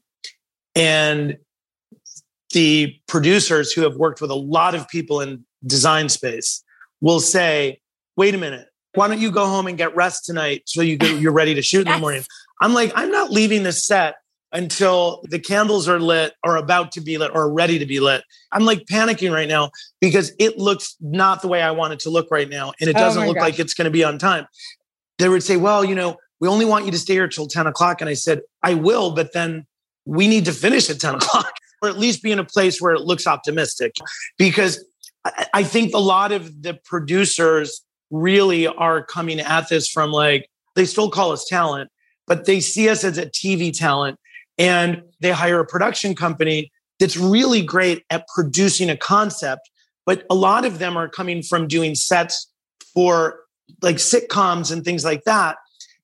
and 0.74 1.36
the 2.52 2.94
producers 3.06 3.72
who 3.72 3.82
have 3.82 3.96
worked 3.96 4.20
with 4.20 4.30
a 4.30 4.34
lot 4.36 4.74
of 4.74 4.88
people 4.88 5.20
in 5.20 5.44
design 5.66 6.08
space 6.08 6.62
will 7.00 7.20
say, 7.20 7.80
wait 8.16 8.34
a 8.34 8.38
minute, 8.38 8.66
why 8.94 9.08
don't 9.08 9.20
you 9.20 9.30
go 9.30 9.46
home 9.46 9.66
and 9.66 9.78
get 9.78 9.94
rest 9.94 10.24
tonight 10.24 10.62
so 10.66 10.82
you 10.82 10.96
go, 10.96 11.06
you're 11.06 11.32
ready 11.32 11.54
to 11.54 11.62
shoot 11.62 11.86
in 11.86 11.92
the 11.92 11.98
morning? 12.00 12.24
I'm 12.60 12.74
like, 12.74 12.92
I'm 12.94 13.10
not 13.10 13.30
leaving 13.30 13.62
the 13.62 13.72
set 13.72 14.16
until 14.52 15.22
the 15.30 15.38
candles 15.38 15.88
are 15.88 16.00
lit 16.00 16.34
or 16.44 16.56
about 16.56 16.90
to 16.92 17.00
be 17.00 17.16
lit 17.18 17.30
or 17.32 17.52
ready 17.52 17.78
to 17.78 17.86
be 17.86 18.00
lit. 18.00 18.24
I'm 18.50 18.64
like 18.64 18.84
panicking 18.86 19.32
right 19.32 19.48
now 19.48 19.70
because 20.00 20.32
it 20.40 20.58
looks 20.58 20.96
not 21.00 21.40
the 21.40 21.48
way 21.48 21.62
I 21.62 21.70
want 21.70 21.92
it 21.92 22.00
to 22.00 22.10
look 22.10 22.28
right 22.32 22.48
now. 22.48 22.72
And 22.80 22.90
it 22.90 22.96
Oh 22.96 22.98
doesn't 22.98 23.20
my 23.22 23.26
look 23.28 23.36
gosh. 23.36 23.42
like 23.44 23.58
it's 23.60 23.74
going 23.74 23.84
to 23.84 23.92
be 23.92 24.02
on 24.02 24.18
time. 24.18 24.46
They 25.18 25.28
would 25.28 25.44
say, 25.44 25.56
well, 25.56 25.84
you 25.84 25.94
know, 25.94 26.16
we 26.40 26.48
only 26.48 26.64
want 26.64 26.84
you 26.84 26.90
to 26.90 26.98
stay 26.98 27.12
here 27.12 27.28
till 27.28 27.46
10 27.46 27.68
o'clock. 27.68 28.00
And 28.00 28.10
I 28.10 28.14
said, 28.14 28.40
I 28.62 28.74
will, 28.74 29.12
but 29.14 29.32
then 29.32 29.66
we 30.04 30.26
need 30.26 30.46
to 30.46 30.52
finish 30.52 30.90
at 30.90 30.98
10 30.98 31.14
o'clock 31.16 31.52
or 31.82 31.88
at 31.88 31.98
least 31.98 32.22
be 32.22 32.32
in 32.32 32.38
a 32.38 32.44
place 32.44 32.80
where 32.80 32.94
it 32.94 33.02
looks 33.02 33.26
optimistic. 33.26 33.94
Because 34.38 34.84
I 35.52 35.62
think 35.62 35.94
a 35.94 35.98
lot 35.98 36.32
of 36.32 36.62
the 36.62 36.74
producers 36.84 37.82
really 38.10 38.66
are 38.66 39.04
coming 39.04 39.40
at 39.40 39.68
this 39.68 39.88
from 39.88 40.10
like, 40.10 40.48
they 40.74 40.84
still 40.84 41.10
call 41.10 41.32
us 41.32 41.44
talent, 41.46 41.90
but 42.26 42.46
they 42.46 42.60
see 42.60 42.88
us 42.88 43.04
as 43.04 43.18
a 43.18 43.26
TV 43.26 43.76
talent 43.76 44.18
and 44.58 45.02
they 45.20 45.30
hire 45.30 45.60
a 45.60 45.66
production 45.66 46.14
company 46.14 46.70
that's 46.98 47.16
really 47.16 47.62
great 47.62 48.04
at 48.10 48.26
producing 48.34 48.90
a 48.90 48.96
concept. 48.96 49.70
But 50.06 50.24
a 50.30 50.34
lot 50.34 50.64
of 50.64 50.78
them 50.78 50.96
are 50.96 51.08
coming 51.08 51.42
from 51.42 51.68
doing 51.68 51.94
sets 51.94 52.50
for 52.92 53.40
like 53.82 53.96
sitcoms 53.96 54.72
and 54.72 54.84
things 54.84 55.04
like 55.04 55.24
that. 55.24 55.56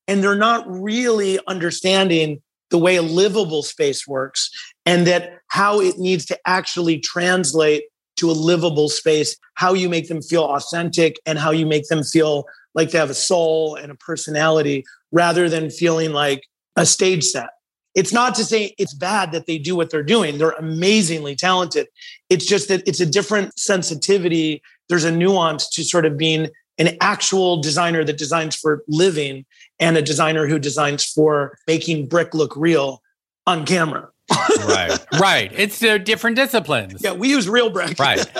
And 0.08 0.22
they're 0.22 0.36
not 0.36 0.64
really 0.68 1.38
understanding 1.48 2.40
the 2.70 2.78
way 2.78 2.96
a 2.96 3.02
livable 3.02 3.62
space 3.62 4.06
works 4.06 4.50
and 4.86 5.06
that 5.06 5.40
how 5.48 5.80
it 5.80 5.98
needs 5.98 6.24
to 6.26 6.38
actually 6.46 6.98
translate 6.98 7.84
to 8.16 8.30
a 8.30 8.32
livable 8.32 8.88
space, 8.88 9.36
how 9.54 9.74
you 9.74 9.88
make 9.88 10.08
them 10.08 10.22
feel 10.22 10.44
authentic 10.44 11.16
and 11.26 11.38
how 11.38 11.50
you 11.50 11.66
make 11.66 11.86
them 11.88 12.02
feel 12.02 12.46
like 12.74 12.90
they 12.90 12.98
have 12.98 13.10
a 13.10 13.14
soul 13.14 13.74
and 13.74 13.92
a 13.92 13.96
personality 13.96 14.84
rather 15.12 15.48
than 15.48 15.70
feeling 15.70 16.12
like 16.12 16.44
a 16.76 16.86
stage 16.86 17.24
set. 17.24 17.48
It's 17.94 18.12
not 18.12 18.34
to 18.34 18.44
say 18.44 18.74
it's 18.78 18.92
bad 18.92 19.32
that 19.32 19.46
they 19.46 19.58
do 19.58 19.74
what 19.74 19.90
they're 19.90 20.02
doing. 20.02 20.36
They're 20.36 20.50
amazingly 20.50 21.34
talented. 21.34 21.88
It's 22.28 22.44
just 22.44 22.68
that 22.68 22.86
it's 22.86 23.00
a 23.00 23.06
different 23.06 23.58
sensitivity. 23.58 24.62
There's 24.88 25.04
a 25.04 25.10
nuance 25.10 25.68
to 25.70 25.82
sort 25.82 26.04
of 26.04 26.18
being 26.18 26.48
an 26.78 26.96
actual 27.00 27.62
designer 27.62 28.04
that 28.04 28.18
designs 28.18 28.54
for 28.54 28.82
living 28.86 29.46
and 29.80 29.96
a 29.96 30.02
designer 30.02 30.46
who 30.46 30.58
designs 30.58 31.04
for 31.04 31.56
making 31.66 32.08
brick 32.08 32.34
look 32.34 32.54
real 32.54 33.02
on 33.46 33.64
camera. 33.64 34.08
Right. 34.30 34.98
right. 35.20 35.52
It's 35.54 35.82
uh, 35.82 35.98
different 35.98 36.36
disciplines. 36.36 37.02
Yeah, 37.02 37.12
we 37.12 37.28
use 37.28 37.48
real 37.48 37.70
brick. 37.70 37.98
Right. 37.98 38.26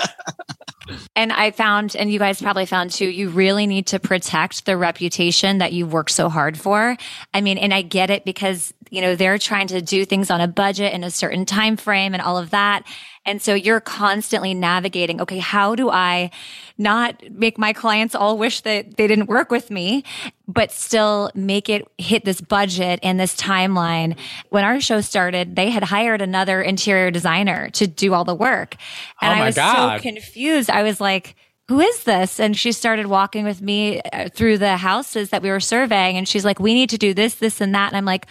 And 1.15 1.31
I 1.31 1.51
found, 1.51 1.95
and 1.95 2.11
you 2.11 2.19
guys 2.19 2.41
probably 2.41 2.65
found 2.65 2.91
too, 2.91 3.07
you 3.07 3.29
really 3.29 3.67
need 3.67 3.87
to 3.87 3.99
protect 3.99 4.65
the 4.65 4.77
reputation 4.77 5.57
that 5.59 5.73
you've 5.73 5.91
worked 5.91 6.11
so 6.11 6.29
hard 6.29 6.57
for. 6.57 6.97
I 7.33 7.41
mean, 7.41 7.57
and 7.57 7.73
I 7.73 7.81
get 7.81 8.09
it 8.09 8.25
because, 8.25 8.73
you 8.89 9.01
know, 9.01 9.15
they're 9.15 9.37
trying 9.37 9.67
to 9.67 9.81
do 9.81 10.05
things 10.05 10.29
on 10.31 10.41
a 10.41 10.47
budget 10.47 10.93
in 10.93 11.03
a 11.03 11.11
certain 11.11 11.45
time 11.45 11.77
frame 11.77 12.13
and 12.13 12.21
all 12.21 12.37
of 12.37 12.51
that. 12.51 12.85
And 13.25 13.41
so 13.41 13.53
you're 13.53 13.81
constantly 13.81 14.53
navigating, 14.53 15.19
okay, 15.19 15.39
how 15.39 15.75
do 15.75 15.89
I 15.89 16.31
not 16.77 17.29
make 17.29 17.57
my 17.57 17.73
clients 17.73 18.15
all 18.15 18.37
wish 18.37 18.61
that 18.61 18.95
they 18.95 19.05
didn't 19.05 19.25
work 19.25 19.51
with 19.51 19.69
me, 19.69 20.05
but 20.47 20.71
still 20.71 21.29
make 21.35 21.67
it 21.67 21.85
hit 21.97 22.23
this 22.23 22.39
budget 22.39 23.01
and 23.03 23.19
this 23.19 23.35
timeline? 23.35 24.17
When 24.47 24.63
our 24.63 24.79
show 24.79 25.01
started, 25.01 25.57
they 25.57 25.69
had 25.71 25.83
hired 25.83 26.21
another 26.21 26.61
interior 26.61 27.11
designer 27.11 27.69
to 27.71 27.85
do 27.85 28.13
all 28.13 28.23
the 28.23 28.33
work. 28.33 28.77
Oh 29.21 29.25
and 29.27 29.39
Oh 29.39 29.43
I 29.43 29.45
was 29.45 29.55
God. 29.55 29.97
so 29.97 30.01
confused. 30.01 30.69
I 30.77 30.83
was 30.83 31.01
like, 31.01 31.35
who 31.67 31.79
is 31.79 32.03
this? 32.03 32.39
And 32.39 32.55
she 32.55 32.71
started 32.71 33.07
walking 33.07 33.43
with 33.43 33.61
me 33.61 33.99
uh, 34.01 34.29
through 34.29 34.57
the 34.59 34.77
houses 34.77 35.31
that 35.31 35.41
we 35.41 35.49
were 35.49 35.59
surveying. 35.59 36.15
And 36.17 36.27
she's 36.27 36.45
like, 36.45 36.59
we 36.59 36.73
need 36.73 36.89
to 36.91 36.97
do 36.97 37.13
this, 37.13 37.35
this, 37.35 37.59
and 37.61 37.73
that. 37.75 37.87
And 37.87 37.97
I'm 37.97 38.05
like, 38.05 38.27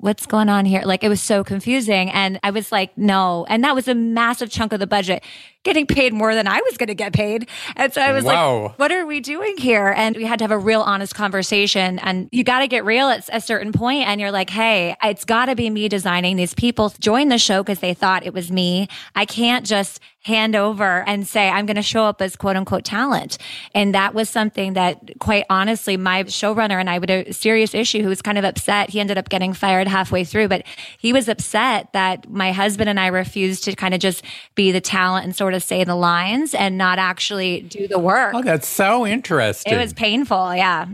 what's 0.00 0.26
going 0.26 0.48
on 0.48 0.64
here? 0.64 0.82
Like, 0.84 1.02
it 1.02 1.08
was 1.08 1.20
so 1.20 1.42
confusing. 1.42 2.08
And 2.10 2.38
I 2.44 2.50
was 2.50 2.70
like, 2.70 2.96
no. 2.96 3.44
And 3.48 3.64
that 3.64 3.74
was 3.74 3.88
a 3.88 3.94
massive 3.96 4.48
chunk 4.48 4.72
of 4.72 4.78
the 4.78 4.86
budget, 4.86 5.24
getting 5.64 5.86
paid 5.88 6.12
more 6.12 6.36
than 6.36 6.46
I 6.46 6.60
was 6.60 6.76
going 6.78 6.86
to 6.86 6.94
get 6.94 7.12
paid. 7.12 7.48
And 7.74 7.92
so 7.92 8.00
I 8.00 8.12
was 8.12 8.24
Wow. 8.24 8.62
like, 8.62 8.78
what 8.78 8.92
are 8.92 9.04
we 9.04 9.18
doing 9.18 9.56
here? 9.58 9.92
And 9.96 10.16
we 10.16 10.24
had 10.24 10.38
to 10.38 10.44
have 10.44 10.52
a 10.52 10.58
real 10.58 10.82
honest 10.82 11.16
conversation. 11.16 11.98
And 11.98 12.28
you 12.30 12.44
got 12.44 12.60
to 12.60 12.68
get 12.68 12.84
real 12.84 13.08
at 13.08 13.28
a 13.32 13.40
certain 13.40 13.72
point 13.72 14.06
And 14.06 14.20
you're 14.20 14.30
like, 14.30 14.50
hey, 14.50 14.94
it's 15.02 15.24
got 15.24 15.46
to 15.46 15.56
be 15.56 15.68
me 15.68 15.88
designing. 15.88 16.36
These 16.36 16.54
people 16.54 16.92
joined 17.00 17.32
the 17.32 17.38
show 17.38 17.62
because 17.64 17.80
they 17.80 17.92
thought 17.92 18.24
it 18.24 18.32
was 18.32 18.52
me. 18.52 18.86
I 19.16 19.24
can't 19.26 19.66
just 19.66 20.00
hand 20.28 20.54
over 20.54 21.02
and 21.08 21.26
say, 21.26 21.48
I'm 21.48 21.66
going 21.66 21.76
to 21.76 21.82
show 21.82 22.04
up 22.04 22.22
as 22.22 22.36
quote 22.36 22.54
unquote 22.54 22.84
talent. 22.84 23.38
And 23.74 23.94
that 23.94 24.14
was 24.14 24.28
something 24.30 24.74
that, 24.74 25.18
quite 25.18 25.44
honestly, 25.50 25.96
my 25.96 26.24
showrunner 26.24 26.78
and 26.78 26.88
I 26.88 26.94
had 26.94 27.10
a 27.10 27.32
serious 27.32 27.74
issue 27.74 28.02
who 28.02 28.08
was 28.08 28.22
kind 28.22 28.38
of 28.38 28.44
upset. 28.44 28.90
He 28.90 29.00
ended 29.00 29.18
up 29.18 29.28
getting 29.28 29.52
fired 29.52 29.88
halfway 29.88 30.22
through, 30.22 30.48
but 30.48 30.64
he 30.98 31.12
was 31.12 31.28
upset 31.28 31.92
that 31.94 32.30
my 32.30 32.52
husband 32.52 32.88
and 32.88 33.00
I 33.00 33.08
refused 33.08 33.64
to 33.64 33.74
kind 33.74 33.94
of 33.94 34.00
just 34.00 34.24
be 34.54 34.70
the 34.70 34.80
talent 34.80 35.24
and 35.24 35.34
sort 35.34 35.54
of 35.54 35.62
say 35.62 35.82
the 35.82 35.96
lines 35.96 36.54
and 36.54 36.78
not 36.78 36.98
actually 36.98 37.62
do 37.62 37.88
the 37.88 37.98
work. 37.98 38.34
Oh, 38.34 38.42
that's 38.42 38.68
so 38.68 39.06
interesting. 39.06 39.72
It 39.72 39.78
was 39.78 39.92
painful. 39.92 40.54
Yeah. 40.54 40.86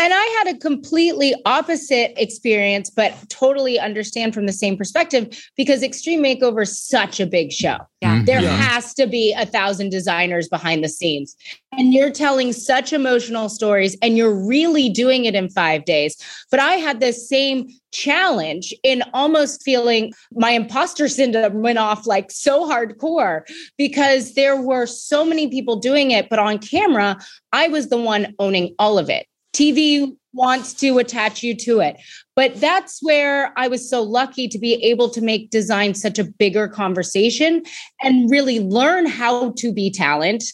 And 0.00 0.12
I 0.12 0.42
had 0.44 0.56
a 0.56 0.58
completely 0.58 1.34
opposite 1.46 2.20
experience, 2.20 2.90
but 2.90 3.14
totally 3.28 3.78
understand 3.78 4.34
from 4.34 4.46
the 4.46 4.52
same 4.52 4.76
perspective 4.76 5.40
because 5.56 5.84
Extreme 5.84 6.20
Makeover 6.22 6.62
is 6.62 6.76
such 6.76 7.20
a 7.20 7.26
big 7.26 7.52
show. 7.52 7.76
Yeah. 8.00 8.16
Mhm. 8.16 8.26
There 8.26 8.40
Yeah. 8.42 8.56
has 8.56 8.92
to 8.94 9.06
be 9.06 9.32
a 9.32 9.46
thousand 9.46 9.90
designers 9.90 10.48
behind 10.48 10.82
the 10.82 10.88
scenes. 10.88 11.36
And 11.78 11.94
you're 11.94 12.10
telling 12.10 12.52
such 12.52 12.92
emotional 12.92 13.48
stories 13.48 13.96
and 14.02 14.16
you're 14.16 14.34
really 14.34 14.88
doing 14.88 15.26
it 15.26 15.36
in 15.36 15.48
five 15.48 15.84
days. 15.84 16.16
But 16.50 16.58
I 16.58 16.72
had 16.74 16.98
this 16.98 17.28
same 17.28 17.68
challenge 17.92 18.74
in 18.82 19.04
almost 19.14 19.62
feeling 19.62 20.12
my 20.32 20.50
imposter 20.50 21.06
syndrome 21.06 21.62
went 21.62 21.78
off 21.78 22.04
like 22.04 22.32
so 22.32 22.68
hardcore 22.68 23.42
because 23.78 24.34
there 24.34 24.60
were 24.60 24.86
so 24.86 25.24
many 25.24 25.46
people 25.46 25.76
doing 25.76 26.10
it. 26.10 26.28
But 26.28 26.40
on 26.40 26.58
camera, 26.58 27.16
I 27.52 27.68
was 27.68 27.88
the 27.90 27.96
one 27.98 28.34
owning 28.40 28.74
all 28.80 28.98
of 28.98 29.08
it. 29.08 29.26
TV 29.54 30.14
wants 30.34 30.74
to 30.74 30.98
attach 30.98 31.42
you 31.42 31.56
to 31.56 31.80
it. 31.80 31.96
But 32.36 32.60
that's 32.60 32.98
where 33.02 33.52
I 33.56 33.68
was 33.68 33.88
so 33.88 34.02
lucky 34.02 34.48
to 34.48 34.58
be 34.58 34.74
able 34.82 35.08
to 35.10 35.20
make 35.20 35.50
design 35.50 35.94
such 35.94 36.18
a 36.18 36.24
bigger 36.24 36.68
conversation 36.68 37.62
and 38.02 38.30
really 38.30 38.60
learn 38.60 39.06
how 39.06 39.52
to 39.52 39.72
be 39.72 39.90
talent. 39.90 40.44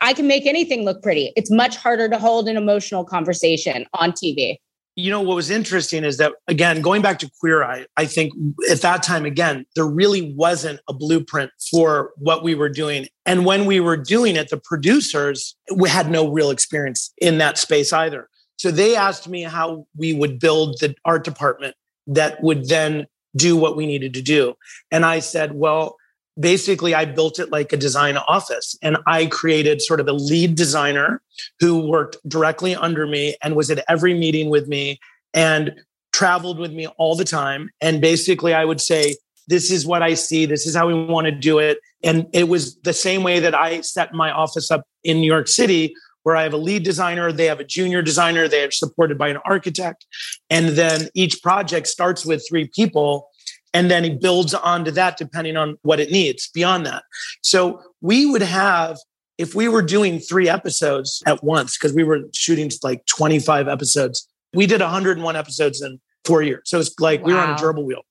I 0.00 0.14
can 0.14 0.26
make 0.26 0.46
anything 0.46 0.84
look 0.84 1.02
pretty. 1.02 1.32
It's 1.36 1.50
much 1.50 1.76
harder 1.76 2.08
to 2.08 2.18
hold 2.18 2.48
an 2.48 2.56
emotional 2.56 3.04
conversation 3.04 3.84
on 3.94 4.12
TV. 4.12 4.56
you 4.98 5.12
know 5.12 5.20
what 5.20 5.36
was 5.36 5.48
interesting 5.48 6.02
is 6.02 6.16
that 6.16 6.32
again 6.48 6.82
going 6.82 7.00
back 7.02 7.20
to 7.20 7.30
queer 7.38 7.62
eye 7.62 7.86
i 7.96 8.04
think 8.04 8.32
at 8.68 8.80
that 8.80 9.00
time 9.00 9.24
again 9.24 9.64
there 9.76 9.86
really 9.86 10.34
wasn't 10.34 10.80
a 10.88 10.92
blueprint 10.92 11.52
for 11.70 12.10
what 12.16 12.42
we 12.42 12.52
were 12.56 12.68
doing 12.68 13.06
and 13.24 13.46
when 13.46 13.64
we 13.64 13.78
were 13.78 13.96
doing 13.96 14.34
it 14.34 14.50
the 14.50 14.60
producers 14.70 15.56
we 15.76 15.88
had 15.88 16.10
no 16.10 16.28
real 16.28 16.50
experience 16.50 17.12
in 17.18 17.38
that 17.38 17.56
space 17.56 17.92
either 17.92 18.28
so 18.58 18.70
they 18.70 18.94
asked 18.94 19.28
me 19.28 19.42
how 19.42 19.86
we 19.96 20.12
would 20.12 20.38
build 20.38 20.78
the 20.80 20.94
art 21.04 21.24
department 21.24 21.74
that 22.06 22.42
would 22.42 22.68
then 22.68 23.06
do 23.36 23.56
what 23.56 23.76
we 23.76 23.86
needed 23.86 24.14
to 24.14 24.22
do 24.22 24.54
and 24.90 25.04
i 25.06 25.18
said 25.18 25.54
well 25.54 25.96
basically 26.38 26.94
I 26.94 27.04
built 27.04 27.38
it 27.38 27.50
like 27.50 27.72
a 27.72 27.76
design 27.76 28.16
office 28.16 28.76
and 28.82 28.96
I 29.06 29.26
created 29.26 29.82
sort 29.82 30.00
of 30.00 30.08
a 30.08 30.12
lead 30.12 30.54
designer 30.54 31.20
who 31.60 31.88
worked 31.88 32.16
directly 32.28 32.74
under 32.74 33.06
me 33.06 33.36
and 33.42 33.56
was 33.56 33.70
at 33.70 33.84
every 33.88 34.14
meeting 34.14 34.50
with 34.50 34.68
me 34.68 35.00
and 35.34 35.74
traveled 36.12 36.58
with 36.58 36.72
me 36.72 36.86
all 36.98 37.16
the 37.16 37.24
time. 37.24 37.70
And 37.80 38.00
basically 38.00 38.54
I 38.54 38.64
would 38.64 38.80
say, 38.80 39.16
this 39.48 39.70
is 39.70 39.86
what 39.86 40.02
I 40.02 40.14
see. 40.14 40.44
This 40.44 40.66
is 40.66 40.76
how 40.76 40.86
we 40.86 40.94
want 40.94 41.24
to 41.24 41.32
do 41.32 41.58
it. 41.58 41.78
And 42.02 42.26
it 42.32 42.48
was 42.48 42.76
the 42.80 42.92
same 42.92 43.22
way 43.22 43.40
that 43.40 43.54
I 43.54 43.80
set 43.80 44.12
my 44.12 44.30
office 44.30 44.70
up 44.70 44.84
in 45.02 45.20
New 45.20 45.26
York 45.26 45.48
City, 45.48 45.94
where 46.28 46.36
I 46.36 46.42
have 46.42 46.52
a 46.52 46.58
lead 46.58 46.82
designer, 46.82 47.32
they 47.32 47.46
have 47.46 47.58
a 47.58 47.64
junior 47.64 48.02
designer, 48.02 48.48
they 48.48 48.62
are 48.62 48.70
supported 48.70 49.16
by 49.16 49.28
an 49.28 49.38
architect. 49.46 50.04
And 50.50 50.76
then 50.76 51.08
each 51.14 51.42
project 51.42 51.86
starts 51.86 52.26
with 52.26 52.44
three 52.46 52.68
people 52.68 53.30
and 53.72 53.90
then 53.90 54.04
it 54.04 54.20
builds 54.20 54.52
onto 54.52 54.90
that 54.90 55.16
depending 55.16 55.56
on 55.56 55.78
what 55.80 56.00
it 56.00 56.10
needs 56.10 56.50
beyond 56.52 56.84
that. 56.84 57.04
So 57.40 57.80
we 58.02 58.26
would 58.26 58.42
have, 58.42 58.98
if 59.38 59.54
we 59.54 59.68
were 59.68 59.80
doing 59.80 60.18
three 60.18 60.50
episodes 60.50 61.22
at 61.26 61.42
once, 61.42 61.78
because 61.78 61.94
we 61.94 62.04
were 62.04 62.20
shooting 62.34 62.70
like 62.82 63.06
25 63.06 63.66
episodes, 63.66 64.28
we 64.52 64.66
did 64.66 64.82
101 64.82 65.34
episodes 65.34 65.80
in 65.80 65.98
four 66.26 66.42
years. 66.42 66.60
So 66.66 66.78
it's 66.78 66.94
like 67.00 67.22
wow. 67.22 67.26
we 67.26 67.32
were 67.32 67.40
on 67.40 67.50
a 67.52 67.56
gerbil 67.56 67.86
wheel. 67.86 68.02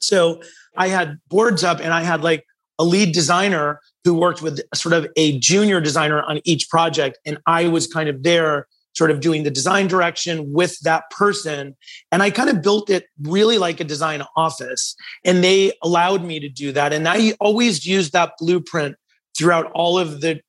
So 0.00 0.42
I 0.76 0.88
had 0.88 1.18
boards 1.28 1.62
up 1.62 1.78
and 1.78 1.92
I 1.92 2.02
had 2.02 2.24
like 2.24 2.44
a 2.80 2.84
lead 2.84 3.14
designer 3.14 3.78
who 4.06 4.14
worked 4.14 4.40
with 4.40 4.60
sort 4.72 4.92
of 4.92 5.08
a 5.16 5.36
junior 5.40 5.80
designer 5.80 6.22
on 6.22 6.40
each 6.44 6.70
project. 6.70 7.18
And 7.26 7.38
I 7.44 7.66
was 7.66 7.88
kind 7.88 8.08
of 8.08 8.22
there 8.22 8.68
sort 8.94 9.10
of 9.10 9.18
doing 9.18 9.42
the 9.42 9.50
design 9.50 9.88
direction 9.88 10.52
with 10.52 10.78
that 10.80 11.10
person. 11.10 11.76
And 12.12 12.22
I 12.22 12.30
kind 12.30 12.48
of 12.48 12.62
built 12.62 12.88
it 12.88 13.06
really 13.20 13.58
like 13.58 13.80
a 13.80 13.84
design 13.84 14.22
office. 14.36 14.94
And 15.24 15.42
they 15.42 15.72
allowed 15.82 16.24
me 16.24 16.38
to 16.38 16.48
do 16.48 16.70
that. 16.70 16.92
And 16.92 17.08
I 17.08 17.32
always 17.40 17.84
used 17.84 18.12
that 18.12 18.34
blueprint 18.38 18.94
throughout 19.36 19.72
all 19.72 19.98
of 19.98 20.20
the 20.20 20.40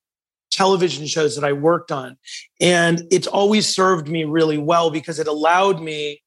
television 0.51 1.07
shows 1.07 1.35
that 1.35 1.43
I 1.43 1.53
worked 1.53 1.91
on. 1.91 2.15
And 2.61 3.01
it's 3.09 3.27
always 3.27 3.67
served 3.67 4.07
me 4.07 4.23
really 4.23 4.59
well 4.59 4.91
because 4.91 5.17
it 5.17 5.27
allowed 5.27 5.81
me 5.81 6.21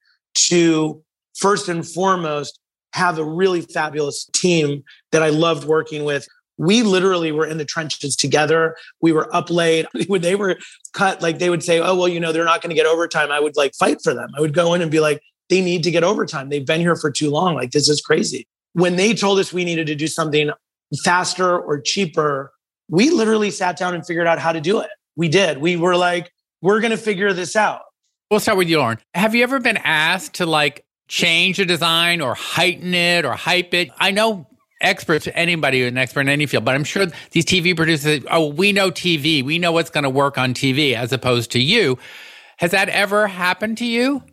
to, 0.49 1.01
first 1.37 1.69
and 1.69 1.87
foremost, 1.87 2.59
have 2.93 3.17
a 3.17 3.23
really 3.23 3.61
fabulous 3.61 4.25
team 4.33 4.83
that 5.13 5.23
I 5.23 5.29
loved 5.29 5.63
working 5.63 6.03
with 6.03 6.27
we 6.61 6.83
literally 6.83 7.31
were 7.31 7.47
in 7.47 7.57
the 7.57 7.65
trenches 7.65 8.15
together. 8.15 8.77
We 9.01 9.11
were 9.11 9.35
up 9.35 9.49
late. 9.49 9.87
When 10.07 10.21
they 10.21 10.35
were 10.35 10.57
cut, 10.93 11.21
like 11.21 11.39
they 11.39 11.49
would 11.49 11.63
say, 11.63 11.79
Oh, 11.79 11.95
well, 11.95 12.07
you 12.07 12.19
know, 12.19 12.31
they're 12.31 12.45
not 12.45 12.61
going 12.61 12.69
to 12.69 12.75
get 12.75 12.85
overtime. 12.85 13.31
I 13.31 13.39
would 13.39 13.57
like 13.57 13.73
fight 13.73 13.97
for 14.03 14.13
them. 14.13 14.29
I 14.37 14.41
would 14.41 14.53
go 14.53 14.75
in 14.75 14.81
and 14.81 14.91
be 14.91 14.99
like, 14.99 15.21
they 15.49 15.61
need 15.61 15.83
to 15.83 15.91
get 15.91 16.03
overtime. 16.03 16.49
They've 16.49 16.65
been 16.65 16.79
here 16.79 16.95
for 16.95 17.09
too 17.09 17.31
long. 17.31 17.55
Like, 17.55 17.71
this 17.71 17.89
is 17.89 17.99
crazy. 17.99 18.47
When 18.73 18.95
they 18.95 19.13
told 19.13 19.39
us 19.39 19.51
we 19.51 19.65
needed 19.65 19.87
to 19.87 19.95
do 19.95 20.05
something 20.05 20.51
faster 21.03 21.57
or 21.57 21.81
cheaper, 21.81 22.51
we 22.89 23.09
literally 23.09 23.49
sat 23.49 23.75
down 23.75 23.95
and 23.95 24.05
figured 24.05 24.27
out 24.27 24.37
how 24.37 24.51
to 24.51 24.61
do 24.61 24.81
it. 24.81 24.89
We 25.15 25.29
did. 25.29 25.57
We 25.57 25.77
were 25.77 25.95
like, 25.95 26.31
we're 26.61 26.79
going 26.79 26.91
to 26.91 26.97
figure 26.97 27.33
this 27.33 27.55
out. 27.55 27.81
We'll 28.29 28.39
start 28.39 28.57
with 28.59 28.69
you, 28.69 28.77
Lauren. 28.77 28.99
Have 29.15 29.33
you 29.33 29.43
ever 29.43 29.59
been 29.59 29.77
asked 29.77 30.35
to 30.35 30.45
like 30.45 30.85
change 31.07 31.59
a 31.59 31.65
design 31.65 32.21
or 32.21 32.35
heighten 32.35 32.93
it 32.93 33.25
or 33.25 33.33
hype 33.33 33.73
it? 33.73 33.89
I 33.97 34.11
know 34.11 34.47
experts, 34.81 35.27
anybody 35.33 35.79
who's 35.79 35.89
an 35.89 35.97
expert 35.97 36.21
in 36.21 36.29
any 36.29 36.45
field, 36.45 36.65
but 36.65 36.75
I'm 36.75 36.83
sure 36.83 37.05
these 37.31 37.45
TV 37.45 37.75
producers, 37.75 38.23
oh, 38.29 38.47
we 38.47 38.71
know 38.71 38.91
TV, 38.91 39.43
we 39.43 39.59
know 39.59 39.71
what's 39.71 39.89
going 39.89 40.03
to 40.03 40.09
work 40.09 40.37
on 40.37 40.53
TV 40.53 40.93
as 40.93 41.13
opposed 41.13 41.51
to 41.51 41.59
you. 41.59 41.97
Has 42.57 42.71
that 42.71 42.89
ever 42.89 43.27
happened 43.27 43.77
to 43.79 43.85
you? 43.85 44.23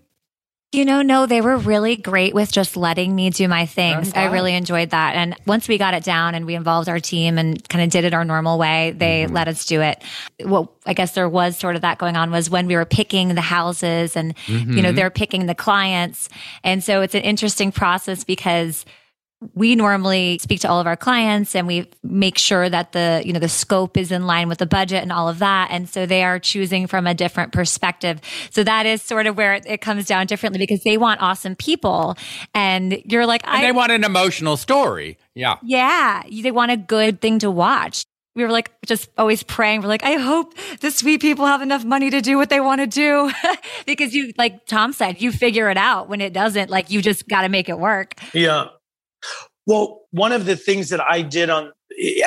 You 0.70 0.84
know, 0.84 1.00
no, 1.00 1.24
they 1.24 1.40
were 1.40 1.56
really 1.56 1.96
great 1.96 2.34
with 2.34 2.52
just 2.52 2.76
letting 2.76 3.16
me 3.16 3.30
do 3.30 3.48
my 3.48 3.64
things. 3.64 4.12
I 4.14 4.26
really 4.26 4.54
enjoyed 4.54 4.90
that. 4.90 5.14
And 5.14 5.34
once 5.46 5.66
we 5.66 5.78
got 5.78 5.94
it 5.94 6.04
down 6.04 6.34
and 6.34 6.44
we 6.44 6.54
involved 6.54 6.90
our 6.90 7.00
team 7.00 7.38
and 7.38 7.66
kind 7.70 7.82
of 7.82 7.88
did 7.88 8.04
it 8.04 8.12
our 8.12 8.22
normal 8.22 8.58
way, 8.58 8.90
they 8.90 9.24
mm-hmm. 9.24 9.34
let 9.34 9.48
us 9.48 9.64
do 9.64 9.80
it. 9.80 10.02
What 10.42 10.68
I 10.84 10.92
guess 10.92 11.12
there 11.12 11.26
was 11.26 11.56
sort 11.56 11.74
of 11.76 11.80
that 11.82 11.96
going 11.96 12.16
on 12.16 12.30
was 12.30 12.50
when 12.50 12.66
we 12.66 12.76
were 12.76 12.84
picking 12.84 13.34
the 13.34 13.40
houses 13.40 14.14
and, 14.14 14.36
mm-hmm. 14.36 14.72
you 14.72 14.82
know, 14.82 14.88
mm-hmm. 14.90 14.96
they're 14.96 15.08
picking 15.08 15.46
the 15.46 15.54
clients. 15.54 16.28
And 16.62 16.84
so 16.84 17.00
it's 17.00 17.14
an 17.14 17.22
interesting 17.22 17.72
process 17.72 18.24
because 18.24 18.84
we 19.54 19.76
normally 19.76 20.38
speak 20.38 20.60
to 20.60 20.68
all 20.68 20.80
of 20.80 20.86
our 20.86 20.96
clients 20.96 21.54
and 21.54 21.66
we 21.66 21.88
make 22.02 22.36
sure 22.38 22.68
that 22.68 22.92
the 22.92 23.22
you 23.24 23.32
know 23.32 23.38
the 23.38 23.48
scope 23.48 23.96
is 23.96 24.10
in 24.10 24.26
line 24.26 24.48
with 24.48 24.58
the 24.58 24.66
budget 24.66 25.02
and 25.02 25.12
all 25.12 25.28
of 25.28 25.38
that 25.38 25.68
and 25.70 25.88
so 25.88 26.06
they 26.06 26.24
are 26.24 26.38
choosing 26.38 26.86
from 26.86 27.06
a 27.06 27.14
different 27.14 27.52
perspective 27.52 28.20
so 28.50 28.64
that 28.64 28.84
is 28.84 29.00
sort 29.00 29.26
of 29.26 29.36
where 29.36 29.54
it 29.54 29.80
comes 29.80 30.06
down 30.06 30.26
differently 30.26 30.58
because 30.58 30.82
they 30.82 30.96
want 30.96 31.20
awesome 31.20 31.54
people 31.54 32.16
and 32.52 33.00
you're 33.04 33.26
like 33.26 33.46
and 33.46 33.62
they 33.62 33.72
want 33.72 33.92
an 33.92 34.02
emotional 34.02 34.56
story 34.56 35.16
yeah 35.34 35.56
yeah 35.62 36.22
they 36.42 36.50
want 36.50 36.72
a 36.72 36.76
good 36.76 37.20
thing 37.20 37.38
to 37.38 37.50
watch 37.50 38.04
we 38.34 38.44
were 38.44 38.52
like 38.52 38.70
just 38.86 39.10
always 39.18 39.42
praying. 39.42 39.82
We're 39.82 39.88
like, 39.88 40.04
I 40.04 40.12
hope 40.12 40.54
the 40.78 40.92
sweet 40.92 41.20
people 41.20 41.44
have 41.44 41.60
enough 41.60 41.84
money 41.84 42.08
to 42.10 42.20
do 42.20 42.36
what 42.36 42.50
they 42.50 42.60
want 42.60 42.80
to 42.80 42.86
do. 42.86 43.32
because 43.86 44.14
you, 44.14 44.32
like 44.38 44.64
Thom 44.66 44.92
said, 44.92 45.20
you 45.20 45.32
figure 45.32 45.68
it 45.70 45.76
out 45.76 46.08
when 46.08 46.20
it 46.20 46.32
doesn't. 46.32 46.70
Like 46.70 46.88
you 46.88 47.02
just 47.02 47.26
got 47.26 47.42
to 47.42 47.48
make 47.48 47.68
it 47.68 47.80
work. 47.80 48.14
Yeah. 48.32 48.68
Well, 49.66 50.02
one 50.10 50.32
of 50.32 50.46
the 50.46 50.56
things 50.56 50.88
that 50.88 51.00
I 51.00 51.22
did 51.22 51.50
on 51.50 51.72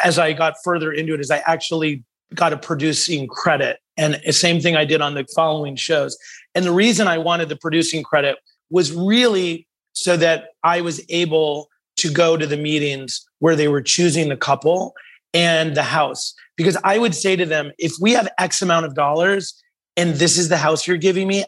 as 0.04 0.20
I 0.20 0.34
got 0.34 0.56
further 0.64 0.92
into 0.92 1.14
it 1.14 1.20
is 1.20 1.32
I 1.32 1.42
actually 1.46 2.04
got 2.36 2.54
a 2.54 2.58
producing 2.58 3.28
credit. 3.28 3.80
And 3.98 4.20
the 4.26 4.34
same 4.34 4.62
thing 4.62 4.76
I 4.76 4.86
did 4.86 5.02
on 5.02 5.16
the 5.16 5.26
following 5.36 5.76
shows. 5.76 6.18
And 6.56 6.66
the 6.66 6.72
reason 6.72 7.08
I 7.08 7.18
wanted 7.18 7.50
the 7.50 7.56
producing 7.56 8.04
credit 8.04 8.38
was 8.70 8.92
really 8.92 9.68
so 9.94 10.18
that 10.18 10.50
I 10.64 10.82
was 10.82 11.04
able 11.10 11.70
to 11.98 12.12
go 12.12 12.38
to 12.38 12.48
the 12.48 12.58
meetings 12.58 13.26
where 13.40 13.56
they 13.56 13.68
were 13.68 13.82
choosing 13.82 14.30
the 14.30 14.38
couple 14.38 14.94
and 15.34 15.76
the 15.76 15.84
house. 15.84 16.34
Because 16.56 16.78
I 16.84 16.98
would 16.98 17.16
say 17.16 17.36
to 17.36 17.46
them, 17.46 17.72
if 17.78 17.94
we 18.00 18.14
have 18.14 18.30
X 18.38 18.62
amount 18.62 18.86
of 18.86 18.96
dollars 18.96 19.54
and 19.98 20.16
this 20.16 20.38
is 20.38 20.50
the 20.50 20.58
house 20.58 20.88
you're 20.88 20.98
giving 20.98 21.28
me, 21.28 21.44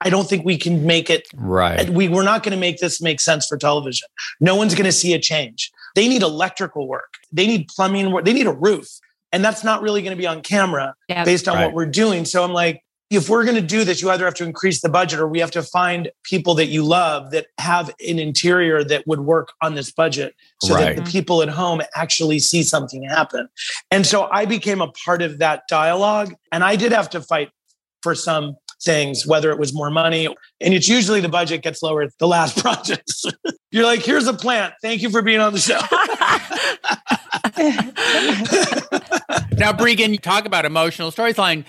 I 0.00 0.10
don't 0.10 0.28
think 0.28 0.44
we 0.44 0.58
can 0.58 0.86
make 0.86 1.08
it 1.08 1.26
right. 1.34 1.88
We, 1.88 2.08
we're 2.08 2.24
not 2.24 2.42
going 2.42 2.52
to 2.52 2.60
make 2.60 2.78
this 2.78 3.00
make 3.00 3.20
sense 3.20 3.46
for 3.46 3.56
television. 3.56 4.08
No 4.40 4.56
one's 4.56 4.74
going 4.74 4.84
to 4.84 4.92
see 4.92 5.14
a 5.14 5.18
change. 5.18 5.70
They 5.94 6.08
need 6.08 6.22
electrical 6.22 6.88
work. 6.88 7.14
They 7.32 7.46
need 7.46 7.68
plumbing 7.68 8.12
work. 8.12 8.24
They 8.24 8.32
need 8.32 8.46
a 8.46 8.52
roof. 8.52 8.88
And 9.32 9.44
that's 9.44 9.64
not 9.64 9.82
really 9.82 10.02
going 10.02 10.16
to 10.16 10.20
be 10.20 10.26
on 10.26 10.42
camera 10.42 10.94
yep. 11.08 11.24
based 11.24 11.48
on 11.48 11.56
right. 11.56 11.66
what 11.66 11.74
we're 11.74 11.86
doing. 11.86 12.24
So 12.24 12.44
I'm 12.44 12.52
like, 12.52 12.84
if 13.10 13.28
we're 13.28 13.44
going 13.44 13.56
to 13.56 13.62
do 13.62 13.84
this, 13.84 14.02
you 14.02 14.10
either 14.10 14.24
have 14.24 14.34
to 14.34 14.44
increase 14.44 14.80
the 14.80 14.88
budget 14.88 15.20
or 15.20 15.28
we 15.28 15.38
have 15.38 15.50
to 15.52 15.62
find 15.62 16.10
people 16.22 16.54
that 16.54 16.66
you 16.66 16.84
love 16.84 17.30
that 17.30 17.46
have 17.58 17.88
an 18.06 18.18
interior 18.18 18.82
that 18.84 19.06
would 19.06 19.20
work 19.20 19.52
on 19.62 19.74
this 19.74 19.90
budget 19.90 20.34
so 20.62 20.74
right. 20.74 20.96
that 20.96 21.04
the 21.04 21.10
people 21.10 21.42
at 21.42 21.48
home 21.48 21.82
actually 21.94 22.38
see 22.38 22.62
something 22.62 23.02
happen. 23.04 23.48
And 23.90 24.06
so 24.06 24.28
I 24.30 24.46
became 24.46 24.80
a 24.80 24.88
part 24.88 25.22
of 25.22 25.38
that 25.38 25.62
dialogue. 25.68 26.34
And 26.50 26.64
I 26.64 26.76
did 26.76 26.92
have 26.92 27.10
to 27.10 27.20
fight 27.20 27.50
for 28.02 28.14
some 28.14 28.56
things, 28.84 29.26
whether 29.26 29.50
it 29.50 29.58
was 29.58 29.74
more 29.74 29.90
money. 29.90 30.26
And 30.60 30.74
it's 30.74 30.88
usually 30.88 31.20
the 31.20 31.28
budget 31.28 31.62
gets 31.62 31.82
lower 31.82 32.08
the 32.18 32.28
last 32.28 32.58
projects. 32.62 33.24
You're 33.70 33.84
like, 33.84 34.04
here's 34.04 34.26
a 34.26 34.34
plant. 34.34 34.74
Thank 34.82 35.02
you 35.02 35.10
for 35.10 35.22
being 35.22 35.40
on 35.40 35.52
the 35.52 35.58
show. 35.58 35.74
now, 39.56 39.72
Breegan, 39.72 40.20
talk 40.20 40.44
about 40.44 40.64
emotional 40.64 41.10
storyline. 41.10 41.64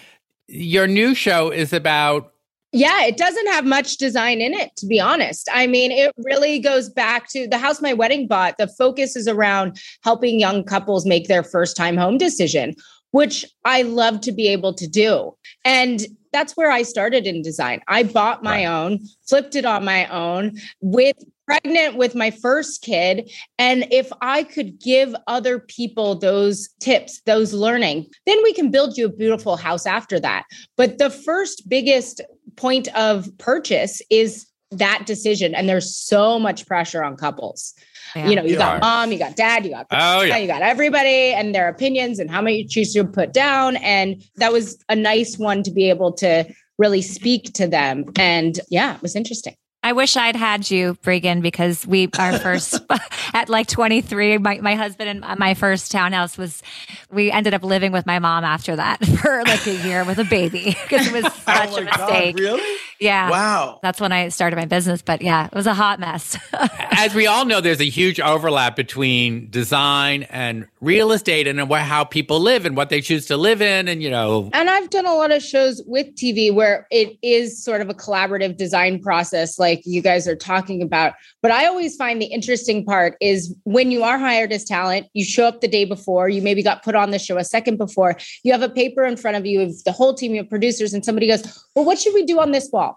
Your 0.48 0.88
new 0.88 1.16
show 1.16 1.50
is 1.50 1.74
about 1.74 2.32
yeah, 2.76 3.06
it 3.06 3.16
doesn't 3.16 3.48
have 3.48 3.64
much 3.64 3.96
design 3.96 4.42
in 4.42 4.54
it, 4.54 4.76
to 4.76 4.86
be 4.86 5.00
honest. 5.00 5.48
I 5.54 5.66
mean, 5.66 5.94
it 5.94 6.12
really 6.18 6.60
goes 6.60 6.90
back 6.90 7.30
to 7.30 7.48
the 7.48 7.58
house 7.58 7.82
my 7.82 7.94
wedding 7.94 8.28
bought. 8.28 8.58
The 8.58 8.68
focus 8.68 9.16
is 9.16 9.30
around 9.30 9.80
helping 10.04 10.42
young 10.42 10.66
couples 10.66 11.06
make 11.06 11.30
their 11.30 11.42
first 11.42 11.78
time 11.78 11.96
home 11.96 12.18
decision, 12.18 12.76
which 13.16 13.46
I 13.64 13.84
love 13.84 14.20
to 14.22 14.34
be 14.34 14.50
able 14.50 14.74
to 14.74 14.88
do. 14.88 15.34
And 15.64 16.06
that's 16.34 16.58
where 16.58 16.70
I 16.70 16.82
started 16.82 17.26
in 17.26 17.42
design. 17.42 17.80
I 17.88 18.04
bought 18.04 18.44
my 18.44 18.66
right. 18.66 18.66
own, 18.66 19.00
flipped 19.30 19.56
it 19.56 19.64
on 19.64 19.86
my 19.86 20.06
own 20.08 20.58
with 20.82 21.16
pregnant 21.46 21.96
with 21.96 22.14
my 22.14 22.30
first 22.30 22.82
kid. 22.82 23.32
And 23.58 23.88
if 23.90 24.12
I 24.20 24.44
could 24.44 24.82
give 24.82 25.16
other 25.28 25.60
people 25.60 26.16
those 26.16 26.68
tips, 26.82 27.22
those 27.22 27.54
learning, 27.54 28.08
then 28.26 28.38
we 28.44 28.52
can 28.52 28.70
build 28.70 28.98
you 28.98 29.06
a 29.06 29.14
beautiful 29.14 29.56
house 29.56 29.86
after 29.86 30.20
that. 30.20 30.44
But 30.76 30.98
the 30.98 31.10
first 31.10 31.70
biggest 31.70 32.20
point 32.58 32.90
of 32.98 33.30
purchase 33.38 34.02
is 34.10 34.46
that 34.72 35.06
decision. 35.06 35.56
And 35.56 35.70
there's 35.70 35.96
so 35.96 36.38
much 36.38 36.68
pressure 36.68 37.02
on 37.02 37.16
couples. 37.16 37.76
Yeah. 38.16 38.30
You 38.30 38.36
know, 38.36 38.44
you 38.44 38.54
yeah. 38.54 38.80
got 38.80 38.82
mom, 38.82 39.12
you 39.12 39.20
got 39.20 39.36
dad, 39.36 39.66
you 39.66 39.72
got 39.72 39.88
oh, 39.92 40.22
yeah. 40.22 40.38
you 40.38 40.48
got 40.48 40.62
everybody 40.62 41.34
and 41.34 41.56
their 41.56 41.68
opinions 41.68 42.20
and 42.20 42.30
how 42.30 42.42
many 42.42 42.60
you 42.60 42.68
choose 42.68 42.94
to 42.94 43.06
put 43.06 43.34
down. 43.34 43.78
And 43.78 44.24
that 44.36 44.52
was 44.52 44.78
a 44.90 44.96
nice 44.96 45.38
one 45.38 45.64
to 45.64 45.72
be 45.72 45.90
able 45.90 46.14
to 46.14 46.46
really 46.78 47.02
speak 47.02 47.54
to 47.54 47.68
them. 47.68 48.06
And 48.18 48.60
yeah, 48.70 48.96
it 48.96 49.02
was 49.02 49.16
interesting. 49.16 49.56
I 49.86 49.94
wish 49.94 50.18
I'd 50.18 50.36
had 50.36 50.72
you, 50.72 50.96
Breegan, 51.04 51.44
because 51.44 51.86
we, 51.86 52.10
our 52.18 52.40
first, 52.40 52.80
at 53.36 53.50
like 53.50 53.68
23, 53.68 54.40
my, 54.40 54.58
my 54.58 54.74
husband 54.74 55.24
and 55.24 55.40
my 55.40 55.54
first 55.54 55.92
townhouse 55.92 56.40
was, 56.40 56.64
we 57.12 57.32
ended 57.32 57.54
up 57.54 57.64
living 57.64 57.92
with 57.92 58.08
my 58.08 58.18
mom 58.18 58.44
after 58.44 58.76
that 58.76 59.06
for 59.22 59.44
like 59.46 59.68
a 59.68 59.76
year 59.88 60.04
with 60.04 60.18
a 60.18 60.24
baby 60.24 60.76
because 60.82 61.06
it 61.06 61.14
was 61.14 61.26
oh 61.26 61.30
such 61.30 61.70
oh 61.70 61.78
a 61.78 61.82
mistake. 61.84 62.36
God, 62.36 62.44
really? 62.44 62.78
Yeah. 63.00 63.30
Wow. 63.30 63.80
That's 63.82 64.00
when 64.00 64.12
I 64.12 64.30
started 64.30 64.56
my 64.56 64.66
business. 64.66 65.02
But 65.02 65.22
yeah, 65.22 65.48
it 65.48 65.54
was 65.54 65.68
a 65.68 65.74
hot 65.74 66.00
mess. 66.00 66.38
As 66.92 67.14
we 67.14 67.28
all 67.28 67.46
know, 67.46 67.62
there's 67.62 67.82
a 67.82 67.90
huge 67.90 68.20
overlap 68.20 68.76
between 68.76 69.50
design 69.50 70.24
and 70.24 70.68
real 70.82 71.12
estate 71.12 71.48
and 71.48 71.60
how 71.60 72.04
people 72.04 72.40
live 72.40 72.66
and 72.66 72.78
what 72.78 72.90
they 72.90 73.02
choose 73.02 73.26
to 73.28 73.38
live 73.38 73.62
in. 73.62 73.88
And, 73.88 74.02
you 74.02 74.10
know, 74.10 74.50
and 74.54 74.70
I've 74.70 74.90
done 74.90 75.06
a 75.06 75.14
lot 75.14 75.32
of 75.32 75.44
shows 75.44 75.82
with 75.86 76.16
TV 76.16 76.54
where 76.54 76.88
it 76.92 77.18
is 77.22 77.64
sort 77.64 77.82
of 77.82 77.90
a 77.90 77.94
collaborative 77.94 78.58
design 78.58 79.02
process, 79.02 79.60
like 79.60 79.82
you 79.86 80.02
guys 80.02 80.28
are 80.28 80.36
talking 80.36 80.82
about. 80.82 81.14
But 81.42 81.52
I 81.52 81.66
always 81.66 81.96
find 81.96 82.22
the 82.22 82.26
interesting 82.26 82.86
part 82.86 83.16
is 83.20 83.54
when 83.64 83.92
you 83.92 84.04
are 84.04 84.18
hired 84.18 84.52
as 84.52 84.64
talent, 84.64 85.08
you 85.14 85.26
show 85.26 85.46
up 85.46 85.62
the 85.62 85.68
day 85.68 85.86
before, 85.86 86.30
you 86.30 86.42
maybe 86.42 86.64
got 86.64 86.84
put 86.84 86.96
on 86.96 87.12
the 87.12 87.20
show 87.20 87.38
a 87.38 87.44
second 87.44 87.78
before, 87.78 88.16
you 88.44 88.52
have 88.52 88.62
a 88.62 88.70
paper 88.70 89.04
in 89.04 89.18
front 89.18 89.38
of 89.38 89.46
you 89.46 89.62
of 89.62 89.84
the 89.84 89.92
whole 89.92 90.14
team 90.14 90.38
of 90.38 90.50
producers, 90.50 90.94
and 90.94 91.04
somebody 91.04 91.28
goes, 91.28 91.44
Well, 91.76 91.86
what 91.86 92.00
should 92.00 92.14
we 92.14 92.24
do 92.24 92.40
on 92.40 92.52
this 92.52 92.70
wall? 92.72 92.95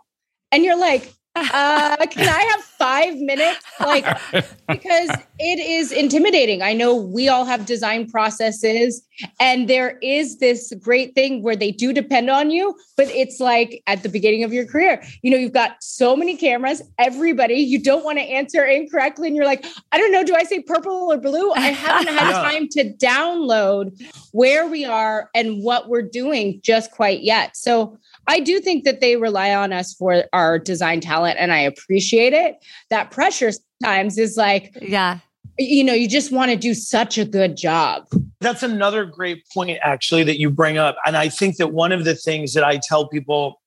And 0.53 0.65
you're 0.65 0.79
like, 0.79 1.13
uh, 1.37 1.97
can 2.07 2.29
I 2.29 2.43
have 2.53 2.63
five 2.63 3.17
minutes? 3.17 3.65
Like, 3.81 4.05
because 4.69 5.11
it 5.39 5.59
is 5.61 5.93
intimidating. 5.93 6.63
I 6.63 6.73
know 6.73 6.97
we 6.97 7.29
all 7.29 7.45
have 7.45 7.65
design 7.65 8.11
processes, 8.11 9.03
and 9.39 9.69
there 9.69 9.99
is 10.03 10.39
this 10.39 10.73
great 10.81 11.15
thing 11.15 11.43
where 11.43 11.55
they 11.55 11.71
do 11.71 11.93
depend 11.93 12.29
on 12.29 12.51
you, 12.51 12.77
but 12.97 13.09
it's 13.09 13.39
like 13.39 13.83
at 13.87 14.03
the 14.03 14.09
beginning 14.09 14.43
of 14.45 14.53
your 14.53 14.67
career, 14.67 15.03
you 15.23 15.31
know, 15.31 15.37
you've 15.37 15.53
got 15.53 15.83
so 15.83 16.17
many 16.17 16.37
cameras, 16.37 16.83
everybody, 16.99 17.55
you 17.55 17.81
don't 17.81 18.05
want 18.05 18.19
to 18.19 18.23
answer 18.23 18.65
incorrectly, 18.65 19.29
and 19.29 19.37
you're 19.37 19.45
like, 19.45 19.65
I 19.93 19.99
don't 19.99 20.13
know, 20.13 20.25
do 20.25 20.35
I 20.35 20.43
say 20.43 20.61
purple 20.61 21.13
or 21.13 21.17
blue? 21.19 21.53
I 21.53 21.69
haven't 21.69 22.13
had 22.13 22.31
yeah. 22.31 22.43
time 22.43 22.69
to 22.71 22.93
download 22.95 24.01
where 24.33 24.67
we 24.67 24.85
are 24.85 25.31
and 25.35 25.63
what 25.63 25.89
we're 25.89 26.03
doing 26.03 26.61
just 26.63 26.91
quite 26.91 27.23
yet. 27.23 27.57
So, 27.57 27.99
I 28.29 28.41
do 28.41 28.61
think 28.61 28.85
that 28.85 29.01
they 29.01 29.17
rely 29.17 29.55
on 29.55 29.73
us 29.73 29.95
for 29.95 30.25
our 30.35 30.59
design 30.59 31.01
talent 31.01 31.39
and 31.41 31.51
I 31.51 31.61
appreciate 31.61 32.35
it. 32.35 32.57
That 32.91 33.11
pressure 33.11 33.51
sometimes 33.51 34.19
is 34.19 34.37
like, 34.37 34.77
yeah, 34.83 35.21
you 35.59 35.83
know, 35.83 35.93
you 35.93 36.09
just 36.09 36.31
want 36.31 36.51
to 36.51 36.57
do 36.57 36.75
such 36.75 37.19
a 37.19 37.25
good 37.25 37.57
job. 37.57 38.07
That's 38.41 38.63
another 38.63 39.05
great 39.05 39.45
point, 39.53 39.79
actually, 39.83 40.23
that 40.25 40.39
you 40.39 40.51
bring 40.51 40.79
up. 40.79 40.97
And 41.05 41.17
I 41.17 41.29
think 41.29 41.57
that 41.57 41.73
one 41.73 41.91
of 41.91 42.05
the 42.05 42.15
things 42.15 42.55
that 42.55 42.63
I 42.63 42.79
tell 42.83 43.09
people 43.09 43.61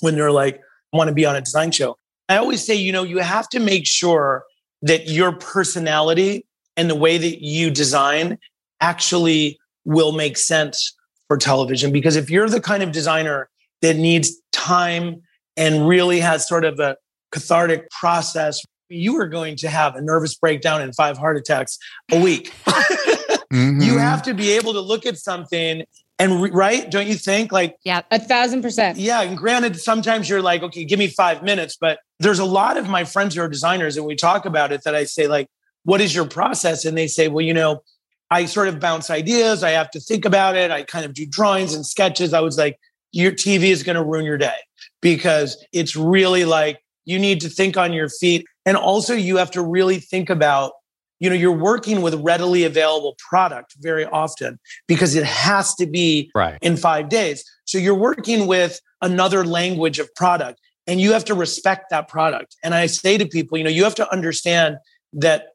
when 0.00 0.16
they're 0.16 0.32
like, 0.32 0.60
I 0.92 0.96
want 0.96 1.08
to 1.08 1.14
be 1.14 1.24
on 1.24 1.36
a 1.36 1.40
design 1.40 1.70
show, 1.70 1.96
I 2.28 2.36
always 2.36 2.64
say, 2.64 2.74
you 2.74 2.90
know, 2.90 3.04
you 3.04 3.18
have 3.18 3.48
to 3.50 3.60
make 3.60 3.86
sure 3.86 4.44
that 4.82 5.08
your 5.08 5.32
personality 5.32 6.46
and 6.76 6.90
the 6.90 6.94
way 6.94 7.18
that 7.18 7.44
you 7.44 7.70
design 7.70 8.38
actually 8.80 9.58
will 9.84 10.12
make 10.12 10.36
sense 10.36 10.96
for 11.28 11.36
television. 11.36 11.92
Because 11.92 12.16
if 12.16 12.30
you're 12.30 12.48
the 12.48 12.60
kind 12.60 12.82
of 12.82 12.90
designer 12.90 13.48
that 13.82 13.96
needs 13.96 14.32
time 14.52 15.22
and 15.56 15.86
really 15.86 16.18
has 16.20 16.48
sort 16.48 16.64
of 16.64 16.80
a 16.80 16.96
cathartic 17.30 17.88
process, 17.90 18.60
you 18.90 19.18
are 19.20 19.28
going 19.28 19.56
to 19.56 19.68
have 19.68 19.94
a 19.94 20.02
nervous 20.02 20.34
breakdown 20.34 20.82
and 20.82 20.94
five 20.94 21.16
heart 21.16 21.36
attacks 21.36 21.78
a 22.10 22.20
week. 22.20 22.52
mm-hmm. 22.66 23.80
You 23.80 23.98
have 23.98 24.22
to 24.22 24.34
be 24.34 24.52
able 24.52 24.72
to 24.74 24.80
look 24.80 25.06
at 25.06 25.16
something 25.16 25.84
and 26.18 26.42
re- 26.42 26.50
right, 26.50 26.90
don't 26.90 27.06
you 27.06 27.14
think? 27.14 27.50
Like, 27.50 27.76
yeah, 27.82 28.02
a 28.10 28.18
thousand 28.18 28.60
percent. 28.60 28.98
Yeah, 28.98 29.22
and 29.22 29.38
granted, 29.38 29.80
sometimes 29.80 30.28
you're 30.28 30.42
like, 30.42 30.62
okay, 30.62 30.84
give 30.84 30.98
me 30.98 31.06
five 31.06 31.42
minutes, 31.42 31.78
but 31.80 32.00
there's 32.18 32.38
a 32.38 32.44
lot 32.44 32.76
of 32.76 32.88
my 32.88 33.04
friends 33.04 33.34
who 33.34 33.40
are 33.40 33.48
designers, 33.48 33.96
and 33.96 34.04
we 34.04 34.16
talk 34.16 34.44
about 34.44 34.70
it. 34.70 34.82
That 34.84 34.94
I 34.94 35.04
say, 35.04 35.28
like, 35.28 35.48
what 35.84 36.02
is 36.02 36.14
your 36.14 36.26
process? 36.26 36.84
And 36.84 36.96
they 36.96 37.06
say, 37.06 37.28
well, 37.28 37.44
you 37.44 37.54
know, 37.54 37.82
I 38.30 38.44
sort 38.44 38.68
of 38.68 38.78
bounce 38.78 39.08
ideas. 39.08 39.64
I 39.64 39.70
have 39.70 39.90
to 39.92 40.00
think 40.00 40.26
about 40.26 40.56
it. 40.56 40.70
I 40.70 40.82
kind 40.82 41.06
of 41.06 41.14
do 41.14 41.26
drawings 41.26 41.74
and 41.74 41.86
sketches. 41.86 42.34
I 42.34 42.40
was 42.40 42.58
like, 42.58 42.78
your 43.12 43.32
TV 43.32 43.70
is 43.70 43.82
going 43.82 43.96
to 43.96 44.04
ruin 44.04 44.24
your 44.24 44.38
day 44.38 44.56
because 45.00 45.62
it's 45.72 45.96
really 45.96 46.44
like 46.44 46.80
you 47.06 47.18
need 47.18 47.40
to 47.40 47.48
think 47.48 47.76
on 47.76 47.92
your 47.92 48.08
feet. 48.08 48.46
And 48.70 48.76
also, 48.76 49.14
you 49.14 49.36
have 49.38 49.50
to 49.50 49.62
really 49.62 49.98
think 49.98 50.30
about, 50.30 50.74
you 51.18 51.28
know, 51.28 51.34
you're 51.34 51.50
working 51.50 52.02
with 52.02 52.14
readily 52.22 52.62
available 52.62 53.16
product 53.28 53.74
very 53.80 54.06
often 54.06 54.60
because 54.86 55.16
it 55.16 55.24
has 55.24 55.74
to 55.74 55.86
be 55.88 56.30
right. 56.36 56.56
in 56.62 56.76
five 56.76 57.08
days. 57.08 57.42
So 57.64 57.78
you're 57.78 57.96
working 57.96 58.46
with 58.46 58.78
another 59.02 59.44
language 59.44 59.98
of 59.98 60.14
product 60.14 60.60
and 60.86 61.00
you 61.00 61.12
have 61.14 61.24
to 61.24 61.34
respect 61.34 61.86
that 61.90 62.06
product. 62.06 62.54
And 62.62 62.72
I 62.72 62.86
say 62.86 63.18
to 63.18 63.26
people, 63.26 63.58
you 63.58 63.64
know, 63.64 63.70
you 63.70 63.82
have 63.82 63.96
to 63.96 64.12
understand 64.12 64.76
that 65.14 65.48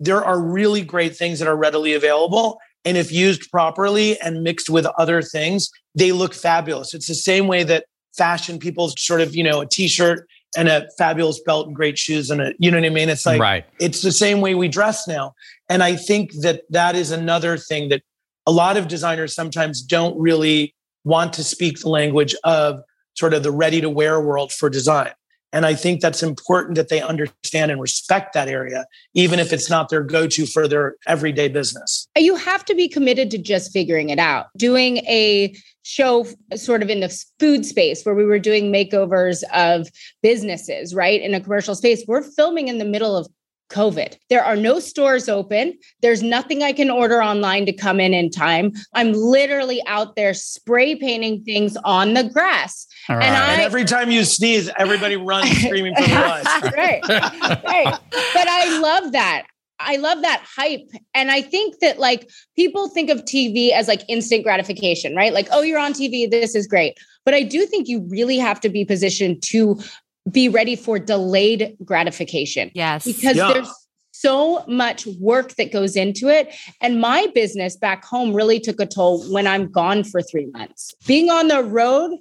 there 0.00 0.24
are 0.24 0.40
really 0.40 0.80
great 0.80 1.14
things 1.14 1.40
that 1.40 1.48
are 1.48 1.56
readily 1.58 1.92
available 1.92 2.58
and 2.86 2.96
if 2.96 3.12
used 3.12 3.50
properly 3.50 4.18
and 4.20 4.42
mixed 4.42 4.70
with 4.70 4.86
other 4.98 5.20
things, 5.20 5.70
they 5.94 6.10
look 6.10 6.32
fabulous. 6.32 6.94
It's 6.94 7.06
the 7.06 7.14
same 7.14 7.48
way 7.48 7.64
that 7.64 7.84
fashion 8.16 8.58
people 8.58 8.88
sort 8.96 9.20
of, 9.20 9.36
you 9.36 9.44
know, 9.44 9.60
a 9.60 9.66
t-shirt 9.66 10.26
and 10.56 10.68
a 10.68 10.88
fabulous 10.98 11.40
belt 11.40 11.66
and 11.66 11.76
great 11.76 11.98
shoes 11.98 12.30
and 12.30 12.40
a, 12.40 12.52
you 12.58 12.70
know 12.70 12.78
what 12.78 12.86
I 12.86 12.90
mean? 12.90 13.08
It's 13.08 13.24
like, 13.24 13.40
right. 13.40 13.64
it's 13.78 14.02
the 14.02 14.12
same 14.12 14.40
way 14.40 14.54
we 14.54 14.68
dress 14.68 15.08
now. 15.08 15.34
And 15.68 15.82
I 15.82 15.96
think 15.96 16.32
that 16.42 16.62
that 16.70 16.94
is 16.94 17.10
another 17.10 17.56
thing 17.56 17.88
that 17.88 18.02
a 18.46 18.52
lot 18.52 18.76
of 18.76 18.88
designers 18.88 19.34
sometimes 19.34 19.80
don't 19.80 20.18
really 20.18 20.74
want 21.04 21.32
to 21.34 21.44
speak 21.44 21.80
the 21.80 21.88
language 21.88 22.34
of 22.44 22.82
sort 23.14 23.34
of 23.34 23.42
the 23.42 23.50
ready 23.50 23.80
to 23.80 23.88
wear 23.88 24.20
world 24.20 24.52
for 24.52 24.68
design. 24.68 25.12
And 25.52 25.66
I 25.66 25.74
think 25.74 26.00
that's 26.00 26.22
important 26.22 26.76
that 26.76 26.88
they 26.88 27.02
understand 27.02 27.70
and 27.70 27.80
respect 27.80 28.32
that 28.32 28.48
area, 28.48 28.86
even 29.14 29.38
if 29.38 29.52
it's 29.52 29.68
not 29.68 29.90
their 29.90 30.02
go 30.02 30.26
to 30.26 30.46
for 30.46 30.66
their 30.66 30.96
everyday 31.06 31.48
business. 31.48 32.08
You 32.16 32.36
have 32.36 32.64
to 32.64 32.74
be 32.74 32.88
committed 32.88 33.30
to 33.32 33.38
just 33.38 33.72
figuring 33.72 34.10
it 34.10 34.18
out. 34.18 34.46
Doing 34.56 34.98
a 34.98 35.54
show 35.82 36.26
sort 36.54 36.82
of 36.82 36.88
in 36.88 37.00
the 37.00 37.24
food 37.38 37.66
space 37.66 38.04
where 38.04 38.14
we 38.14 38.24
were 38.24 38.38
doing 38.38 38.72
makeovers 38.72 39.42
of 39.52 39.88
businesses, 40.22 40.94
right? 40.94 41.20
In 41.20 41.34
a 41.34 41.40
commercial 41.40 41.74
space, 41.74 42.04
we're 42.06 42.22
filming 42.22 42.68
in 42.68 42.78
the 42.78 42.84
middle 42.84 43.16
of 43.16 43.28
COVID. 43.72 44.16
There 44.28 44.44
are 44.44 44.56
no 44.56 44.78
stores 44.78 45.28
open. 45.28 45.78
There's 46.00 46.22
nothing 46.22 46.62
I 46.62 46.72
can 46.72 46.90
order 46.90 47.22
online 47.22 47.66
to 47.66 47.72
come 47.72 47.98
in 47.98 48.14
in 48.14 48.30
time. 48.30 48.72
I'm 48.94 49.12
literally 49.12 49.82
out 49.86 50.14
there 50.14 50.34
spray 50.34 50.94
painting 50.94 51.42
things 51.42 51.76
on 51.84 52.14
the 52.14 52.24
grass. 52.24 52.86
Right. 53.08 53.24
And, 53.24 53.36
I, 53.36 53.52
and, 53.54 53.62
every 53.62 53.84
time 53.84 54.10
you 54.10 54.24
sneeze, 54.24 54.70
everybody 54.78 55.16
runs 55.16 55.50
screaming 55.64 55.94
for 55.96 56.02
the 56.02 56.14
lights. 56.14 56.76
right. 56.76 57.02
Right. 57.08 57.98
But 58.34 58.48
I 58.48 58.78
love 58.78 59.12
that. 59.12 59.44
I 59.86 59.96
love 59.96 60.22
that 60.22 60.44
hype. 60.56 60.88
And 61.14 61.30
I 61.30 61.42
think 61.42 61.80
that 61.80 61.98
like 61.98 62.30
people 62.56 62.88
think 62.88 63.10
of 63.10 63.24
TV 63.24 63.72
as 63.72 63.88
like 63.88 64.02
instant 64.08 64.44
gratification, 64.44 65.14
right? 65.14 65.32
Like, 65.32 65.48
oh, 65.50 65.62
you're 65.62 65.78
on 65.78 65.92
TV, 65.92 66.30
this 66.30 66.54
is 66.54 66.66
great. 66.66 66.98
But 67.24 67.34
I 67.34 67.42
do 67.42 67.66
think 67.66 67.88
you 67.88 68.06
really 68.08 68.38
have 68.38 68.60
to 68.60 68.68
be 68.68 68.84
positioned 68.84 69.42
to 69.44 69.80
be 70.30 70.48
ready 70.48 70.76
for 70.76 70.98
delayed 70.98 71.76
gratification. 71.84 72.70
Yes. 72.74 73.04
Because 73.04 73.36
yeah. 73.36 73.52
there's 73.52 73.72
so 74.12 74.64
much 74.68 75.06
work 75.20 75.54
that 75.56 75.72
goes 75.72 75.96
into 75.96 76.28
it. 76.28 76.54
And 76.80 77.00
my 77.00 77.26
business 77.34 77.76
back 77.76 78.04
home 78.04 78.32
really 78.32 78.60
took 78.60 78.80
a 78.80 78.86
toll 78.86 79.24
when 79.32 79.46
I'm 79.46 79.70
gone 79.70 80.04
for 80.04 80.22
three 80.22 80.46
months. 80.46 80.94
Being 81.06 81.30
on 81.30 81.48
the 81.48 81.64
road, 81.64 82.16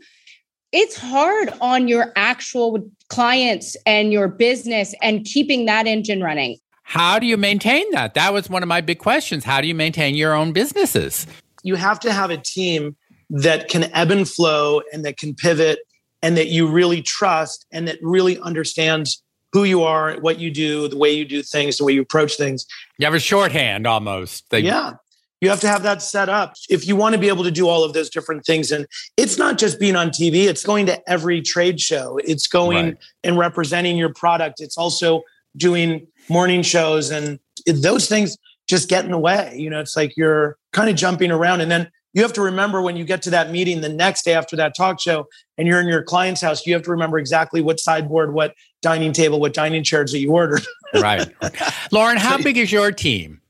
it's 0.71 0.97
hard 0.97 1.53
on 1.61 1.87
your 1.87 2.11
actual 2.15 2.89
clients 3.09 3.75
and 3.85 4.11
your 4.11 4.27
business 4.27 4.95
and 5.01 5.25
keeping 5.25 5.65
that 5.65 5.85
engine 5.85 6.23
running. 6.23 6.57
How 6.83 7.19
do 7.19 7.25
you 7.25 7.37
maintain 7.37 7.89
that? 7.91 8.15
That 8.15 8.33
was 8.33 8.49
one 8.49 8.63
of 8.63 8.67
my 8.67 8.81
big 8.81 8.99
questions. 8.99 9.43
How 9.43 9.61
do 9.61 9.67
you 9.67 9.75
maintain 9.75 10.15
your 10.15 10.33
own 10.33 10.53
businesses? 10.53 11.27
You 11.63 11.75
have 11.75 11.99
to 12.01 12.11
have 12.11 12.31
a 12.31 12.37
team 12.37 12.95
that 13.29 13.69
can 13.69 13.85
ebb 13.93 14.11
and 14.11 14.27
flow 14.27 14.81
and 14.91 15.05
that 15.05 15.17
can 15.17 15.35
pivot 15.35 15.79
and 16.21 16.37
that 16.37 16.47
you 16.47 16.67
really 16.67 17.01
trust 17.01 17.65
and 17.71 17.87
that 17.87 17.97
really 18.01 18.39
understands 18.39 19.23
who 19.53 19.63
you 19.63 19.83
are, 19.83 20.15
what 20.19 20.39
you 20.39 20.51
do, 20.51 20.87
the 20.87 20.97
way 20.97 21.11
you 21.11 21.25
do 21.25 21.43
things, 21.43 21.77
the 21.77 21.83
way 21.83 21.91
you 21.93 22.01
approach 22.01 22.37
things. 22.37 22.65
You 22.97 23.05
have 23.05 23.13
a 23.13 23.19
shorthand 23.19 23.85
almost. 23.85 24.49
They- 24.49 24.59
yeah. 24.59 24.93
You 25.41 25.49
have 25.49 25.59
to 25.61 25.67
have 25.67 25.81
that 25.83 26.03
set 26.03 26.29
up 26.29 26.53
if 26.69 26.87
you 26.87 26.95
want 26.95 27.15
to 27.15 27.19
be 27.19 27.27
able 27.27 27.43
to 27.43 27.51
do 27.51 27.67
all 27.67 27.83
of 27.83 27.93
those 27.93 28.11
different 28.11 28.45
things. 28.45 28.71
And 28.71 28.85
it's 29.17 29.39
not 29.39 29.57
just 29.57 29.79
being 29.79 29.95
on 29.95 30.11
TV, 30.11 30.45
it's 30.45 30.63
going 30.63 30.85
to 30.85 31.09
every 31.09 31.41
trade 31.41 31.81
show, 31.81 32.19
it's 32.23 32.47
going 32.47 32.85
right. 32.85 32.97
and 33.23 33.39
representing 33.39 33.97
your 33.97 34.13
product. 34.13 34.61
It's 34.61 34.77
also 34.77 35.23
doing 35.57 36.05
morning 36.29 36.61
shows, 36.61 37.09
and 37.09 37.39
those 37.65 38.07
things 38.07 38.37
just 38.67 38.87
get 38.87 39.03
in 39.03 39.11
the 39.11 39.17
way. 39.17 39.55
You 39.57 39.71
know, 39.71 39.79
it's 39.79 39.95
like 39.95 40.15
you're 40.15 40.57
kind 40.73 40.89
of 40.89 40.95
jumping 40.95 41.31
around. 41.31 41.61
And 41.61 41.71
then 41.71 41.91
you 42.13 42.21
have 42.21 42.33
to 42.33 42.41
remember 42.41 42.81
when 42.81 42.95
you 42.95 43.05
get 43.05 43.21
to 43.23 43.29
that 43.31 43.51
meeting 43.51 43.81
the 43.81 43.89
next 43.89 44.23
day 44.23 44.33
after 44.33 44.55
that 44.57 44.75
talk 44.75 44.99
show 44.99 45.27
and 45.57 45.67
you're 45.67 45.79
in 45.79 45.87
your 45.87 46.03
client's 46.03 46.41
house, 46.41 46.65
you 46.65 46.73
have 46.73 46.83
to 46.83 46.91
remember 46.91 47.17
exactly 47.17 47.61
what 47.61 47.79
sideboard, 47.79 48.33
what 48.33 48.53
dining 48.81 49.13
table, 49.13 49.39
what 49.39 49.53
dining 49.53 49.83
chairs 49.83 50.11
that 50.11 50.19
you 50.19 50.31
ordered. 50.31 50.61
right. 50.95 51.29
Lauren, 51.91 52.17
how 52.17 52.37
big 52.37 52.57
is 52.57 52.71
your 52.71 52.91
team? 52.91 53.40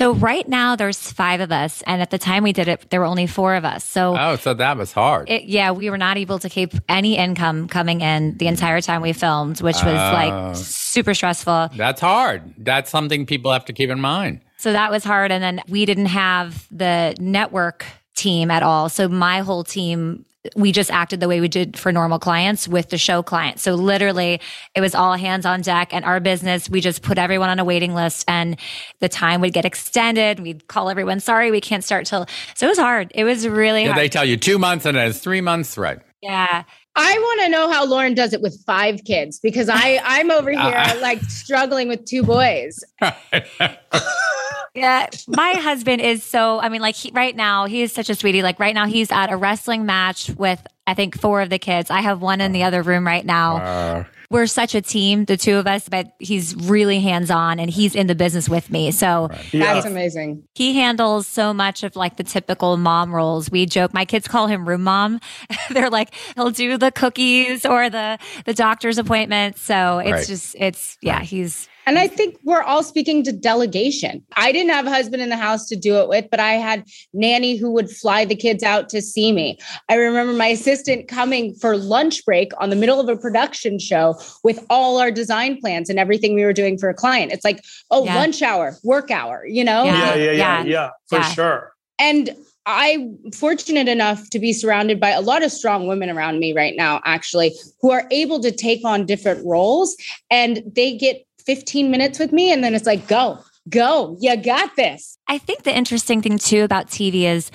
So 0.00 0.14
right 0.14 0.48
now 0.48 0.76
there's 0.76 1.12
five 1.12 1.42
of 1.42 1.52
us, 1.52 1.82
and 1.86 2.00
at 2.00 2.08
the 2.08 2.16
time 2.16 2.42
we 2.42 2.54
did 2.54 2.68
it, 2.68 2.88
there 2.88 3.00
were 3.00 3.06
only 3.06 3.26
four 3.26 3.54
of 3.54 3.66
us. 3.66 3.84
So 3.84 4.16
oh, 4.18 4.36
so 4.36 4.54
that 4.54 4.78
was 4.78 4.92
hard. 4.92 5.28
It, 5.28 5.44
yeah, 5.44 5.72
we 5.72 5.90
were 5.90 5.98
not 5.98 6.16
able 6.16 6.38
to 6.38 6.48
keep 6.48 6.72
any 6.88 7.18
income 7.18 7.68
coming 7.68 8.00
in 8.00 8.38
the 8.38 8.46
entire 8.46 8.80
time 8.80 9.02
we 9.02 9.12
filmed, 9.12 9.60
which 9.60 9.76
was 9.76 9.84
oh. 9.84 10.12
like 10.14 10.56
super 10.56 11.12
stressful. 11.12 11.68
That's 11.76 12.00
hard. 12.00 12.54
That's 12.56 12.88
something 12.88 13.26
people 13.26 13.52
have 13.52 13.66
to 13.66 13.74
keep 13.74 13.90
in 13.90 14.00
mind. 14.00 14.40
So 14.56 14.72
that 14.72 14.90
was 14.90 15.04
hard, 15.04 15.32
and 15.32 15.42
then 15.42 15.60
we 15.68 15.84
didn't 15.84 16.06
have 16.06 16.66
the 16.70 17.14
network 17.20 17.84
team 18.16 18.50
at 18.50 18.62
all. 18.62 18.88
So 18.88 19.06
my 19.06 19.40
whole 19.40 19.64
team 19.64 20.24
we 20.56 20.72
just 20.72 20.90
acted 20.90 21.20
the 21.20 21.28
way 21.28 21.40
we 21.40 21.48
did 21.48 21.78
for 21.78 21.92
normal 21.92 22.18
clients 22.18 22.66
with 22.66 22.88
the 22.88 22.98
show 22.98 23.22
clients. 23.22 23.62
So 23.62 23.74
literally 23.74 24.40
it 24.74 24.80
was 24.80 24.94
all 24.94 25.14
hands 25.14 25.44
on 25.44 25.60
deck 25.60 25.92
and 25.92 26.04
our 26.04 26.18
business, 26.20 26.70
we 26.70 26.80
just 26.80 27.02
put 27.02 27.18
everyone 27.18 27.50
on 27.50 27.58
a 27.58 27.64
waiting 27.64 27.94
list 27.94 28.24
and 28.26 28.58
the 29.00 29.08
time 29.08 29.40
would 29.42 29.52
get 29.52 29.64
extended. 29.64 30.40
We'd 30.40 30.66
call 30.68 30.88
everyone, 30.88 31.20
sorry, 31.20 31.50
we 31.50 31.60
can't 31.60 31.84
start 31.84 32.06
till. 32.06 32.26
So 32.54 32.66
it 32.66 32.70
was 32.70 32.78
hard. 32.78 33.12
It 33.14 33.24
was 33.24 33.46
really 33.46 33.82
yeah, 33.82 33.92
hard. 33.92 33.98
They 33.98 34.08
tell 34.08 34.24
you 34.24 34.36
two 34.36 34.58
months 34.58 34.86
and 34.86 34.96
it's 34.96 35.18
three 35.18 35.42
months, 35.42 35.76
right? 35.76 35.98
Yeah. 36.22 36.64
I 36.96 37.18
want 37.18 37.40
to 37.42 37.48
know 37.48 37.70
how 37.70 37.84
Lauren 37.86 38.14
does 38.14 38.32
it 38.32 38.42
with 38.42 38.62
five 38.66 39.04
kids 39.04 39.38
because 39.38 39.68
I 39.68 40.00
I'm 40.04 40.30
over 40.30 40.50
here 40.50 40.60
uh, 40.60 40.98
like 41.00 41.22
struggling 41.22 41.88
with 41.88 42.04
two 42.04 42.22
boys. 42.22 42.82
yeah, 44.74 45.08
my 45.26 45.52
husband 45.52 46.00
is 46.00 46.22
so. 46.22 46.60
I 46.60 46.68
mean, 46.68 46.80
like 46.80 46.94
he, 46.94 47.10
right 47.12 47.34
now, 47.34 47.66
he 47.66 47.82
is 47.82 47.92
such 47.92 48.10
a 48.10 48.14
sweetie. 48.14 48.42
Like 48.42 48.58
right 48.60 48.74
now, 48.74 48.86
he's 48.86 49.10
at 49.10 49.30
a 49.30 49.36
wrestling 49.36 49.86
match 49.86 50.30
with 50.30 50.64
I 50.86 50.94
think 50.94 51.18
four 51.18 51.40
of 51.40 51.50
the 51.50 51.58
kids. 51.58 51.90
I 51.90 52.00
have 52.00 52.20
one 52.20 52.40
in 52.40 52.52
the 52.52 52.64
other 52.64 52.82
room 52.82 53.06
right 53.06 53.24
now. 53.24 53.56
Uh, 53.56 54.04
we're 54.30 54.46
such 54.46 54.76
a 54.76 54.80
team, 54.80 55.24
the 55.24 55.36
two 55.36 55.56
of 55.56 55.66
us, 55.66 55.88
but 55.88 56.12
he's 56.20 56.54
really 56.54 57.00
hands 57.00 57.32
on 57.32 57.58
and 57.58 57.68
he's 57.68 57.96
in 57.96 58.06
the 58.06 58.14
business 58.14 58.48
with 58.48 58.70
me. 58.70 58.92
So 58.92 59.26
right. 59.26 59.54
yeah. 59.54 59.74
that's 59.74 59.86
amazing. 59.86 60.44
He 60.54 60.76
handles 60.76 61.26
so 61.26 61.52
much 61.52 61.82
of 61.82 61.96
like 61.96 62.16
the 62.16 62.22
typical 62.22 62.76
mom 62.76 63.12
roles. 63.12 63.50
We 63.50 63.66
joke, 63.66 63.92
my 63.92 64.04
kids 64.04 64.28
call 64.28 64.46
him 64.46 64.68
room 64.68 64.84
mom. 64.84 65.20
They're 65.70 65.90
like, 65.90 66.14
he'll 66.36 66.52
do 66.52 66.78
the 66.78 66.92
cookies 66.92 67.66
or 67.66 67.90
the, 67.90 68.18
the 68.44 68.54
doctor's 68.54 68.98
appointment. 68.98 69.58
So 69.58 69.98
it's 69.98 70.12
right. 70.12 70.26
just, 70.26 70.54
it's, 70.58 70.96
yeah, 71.02 71.20
he's, 71.22 71.68
and 71.90 71.98
I 71.98 72.06
think 72.06 72.38
we're 72.44 72.62
all 72.62 72.84
speaking 72.84 73.24
to 73.24 73.32
delegation. 73.32 74.24
I 74.36 74.52
didn't 74.52 74.70
have 74.70 74.86
a 74.86 74.90
husband 74.90 75.24
in 75.24 75.28
the 75.28 75.36
house 75.36 75.66
to 75.70 75.74
do 75.74 75.96
it 75.96 76.08
with, 76.08 76.26
but 76.30 76.38
I 76.38 76.52
had 76.52 76.84
nanny 77.12 77.56
who 77.56 77.72
would 77.72 77.90
fly 77.90 78.24
the 78.24 78.36
kids 78.36 78.62
out 78.62 78.88
to 78.90 79.02
see 79.02 79.32
me. 79.32 79.58
I 79.88 79.96
remember 79.96 80.32
my 80.32 80.46
assistant 80.46 81.08
coming 81.08 81.52
for 81.56 81.76
lunch 81.76 82.24
break 82.24 82.52
on 82.58 82.70
the 82.70 82.76
middle 82.76 83.00
of 83.00 83.08
a 83.08 83.16
production 83.16 83.80
show 83.80 84.14
with 84.44 84.64
all 84.70 85.00
our 85.00 85.10
design 85.10 85.60
plans 85.60 85.90
and 85.90 85.98
everything 85.98 86.36
we 86.36 86.44
were 86.44 86.52
doing 86.52 86.78
for 86.78 86.88
a 86.88 86.94
client. 86.94 87.32
It's 87.32 87.44
like, 87.44 87.60
oh, 87.90 88.04
yeah. 88.04 88.14
lunch 88.14 88.40
hour, 88.40 88.76
work 88.84 89.10
hour, 89.10 89.44
you 89.44 89.64
know? 89.64 89.82
Yeah, 89.82 90.14
yeah, 90.14 90.14
yeah, 90.14 90.32
yeah, 90.32 90.62
yeah 90.62 90.90
for 91.08 91.18
yeah. 91.18 91.32
sure. 91.32 91.72
And 91.98 92.36
I'm 92.66 93.18
fortunate 93.32 93.88
enough 93.88 94.30
to 94.30 94.38
be 94.38 94.52
surrounded 94.52 95.00
by 95.00 95.10
a 95.10 95.22
lot 95.22 95.42
of 95.42 95.50
strong 95.50 95.88
women 95.88 96.08
around 96.08 96.38
me 96.38 96.52
right 96.52 96.74
now, 96.76 97.00
actually, 97.04 97.52
who 97.80 97.90
are 97.90 98.06
able 98.12 98.38
to 98.40 98.52
take 98.52 98.84
on 98.84 99.06
different 99.06 99.44
roles 99.44 99.96
and 100.30 100.62
they 100.76 100.96
get 100.96 101.24
15 101.50 101.90
minutes 101.90 102.20
with 102.20 102.30
me 102.30 102.52
and 102.52 102.62
then 102.62 102.76
it's 102.76 102.86
like, 102.86 103.08
go, 103.08 103.40
go, 103.68 104.16
you 104.20 104.36
got 104.36 104.76
this. 104.76 105.18
I 105.26 105.38
think 105.38 105.64
the 105.64 105.76
interesting 105.76 106.22
thing 106.22 106.38
too 106.38 106.62
about 106.62 106.86
TV 106.86 107.22
is 107.22 107.50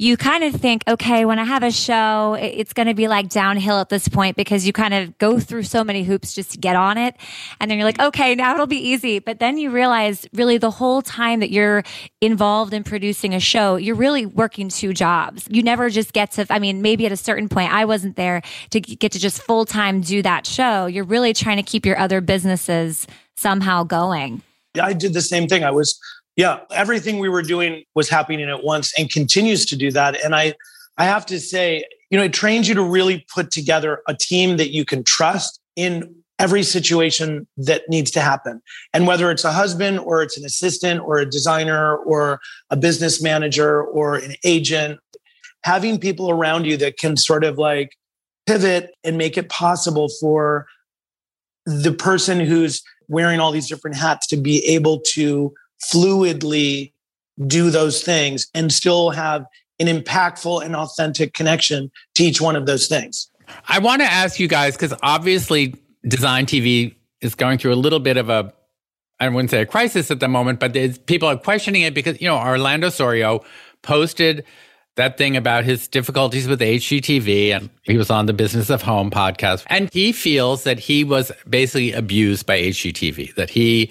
you 0.00 0.16
kind 0.16 0.42
of 0.42 0.54
think, 0.54 0.82
okay, 0.88 1.24
when 1.24 1.38
I 1.38 1.44
have 1.44 1.62
a 1.62 1.70
show, 1.70 2.36
it's 2.40 2.72
going 2.72 2.88
to 2.88 2.94
be 2.94 3.06
like 3.06 3.28
downhill 3.28 3.78
at 3.78 3.90
this 3.90 4.08
point 4.08 4.36
because 4.36 4.66
you 4.66 4.72
kind 4.72 4.92
of 4.92 5.16
go 5.18 5.38
through 5.38 5.62
so 5.62 5.84
many 5.84 6.02
hoops 6.02 6.34
just 6.34 6.50
to 6.52 6.58
get 6.58 6.74
on 6.74 6.98
it. 6.98 7.14
And 7.60 7.70
then 7.70 7.78
you're 7.78 7.84
like, 7.84 8.00
okay, 8.00 8.34
now 8.34 8.54
it'll 8.54 8.66
be 8.66 8.88
easy. 8.90 9.20
But 9.20 9.38
then 9.38 9.56
you 9.56 9.70
realize 9.70 10.26
really 10.32 10.58
the 10.58 10.72
whole 10.72 11.00
time 11.00 11.38
that 11.38 11.50
you're 11.50 11.84
involved 12.20 12.74
in 12.74 12.82
producing 12.82 13.34
a 13.34 13.40
show, 13.40 13.76
you're 13.76 13.94
really 13.94 14.26
working 14.26 14.68
two 14.68 14.92
jobs. 14.92 15.46
You 15.48 15.62
never 15.62 15.90
just 15.90 16.12
get 16.12 16.32
to, 16.32 16.46
I 16.50 16.58
mean, 16.58 16.82
maybe 16.82 17.06
at 17.06 17.12
a 17.12 17.16
certain 17.16 17.48
point, 17.48 17.72
I 17.72 17.84
wasn't 17.84 18.16
there 18.16 18.42
to 18.70 18.80
get 18.80 19.12
to 19.12 19.20
just 19.20 19.42
full 19.42 19.64
time 19.64 20.00
do 20.00 20.22
that 20.22 20.44
show. 20.44 20.86
You're 20.86 21.04
really 21.04 21.32
trying 21.32 21.58
to 21.58 21.64
keep 21.64 21.86
your 21.86 21.98
other 21.98 22.20
businesses 22.20 23.06
somehow 23.38 23.84
going. 23.84 24.42
I 24.80 24.92
did 24.92 25.14
the 25.14 25.22
same 25.22 25.48
thing. 25.48 25.64
I 25.64 25.70
was 25.70 25.98
yeah, 26.38 26.60
everything 26.70 27.18
we 27.18 27.28
were 27.28 27.42
doing 27.42 27.82
was 27.96 28.08
happening 28.08 28.48
at 28.48 28.62
once 28.62 28.96
and 28.96 29.10
continues 29.10 29.66
to 29.66 29.76
do 29.76 29.90
that. 29.90 30.24
And 30.24 30.36
I, 30.36 30.54
I 30.96 31.04
have 31.04 31.26
to 31.26 31.40
say, 31.40 31.84
you 32.10 32.16
know, 32.16 32.22
it 32.22 32.32
trains 32.32 32.68
you 32.68 32.76
to 32.76 32.82
really 32.82 33.26
put 33.34 33.50
together 33.50 34.02
a 34.06 34.14
team 34.14 34.56
that 34.58 34.70
you 34.70 34.84
can 34.84 35.02
trust 35.02 35.58
in 35.74 36.14
every 36.38 36.62
situation 36.62 37.48
that 37.56 37.82
needs 37.88 38.12
to 38.12 38.20
happen. 38.20 38.62
And 38.94 39.08
whether 39.08 39.32
it's 39.32 39.42
a 39.42 39.50
husband 39.50 39.98
or 39.98 40.22
it's 40.22 40.38
an 40.38 40.44
assistant 40.44 41.00
or 41.00 41.18
a 41.18 41.28
designer 41.28 41.96
or 41.96 42.38
a 42.70 42.76
business 42.76 43.20
manager 43.20 43.82
or 43.82 44.14
an 44.14 44.34
agent, 44.44 45.00
having 45.64 45.98
people 45.98 46.30
around 46.30 46.66
you 46.66 46.76
that 46.76 46.98
can 46.98 47.16
sort 47.16 47.42
of 47.42 47.58
like 47.58 47.96
pivot 48.46 48.90
and 49.02 49.18
make 49.18 49.36
it 49.36 49.48
possible 49.48 50.08
for 50.20 50.68
the 51.66 51.92
person 51.92 52.38
who's 52.38 52.80
wearing 53.08 53.40
all 53.40 53.52
these 53.52 53.68
different 53.68 53.96
hats 53.96 54.26
to 54.28 54.36
be 54.36 54.64
able 54.66 55.00
to 55.00 55.52
fluidly 55.82 56.92
do 57.46 57.70
those 57.70 58.02
things 58.02 58.48
and 58.54 58.72
still 58.72 59.10
have 59.10 59.44
an 59.78 59.86
impactful 59.86 60.64
and 60.64 60.74
authentic 60.74 61.34
connection 61.34 61.90
to 62.14 62.24
each 62.24 62.40
one 62.40 62.56
of 62.56 62.66
those 62.66 62.88
things. 62.88 63.30
I 63.68 63.78
want 63.78 64.02
to 64.02 64.06
ask 64.06 64.40
you 64.40 64.48
guys 64.48 64.76
because 64.76 64.92
obviously 65.02 65.74
design 66.06 66.46
TV 66.46 66.94
is 67.20 67.34
going 67.34 67.58
through 67.58 67.72
a 67.72 67.76
little 67.76 68.00
bit 68.00 68.16
of 68.16 68.28
a 68.28 68.52
I 69.20 69.28
wouldn't 69.28 69.50
say 69.50 69.62
a 69.62 69.66
crisis 69.66 70.12
at 70.12 70.20
the 70.20 70.28
moment, 70.28 70.60
but 70.60 70.74
people 71.06 71.28
are 71.28 71.36
questioning 71.36 71.82
it 71.82 71.92
because 71.92 72.20
you 72.20 72.28
know 72.28 72.38
Orlando 72.38 72.88
Soria 72.88 73.38
posted 73.82 74.44
that 74.98 75.16
thing 75.16 75.36
about 75.36 75.64
his 75.64 75.88
difficulties 75.88 76.46
with 76.46 76.60
HGTV 76.60 77.56
and 77.56 77.70
he 77.82 77.96
was 77.96 78.10
on 78.10 78.26
the 78.26 78.32
Business 78.32 78.68
of 78.68 78.82
Home 78.82 79.10
podcast 79.10 79.64
and 79.68 79.88
he 79.92 80.12
feels 80.12 80.64
that 80.64 80.78
he 80.78 81.04
was 81.04 81.32
basically 81.48 81.92
abused 81.92 82.44
by 82.44 82.60
HGTV 82.60 83.34
that 83.36 83.48
he 83.48 83.90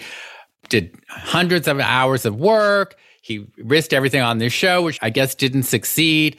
did 0.69 0.95
hundreds 1.09 1.67
of 1.67 1.79
hours 1.79 2.25
of 2.25 2.35
work. 2.35 2.95
He 3.21 3.47
risked 3.57 3.93
everything 3.93 4.21
on 4.21 4.37
this 4.37 4.53
show, 4.53 4.83
which 4.83 4.99
I 5.01 5.09
guess 5.09 5.33
didn't 5.33 5.63
succeed, 5.63 6.37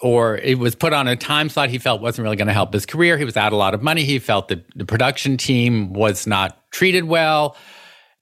or 0.00 0.36
it 0.38 0.58
was 0.58 0.74
put 0.74 0.92
on 0.92 1.08
a 1.08 1.16
time 1.16 1.48
slot 1.48 1.70
he 1.70 1.78
felt 1.78 2.00
wasn't 2.00 2.24
really 2.24 2.36
going 2.36 2.48
to 2.48 2.54
help 2.54 2.72
his 2.72 2.86
career. 2.86 3.18
He 3.18 3.24
was 3.24 3.36
out 3.36 3.52
a 3.52 3.56
lot 3.56 3.74
of 3.74 3.82
money. 3.82 4.04
He 4.04 4.18
felt 4.18 4.48
that 4.48 4.64
the 4.76 4.84
production 4.84 5.36
team 5.36 5.92
was 5.92 6.26
not 6.26 6.70
treated 6.70 7.04
well. 7.04 7.56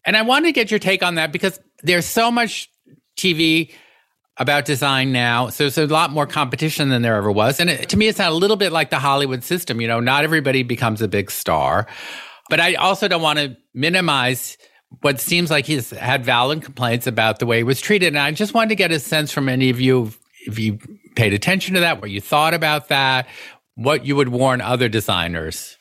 And 0.05 0.17
I 0.17 0.23
wanted 0.23 0.47
to 0.47 0.53
get 0.53 0.71
your 0.71 0.81
take 0.81 1.03
on 1.03 1.17
that 1.17 1.33
because 1.33 1.61
there's 1.83 2.07
so 2.07 2.31
much 2.31 2.71
TV 3.17 3.73
about 4.41 4.65
design 4.65 5.13
now. 5.13 5.51
So 5.51 5.65
there's 5.65 5.79
a 5.79 5.87
lot 5.87 6.11
more 6.11 6.27
competition 6.27 6.89
than 6.89 7.03
there 7.03 7.15
ever 7.15 7.31
was. 7.31 7.61
And 7.61 7.71
it, 7.71 7.89
to 7.91 7.97
me, 7.97 8.09
it's 8.09 8.19
a 8.19 8.31
little 8.31 8.57
bit 8.57 8.73
like 8.73 8.91
the 8.91 8.99
Hollywood 8.99 9.45
system. 9.45 9.81
You 9.81 9.87
know, 9.87 10.01
not 10.01 10.25
everybody 10.25 10.63
becomes 10.63 11.03
a 11.03 11.09
big 11.09 11.31
star. 11.31 11.87
But 12.49 12.59
I 12.59 12.75
also 12.75 13.07
don't 13.07 13.23
want 13.23 13.39
to 13.39 13.57
minimize 13.75 14.57
what 15.03 15.21
seems 15.21 15.51
like 15.51 15.67
he's 15.67 15.91
had 15.91 16.25
valid 16.25 16.63
complaints 16.63 17.07
about 17.07 17.39
the 17.39 17.47
way 17.47 17.59
he 17.59 17.63
was 17.63 17.81
treated. 17.81 18.09
And 18.09 18.19
I 18.19 18.33
just 18.33 18.55
wanted 18.55 18.71
to 18.71 18.75
get 18.75 18.91
a 18.91 18.99
sense 18.99 19.31
from 19.31 19.49
any 19.49 19.71
of 19.71 19.81
you 19.81 20.11
if 20.47 20.59
you 20.59 20.79
paid 21.17 21.35
attention 21.35 21.75
to 21.75 21.81
that, 21.81 22.01
what 22.01 22.11
you 22.11 22.21
thought 22.21 22.55
about 22.55 22.89
that, 22.89 23.29
what 23.75 24.07
you 24.07 24.17
would 24.17 24.31
warn 24.31 24.61
other 24.61 24.89
designers. 24.89 25.77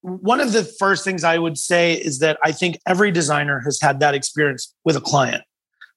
One 0.00 0.40
of 0.40 0.52
the 0.52 0.64
first 0.64 1.04
things 1.04 1.22
I 1.22 1.36
would 1.36 1.58
say 1.58 1.92
is 1.92 2.18
that 2.20 2.38
I 2.42 2.52
think 2.52 2.78
every 2.86 3.10
designer 3.10 3.60
has 3.60 3.78
had 3.80 4.00
that 4.00 4.14
experience 4.14 4.74
with 4.84 4.96
a 4.96 5.00
client 5.00 5.44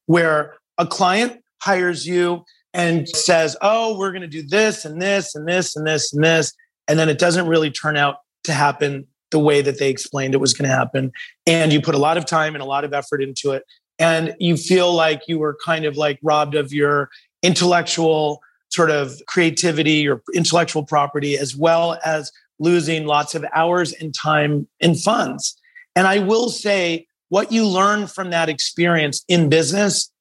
where 0.05 0.55
a 0.77 0.85
client 0.85 1.42
hires 1.63 2.05
you 2.05 2.43
and 2.73 3.07
says, 3.09 3.55
Oh, 3.61 3.97
we're 3.97 4.11
going 4.11 4.21
to 4.21 4.27
do 4.27 4.43
this 4.43 4.85
and 4.85 5.01
this 5.01 5.35
and 5.35 5.47
this 5.47 5.75
and 5.75 5.85
this 5.85 6.13
and 6.13 6.23
this. 6.23 6.53
And 6.87 6.99
then 6.99 7.09
it 7.09 7.19
doesn't 7.19 7.47
really 7.47 7.71
turn 7.71 7.95
out 7.95 8.17
to 8.43 8.53
happen 8.53 9.07
the 9.31 9.39
way 9.39 9.61
that 9.61 9.79
they 9.79 9.89
explained 9.89 10.33
it 10.33 10.39
was 10.39 10.53
going 10.53 10.69
to 10.69 10.75
happen. 10.75 11.11
And 11.47 11.71
you 11.71 11.81
put 11.81 11.95
a 11.95 11.99
lot 11.99 12.17
of 12.17 12.25
time 12.25 12.55
and 12.55 12.61
a 12.61 12.65
lot 12.65 12.83
of 12.83 12.93
effort 12.93 13.23
into 13.23 13.51
it. 13.51 13.63
And 13.99 14.35
you 14.39 14.57
feel 14.57 14.93
like 14.93 15.21
you 15.27 15.39
were 15.39 15.57
kind 15.63 15.85
of 15.85 15.97
like 15.97 16.19
robbed 16.23 16.55
of 16.55 16.73
your 16.73 17.09
intellectual 17.41 18.41
sort 18.69 18.89
of 18.89 19.13
creativity, 19.27 20.07
or 20.07 20.23
intellectual 20.33 20.83
property, 20.83 21.37
as 21.37 21.55
well 21.55 21.99
as 22.03 22.31
losing 22.59 23.05
lots 23.05 23.35
of 23.35 23.45
hours 23.53 23.93
and 23.93 24.15
time 24.15 24.67
and 24.81 24.99
funds. 24.99 25.55
And 25.95 26.07
I 26.07 26.19
will 26.19 26.49
say, 26.49 27.05
what 27.29 27.51
you 27.51 27.67
learn 27.67 28.07
from 28.07 28.29
that 28.31 28.49
experience 28.49 29.23
in 29.27 29.49
business 29.49 30.11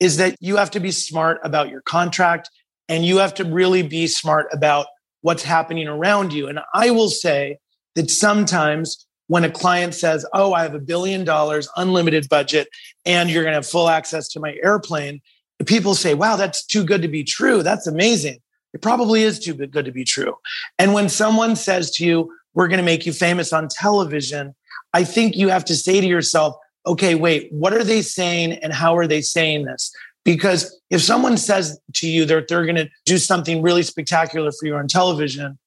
is 0.00 0.16
that 0.18 0.36
you 0.40 0.56
have 0.56 0.70
to 0.72 0.80
be 0.80 0.90
smart 0.90 1.40
about 1.42 1.70
your 1.70 1.82
contract 1.82 2.50
and 2.88 3.04
you 3.04 3.18
have 3.18 3.34
to 3.34 3.44
really 3.44 3.82
be 3.82 4.06
smart 4.06 4.46
about 4.52 4.86
what's 5.22 5.42
happening 5.42 5.88
around 5.88 6.32
you. 6.32 6.48
And 6.48 6.60
I 6.74 6.90
will 6.90 7.08
say 7.08 7.58
that 7.94 8.10
sometimes 8.10 9.06
when 9.26 9.44
a 9.44 9.50
client 9.50 9.94
says, 9.94 10.24
Oh, 10.32 10.52
I 10.52 10.62
have 10.62 10.74
a 10.74 10.80
billion 10.80 11.24
dollars, 11.24 11.68
unlimited 11.76 12.28
budget, 12.28 12.68
and 13.04 13.30
you're 13.30 13.42
going 13.42 13.52
to 13.52 13.58
have 13.58 13.66
full 13.66 13.88
access 13.88 14.28
to 14.28 14.40
my 14.40 14.56
airplane, 14.62 15.20
people 15.66 15.94
say, 15.94 16.14
Wow, 16.14 16.36
that's 16.36 16.64
too 16.64 16.84
good 16.84 17.02
to 17.02 17.08
be 17.08 17.24
true. 17.24 17.62
That's 17.62 17.86
amazing. 17.86 18.38
It 18.74 18.82
probably 18.82 19.22
is 19.22 19.38
too 19.38 19.54
good 19.54 19.84
to 19.84 19.92
be 19.92 20.04
true. 20.04 20.36
And 20.78 20.94
when 20.94 21.08
someone 21.08 21.56
says 21.56 21.90
to 21.92 22.06
you, 22.06 22.32
We're 22.54 22.68
going 22.68 22.78
to 22.78 22.84
make 22.84 23.04
you 23.04 23.12
famous 23.12 23.52
on 23.52 23.68
television, 23.68 24.54
I 24.94 25.04
think 25.04 25.36
you 25.36 25.48
have 25.48 25.64
to 25.66 25.76
say 25.76 26.00
to 26.00 26.06
yourself, 26.06 26.56
okay, 26.88 27.14
wait, 27.14 27.52
what 27.52 27.72
are 27.72 27.84
they 27.84 28.02
saying 28.02 28.52
and 28.54 28.72
how 28.72 28.96
are 28.96 29.06
they 29.06 29.20
saying 29.20 29.64
this? 29.64 29.92
Because 30.24 30.80
if 30.90 31.02
someone 31.02 31.36
says 31.36 31.78
to 31.94 32.08
you 32.08 32.24
that 32.24 32.48
they're 32.48 32.64
going 32.64 32.76
to 32.76 32.88
do 33.04 33.18
something 33.18 33.62
really 33.62 33.82
spectacular 33.82 34.50
for 34.52 34.66
you 34.66 34.74
on 34.74 34.88
television, 34.88 35.58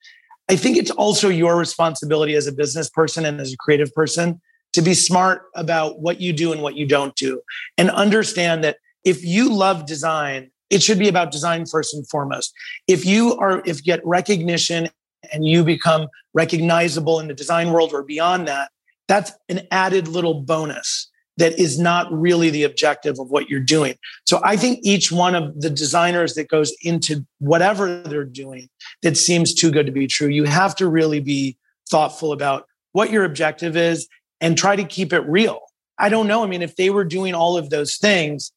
I 0.50 0.56
think 0.56 0.78
it's 0.78 0.92
also 0.92 1.30
your 1.30 1.58
responsibility 1.58 2.36
as 2.36 2.48
a 2.48 2.52
business 2.52 2.90
person 2.90 3.26
and 3.26 3.40
as 3.40 3.54
a 3.54 3.58
creative 3.58 3.94
person 3.94 4.42
to 4.74 4.82
be 4.82 4.94
smart 4.94 5.44
about 5.56 6.00
what 6.00 6.20
you 6.20 6.34
do 6.34 6.52
and 6.52 6.62
what 6.62 6.76
you 6.76 6.86
don't 6.86 7.16
do. 7.16 7.42
And 7.78 7.90
understand 7.92 8.64
that 8.64 8.78
if 9.06 9.24
you 9.24 9.54
love 9.54 9.86
design 9.86 10.52
it 10.72 10.82
should 10.82 10.98
be 10.98 11.10
about 11.10 11.32
design 11.32 11.66
first 11.66 11.94
and 11.94 12.08
foremost. 12.08 12.54
If 12.88 13.06
you 13.06 13.36
are 13.40 13.62
if 13.66 13.80
you 13.80 13.84
get 13.84 14.00
recognition 14.06 14.88
and 15.34 15.46
you 15.46 15.66
become 15.66 16.08
recognizable 16.34 17.20
in 17.20 17.28
the 17.28 17.34
design 17.34 17.72
world 17.72 17.92
or 17.94 18.04
beyond 18.04 18.48
that 18.48 18.72
that's 19.12 19.34
an 19.50 19.68
added 19.72 20.08
little 20.08 20.42
bonus 20.42 21.11
that 21.38 21.58
is 21.58 21.80
not 21.80 22.12
really 22.12 22.50
the 22.50 22.64
objective 22.64 23.20
of 23.20 23.30
what 23.30 23.50
you're 23.50 23.60
doing 23.60 23.96
so 24.26 24.40
i 24.44 24.56
think 24.56 24.80
each 24.84 25.12
one 25.12 25.36
of 25.36 25.60
the 25.60 25.70
designers 25.70 26.34
that 26.34 26.50
goes 26.50 26.74
into 26.82 27.26
whatever 27.40 28.02
they're 28.04 28.24
doing 28.24 28.70
that 29.02 29.18
seems 29.18 29.54
too 29.54 29.72
good 29.72 29.86
to 29.86 29.92
be 29.92 30.08
true 30.08 30.28
you 30.28 30.44
have 30.44 30.76
to 30.76 30.88
really 30.88 31.20
be 31.20 31.58
thoughtful 31.90 32.32
about 32.32 32.66
what 32.92 33.12
your 33.12 33.24
objective 33.24 33.76
is 33.78 34.08
and 34.40 34.58
try 34.58 34.76
to 34.76 34.84
keep 34.84 35.14
it 35.14 35.22
real 35.22 35.60
i 35.98 36.10
don't 36.10 36.28
know 36.28 36.44
i 36.44 36.48
mean 36.48 36.62
if 36.62 36.76
they 36.76 36.90
were 36.90 37.06
doing 37.06 37.34
all 37.34 37.58
of 37.58 37.70
those 37.70 37.98
things 37.98 38.52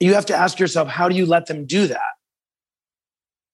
you 0.00 0.14
have 0.14 0.26
to 0.26 0.34
ask 0.34 0.58
yourself, 0.58 0.88
how 0.88 1.08
do 1.08 1.16
you 1.16 1.26
let 1.26 1.46
them 1.46 1.66
do 1.66 1.86
that? 1.88 2.00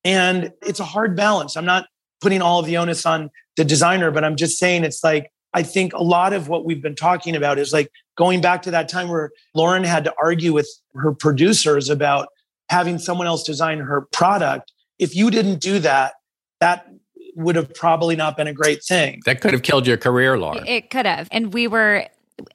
And 0.04 0.52
it's 0.62 0.80
a 0.80 0.84
hard 0.84 1.16
balance. 1.16 1.56
I'm 1.56 1.64
not 1.64 1.86
putting 2.20 2.42
all 2.42 2.60
of 2.60 2.66
the 2.66 2.76
onus 2.76 3.06
on 3.06 3.30
the 3.56 3.64
designer, 3.64 4.10
but 4.10 4.24
I'm 4.24 4.36
just 4.36 4.58
saying 4.58 4.84
it's 4.84 5.02
like, 5.02 5.30
I 5.54 5.62
think 5.62 5.92
a 5.94 6.02
lot 6.02 6.32
of 6.32 6.48
what 6.48 6.64
we've 6.64 6.82
been 6.82 6.96
talking 6.96 7.36
about 7.36 7.58
is 7.58 7.72
like 7.72 7.90
going 8.16 8.40
back 8.40 8.62
to 8.62 8.70
that 8.72 8.88
time 8.88 9.08
where 9.08 9.30
Lauren 9.54 9.84
had 9.84 10.04
to 10.04 10.14
argue 10.22 10.52
with 10.52 10.68
her 10.94 11.12
producers 11.12 11.88
about 11.88 12.28
having 12.68 12.98
someone 12.98 13.26
else 13.26 13.42
design 13.44 13.78
her 13.78 14.02
product. 14.12 14.72
If 14.98 15.14
you 15.14 15.30
didn't 15.30 15.60
do 15.60 15.78
that, 15.80 16.14
that 16.60 16.86
would 17.36 17.56
have 17.56 17.72
probably 17.74 18.16
not 18.16 18.36
been 18.36 18.46
a 18.46 18.52
great 18.52 18.84
thing. 18.84 19.20
That 19.26 19.40
could 19.40 19.52
have 19.52 19.62
killed 19.62 19.86
your 19.86 19.96
career, 19.96 20.38
Lauren. 20.38 20.66
It 20.66 20.90
could 20.90 21.06
have. 21.06 21.28
And 21.30 21.52
we 21.52 21.66
were 21.66 22.06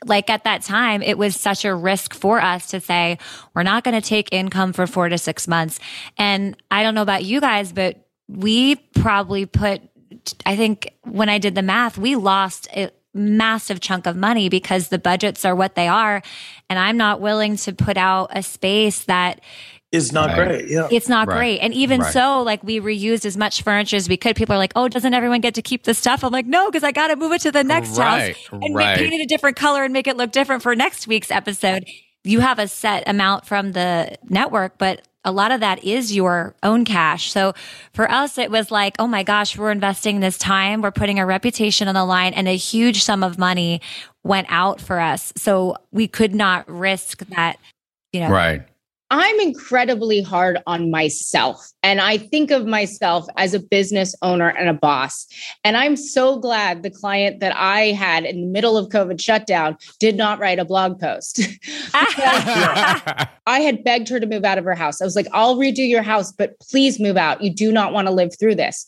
like 0.06 0.30
at 0.30 0.43
that 0.43 0.62
time, 0.62 1.02
it 1.02 1.18
was 1.18 1.36
such 1.36 1.66
a 1.66 1.74
risk 1.74 2.14
for 2.14 2.41
us 2.41 2.68
to 2.68 2.80
say, 2.80 3.18
we're 3.54 3.64
not 3.64 3.84
going 3.84 4.00
to 4.00 4.06
take 4.06 4.30
income 4.32 4.74
for 4.74 4.88
four 4.88 5.10
to 5.10 5.18
six 5.18 5.47
months. 5.47 5.80
And 6.18 6.56
I 6.70 6.84
don't 6.84 6.95
know 6.95 7.02
about 7.02 7.24
you 7.24 7.39
guys, 7.39 7.72
but 7.72 8.06
we 8.28 8.76
probably 8.76 9.45
put, 9.45 9.82
I 10.45 10.55
think 10.55 10.93
when 11.03 11.30
I 11.30 11.38
did 11.38 11.55
the 11.55 11.61
math, 11.61 11.97
we 11.97 12.15
lost 12.15 12.67
a 12.75 12.91
massive 13.13 13.80
chunk 13.80 14.05
of 14.05 14.15
money 14.15 14.49
because 14.49 14.89
the 14.89 14.99
budgets 14.99 15.45
are 15.45 15.55
what 15.55 15.75
they 15.75 15.88
are. 15.88 16.21
And 16.69 16.80
I'm 16.80 16.97
not 16.97 17.21
willing 17.21 17.55
to 17.57 17.73
put 17.73 17.97
out 17.97 18.30
a 18.36 18.43
space 18.43 19.05
that 19.05 19.41
is 19.91 20.11
not 20.13 20.38
right. 20.38 20.47
great. 20.47 20.69
Yeah. 20.69 20.88
It's 20.91 21.09
not 21.09 21.27
right. 21.27 21.38
great. 21.38 21.59
And 21.59 21.73
even 21.73 22.01
right. 22.01 22.13
so, 22.13 22.43
like 22.43 22.63
we 22.63 22.80
reused 22.80 23.25
as 23.25 23.36
much 23.36 23.63
furniture 23.63 23.95
as 23.95 24.07
we 24.07 24.17
could. 24.17 24.36
People 24.36 24.55
are 24.55 24.59
like, 24.59 24.73
oh, 24.75 24.88
doesn't 24.88 25.13
everyone 25.13 25.41
get 25.41 25.55
to 25.55 25.63
keep 25.63 25.84
the 25.84 25.95
stuff? 25.95 26.23
I'm 26.23 26.32
like, 26.32 26.45
no, 26.45 26.69
because 26.69 26.84
I 26.84 26.91
got 26.91 27.07
to 27.07 27.15
move 27.15 27.32
it 27.32 27.41
to 27.41 27.51
the 27.51 27.63
next 27.63 27.97
house 27.97 28.36
and 28.51 28.75
paint 28.75 29.13
it 29.13 29.21
a 29.21 29.25
different 29.25 29.57
color 29.57 29.84
and 29.84 29.91
make 29.91 30.07
it 30.07 30.15
look 30.15 30.32
different 30.32 30.61
for 30.61 30.75
next 30.75 31.07
week's 31.07 31.32
episode. 31.32 31.86
You 32.24 32.41
have 32.41 32.59
a 32.59 32.67
set 32.67 33.07
amount 33.07 33.45
from 33.45 33.72
the 33.72 34.17
network, 34.30 34.78
but 34.78 35.01
a 35.24 35.32
lot 35.32 35.51
of 35.51 35.59
that 35.59 35.84
is 35.84 36.15
your 36.15 36.55
own 36.63 36.86
cash. 36.86 37.32
So 37.32 37.53
for 37.93 38.09
us, 38.09 38.38
it 38.38 38.51
was 38.51 38.72
like, 38.72 38.95
oh 38.99 39.07
my 39.07 39.24
gosh, 39.24 39.57
we're 39.57 39.72
investing 39.72 40.20
this 40.20 40.38
time. 40.38 40.82
We're 40.82 40.91
putting 40.91 41.20
our 41.20 41.26
reputation 41.26 41.88
on 41.88 41.95
the 41.95 42.05
line 42.05 42.34
and 42.34 42.47
a 42.47 42.55
huge 42.55 43.03
sum 43.03 43.24
of 43.24 43.38
money 43.38 43.82
went 44.24 44.47
out 44.49 44.80
for 44.80 44.99
us. 44.99 45.34
So 45.36 45.78
we 45.91 46.07
could 46.07 46.34
not 46.34 46.70
risk 46.70 47.26
that, 47.28 47.57
you 48.13 48.22
know, 48.22 48.30
right 48.30 48.63
I'm 49.12 49.39
incredibly 49.39 50.22
hard 50.22 50.60
on 50.68 50.91
myself. 50.91 51.72
And 51.82 51.99
I 51.99 52.18
think 52.18 52.51
of 52.51 52.68
myself 52.68 53.26
as 53.38 53.53
a 53.53 53.60
business 53.60 54.14
owner 54.22 54.49
and 54.49 54.70
a 54.70 54.74
boss. 54.74 55.26
And 55.64 55.76
I'm 55.76 55.95
so 55.95 56.38
glad 56.38 56.84
the 56.84 56.91
client 56.91 57.39
that 57.39 57.55
I 57.55 57.88
had 57.88 58.24
in 58.24 58.41
the 58.41 58.47
middle 58.47 58.78
of 58.78 58.89
COVID 58.89 59.20
shutdown 59.20 59.78
did 59.99 60.16
not 60.16 60.39
write 60.39 60.60
a 60.60 60.66
blog 60.66 60.99
post. 60.99 61.39
I 61.93 63.30
had 63.47 63.84
begged 63.84 64.10
her 64.10 64.20
to 64.20 64.28
move 64.28 64.45
out 64.45 64.60
of 64.60 64.66
her 64.66 64.76
house. 64.76 65.01
I 65.01 65.05
was 65.05 65.16
like, 65.16 65.28
I'll 65.34 65.57
redo 65.57 65.88
your 65.88 66.03
house, 66.03 66.32
but 66.32 66.60
please 66.60 66.99
move 66.99 67.18
out. 67.18 67.43
You 67.43 67.51
do 67.51 67.72
not 67.72 67.93
want 67.93 68.07
to 68.07 68.14
live 68.14 68.38
through 68.39 68.55
this. 68.55 68.86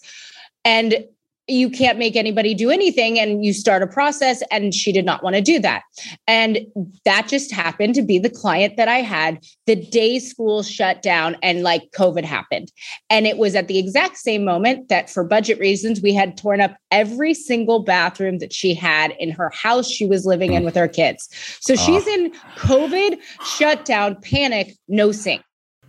And 0.63 1.05
you 1.52 1.70
can't 1.70 1.99
make 1.99 2.16
anybody 2.16 2.54
do 2.54 2.70
anything 2.70 3.20
and 3.20 3.43
you 3.43 3.54
start 3.54 3.84
a 3.84 3.88
process 3.88 4.41
and 4.52 4.74
she 4.74 4.91
did 4.91 5.06
not 5.06 5.24
want 5.24 5.36
to 5.36 5.41
do 5.41 5.60
that. 5.60 5.84
And 6.28 6.60
that 7.06 7.28
just 7.28 7.52
happened 7.52 7.95
to 7.95 8.02
be 8.02 8.18
the 8.20 8.30
client 8.30 8.78
that 8.78 8.88
i 8.88 8.99
had 8.99 9.43
the 9.66 9.76
day 9.76 10.20
school 10.20 10.64
shut 10.64 11.02
down 11.02 11.36
and 11.43 11.64
like 11.64 11.91
covid 11.91 12.24
happened. 12.24 12.72
And 13.10 13.28
it 13.28 13.38
was 13.38 13.56
at 13.56 13.68
the 13.68 13.78
exact 13.78 14.18
same 14.18 14.45
moment 14.45 14.89
that 14.89 15.10
for 15.10 15.24
budget 15.24 15.60
reasons 15.60 16.02
we 16.02 16.14
had 16.14 16.38
torn 16.38 16.62
up 16.62 16.76
every 16.89 17.34
single 17.34 17.84
bathroom 17.84 18.39
that 18.39 18.54
she 18.54 18.74
had 18.74 19.14
in 19.20 19.32
her 19.32 19.52
house 19.54 19.89
she 19.89 20.06
was 20.06 20.26
living 20.26 20.54
in 20.54 20.64
mm. 20.64 20.66
with 20.66 20.76
her 20.76 20.88
kids. 20.88 21.28
So 21.60 21.76
she's 21.76 22.08
ah. 22.08 22.12
in 22.12 22.32
covid 22.56 23.20
shutdown 23.43 24.16
panic 24.22 24.76
no 24.88 25.12
sink 25.12 25.41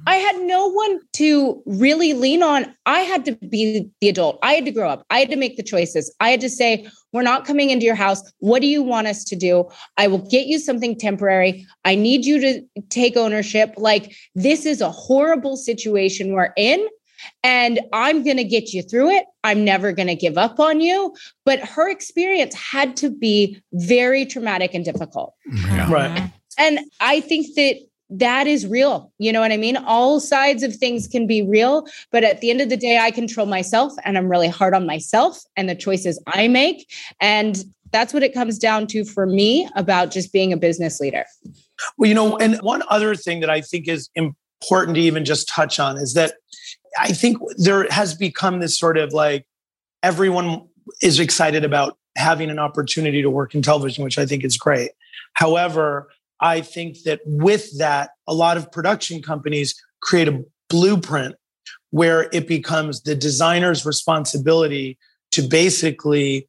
I 0.06 0.16
had 0.16 0.40
no 0.42 0.68
one 0.68 1.00
to 1.14 1.62
really 1.66 2.12
lean 2.12 2.42
on. 2.42 2.74
I 2.86 3.00
had 3.00 3.24
to 3.26 3.36
be 3.36 3.88
the 4.00 4.08
adult. 4.08 4.38
I 4.42 4.54
had 4.54 4.64
to 4.64 4.70
grow 4.70 4.88
up. 4.88 5.06
I 5.10 5.20
had 5.20 5.30
to 5.30 5.36
make 5.36 5.56
the 5.56 5.62
choices. 5.62 6.14
I 6.20 6.30
had 6.30 6.40
to 6.40 6.48
say, 6.48 6.88
we're 7.12 7.22
not 7.22 7.44
coming 7.44 7.70
into 7.70 7.86
your 7.86 7.94
house. 7.94 8.22
What 8.38 8.62
do 8.62 8.68
you 8.68 8.82
want 8.82 9.06
us 9.06 9.24
to 9.24 9.36
do? 9.36 9.68
I 9.98 10.08
will 10.08 10.26
get 10.28 10.46
you 10.46 10.58
something 10.58 10.98
temporary. 10.98 11.66
I 11.84 11.94
need 11.94 12.24
you 12.24 12.40
to 12.40 12.62
take 12.88 13.16
ownership. 13.16 13.74
Like, 13.76 14.14
this 14.34 14.66
is 14.66 14.80
a 14.80 14.90
horrible 14.90 15.56
situation 15.56 16.32
we're 16.32 16.52
in. 16.56 16.86
And 17.44 17.80
I'm 17.92 18.24
going 18.24 18.38
to 18.38 18.44
get 18.44 18.72
you 18.72 18.82
through 18.82 19.10
it. 19.10 19.26
I'm 19.44 19.64
never 19.64 19.92
going 19.92 20.08
to 20.08 20.16
give 20.16 20.36
up 20.36 20.58
on 20.58 20.80
you. 20.80 21.14
But 21.44 21.60
her 21.60 21.88
experience 21.88 22.54
had 22.54 22.96
to 22.96 23.10
be 23.10 23.62
very 23.72 24.26
traumatic 24.26 24.74
and 24.74 24.84
difficult. 24.84 25.34
Yeah. 25.46 25.92
Right. 25.92 26.32
And 26.58 26.80
I 27.00 27.20
think 27.20 27.54
that 27.54 27.76
that 28.12 28.46
is 28.46 28.66
real. 28.66 29.10
You 29.18 29.32
know 29.32 29.40
what 29.40 29.52
I 29.52 29.56
mean? 29.56 29.76
All 29.76 30.20
sides 30.20 30.62
of 30.62 30.76
things 30.76 31.08
can 31.08 31.26
be 31.26 31.42
real, 31.42 31.86
but 32.10 32.24
at 32.24 32.40
the 32.40 32.50
end 32.50 32.60
of 32.60 32.68
the 32.68 32.76
day, 32.76 32.98
I 32.98 33.10
control 33.10 33.46
myself 33.46 33.92
and 34.04 34.18
I'm 34.18 34.28
really 34.28 34.48
hard 34.48 34.74
on 34.74 34.86
myself 34.86 35.42
and 35.56 35.68
the 35.68 35.74
choices 35.74 36.22
I 36.26 36.48
make. 36.48 36.92
And 37.20 37.64
that's 37.90 38.12
what 38.12 38.22
it 38.22 38.34
comes 38.34 38.58
down 38.58 38.86
to 38.88 39.04
for 39.04 39.26
me 39.26 39.68
about 39.76 40.10
just 40.10 40.32
being 40.32 40.52
a 40.52 40.56
business 40.56 41.00
leader. 41.00 41.24
Well, 41.96 42.08
you 42.08 42.14
know, 42.14 42.36
and 42.36 42.56
one 42.60 42.82
other 42.88 43.14
thing 43.14 43.40
that 43.40 43.50
I 43.50 43.60
think 43.60 43.88
is 43.88 44.10
important 44.14 44.94
to 44.96 45.00
even 45.00 45.24
just 45.24 45.48
touch 45.48 45.80
on 45.80 45.96
is 45.96 46.14
that 46.14 46.34
I 46.98 47.12
think 47.12 47.38
there 47.56 47.86
has 47.90 48.14
become 48.14 48.60
this 48.60 48.78
sort 48.78 48.98
of 48.98 49.12
like 49.12 49.46
everyone 50.02 50.68
is 51.00 51.18
excited 51.18 51.64
about 51.64 51.98
having 52.16 52.50
an 52.50 52.58
opportunity 52.58 53.22
to 53.22 53.30
work 53.30 53.54
in 53.54 53.62
television, 53.62 54.04
which 54.04 54.18
I 54.18 54.26
think 54.26 54.44
is 54.44 54.56
great. 54.56 54.90
However, 55.34 56.08
I 56.42 56.60
think 56.60 57.02
that 57.04 57.20
with 57.24 57.78
that, 57.78 58.10
a 58.26 58.34
lot 58.34 58.56
of 58.56 58.70
production 58.70 59.22
companies 59.22 59.74
create 60.02 60.28
a 60.28 60.44
blueprint 60.68 61.36
where 61.90 62.28
it 62.32 62.48
becomes 62.48 63.02
the 63.02 63.14
designer's 63.14 63.86
responsibility 63.86 64.98
to 65.30 65.42
basically 65.42 66.48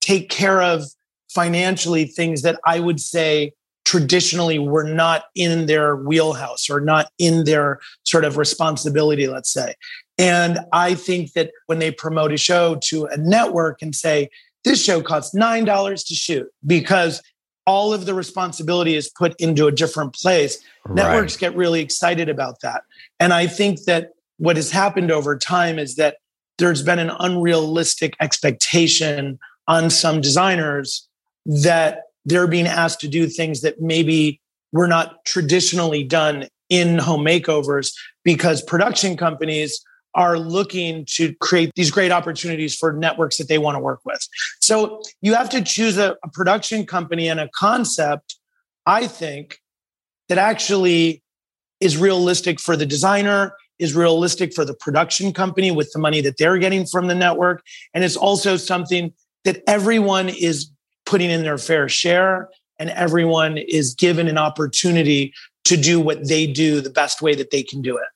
take 0.00 0.30
care 0.30 0.62
of 0.62 0.84
financially 1.28 2.06
things 2.06 2.42
that 2.42 2.58
I 2.64 2.80
would 2.80 3.00
say 3.00 3.52
traditionally 3.84 4.58
were 4.58 4.84
not 4.84 5.24
in 5.34 5.66
their 5.66 5.96
wheelhouse 5.96 6.70
or 6.70 6.80
not 6.80 7.10
in 7.18 7.44
their 7.44 7.80
sort 8.04 8.24
of 8.24 8.38
responsibility, 8.38 9.28
let's 9.28 9.52
say. 9.52 9.74
And 10.16 10.60
I 10.72 10.94
think 10.94 11.32
that 11.32 11.50
when 11.66 11.80
they 11.80 11.90
promote 11.90 12.32
a 12.32 12.38
show 12.38 12.78
to 12.84 13.04
a 13.06 13.16
network 13.16 13.82
and 13.82 13.94
say, 13.94 14.30
this 14.64 14.82
show 14.82 15.02
costs 15.02 15.34
$9 15.34 16.06
to 16.06 16.14
shoot 16.14 16.46
because 16.66 17.20
all 17.66 17.92
of 17.92 18.06
the 18.06 18.14
responsibility 18.14 18.94
is 18.94 19.08
put 19.08 19.34
into 19.40 19.66
a 19.66 19.72
different 19.72 20.14
place. 20.14 20.58
Right. 20.84 20.96
Networks 20.96 21.36
get 21.36 21.56
really 21.56 21.80
excited 21.80 22.28
about 22.28 22.60
that. 22.60 22.82
And 23.18 23.32
I 23.32 23.46
think 23.46 23.84
that 23.84 24.10
what 24.38 24.56
has 24.56 24.70
happened 24.70 25.10
over 25.10 25.38
time 25.38 25.78
is 25.78 25.96
that 25.96 26.16
there's 26.58 26.82
been 26.82 26.98
an 26.98 27.10
unrealistic 27.18 28.16
expectation 28.20 29.38
on 29.66 29.90
some 29.90 30.20
designers 30.20 31.08
that 31.46 32.02
they're 32.24 32.46
being 32.46 32.66
asked 32.66 33.00
to 33.00 33.08
do 33.08 33.26
things 33.26 33.60
that 33.62 33.80
maybe 33.80 34.40
were 34.72 34.88
not 34.88 35.24
traditionally 35.24 36.04
done 36.04 36.48
in 36.68 36.98
home 36.98 37.24
makeovers 37.24 37.92
because 38.24 38.62
production 38.62 39.16
companies 39.16 39.84
are 40.14 40.38
looking 40.38 41.04
to 41.06 41.34
create 41.36 41.72
these 41.74 41.90
great 41.90 42.12
opportunities 42.12 42.74
for 42.74 42.92
networks 42.92 43.36
that 43.38 43.48
they 43.48 43.58
want 43.58 43.74
to 43.74 43.80
work 43.80 44.00
with. 44.04 44.26
So 44.60 45.02
you 45.20 45.34
have 45.34 45.50
to 45.50 45.62
choose 45.62 45.98
a, 45.98 46.16
a 46.22 46.28
production 46.32 46.86
company 46.86 47.28
and 47.28 47.40
a 47.40 47.48
concept, 47.54 48.36
I 48.86 49.06
think, 49.06 49.58
that 50.28 50.38
actually 50.38 51.22
is 51.80 51.96
realistic 51.96 52.60
for 52.60 52.76
the 52.76 52.86
designer, 52.86 53.54
is 53.78 53.94
realistic 53.94 54.54
for 54.54 54.64
the 54.64 54.74
production 54.74 55.32
company 55.32 55.70
with 55.70 55.92
the 55.92 55.98
money 55.98 56.20
that 56.20 56.38
they're 56.38 56.58
getting 56.58 56.86
from 56.86 57.08
the 57.08 57.14
network. 57.14 57.62
And 57.92 58.04
it's 58.04 58.16
also 58.16 58.56
something 58.56 59.12
that 59.44 59.62
everyone 59.66 60.28
is 60.28 60.70
putting 61.04 61.30
in 61.30 61.42
their 61.42 61.58
fair 61.58 61.88
share 61.88 62.48
and 62.78 62.90
everyone 62.90 63.58
is 63.58 63.94
given 63.94 64.28
an 64.28 64.38
opportunity 64.38 65.34
to 65.64 65.76
do 65.76 66.00
what 66.00 66.28
they 66.28 66.46
do 66.46 66.80
the 66.80 66.90
best 66.90 67.20
way 67.20 67.34
that 67.34 67.50
they 67.50 67.62
can 67.62 67.82
do 67.82 67.96
it 67.96 68.06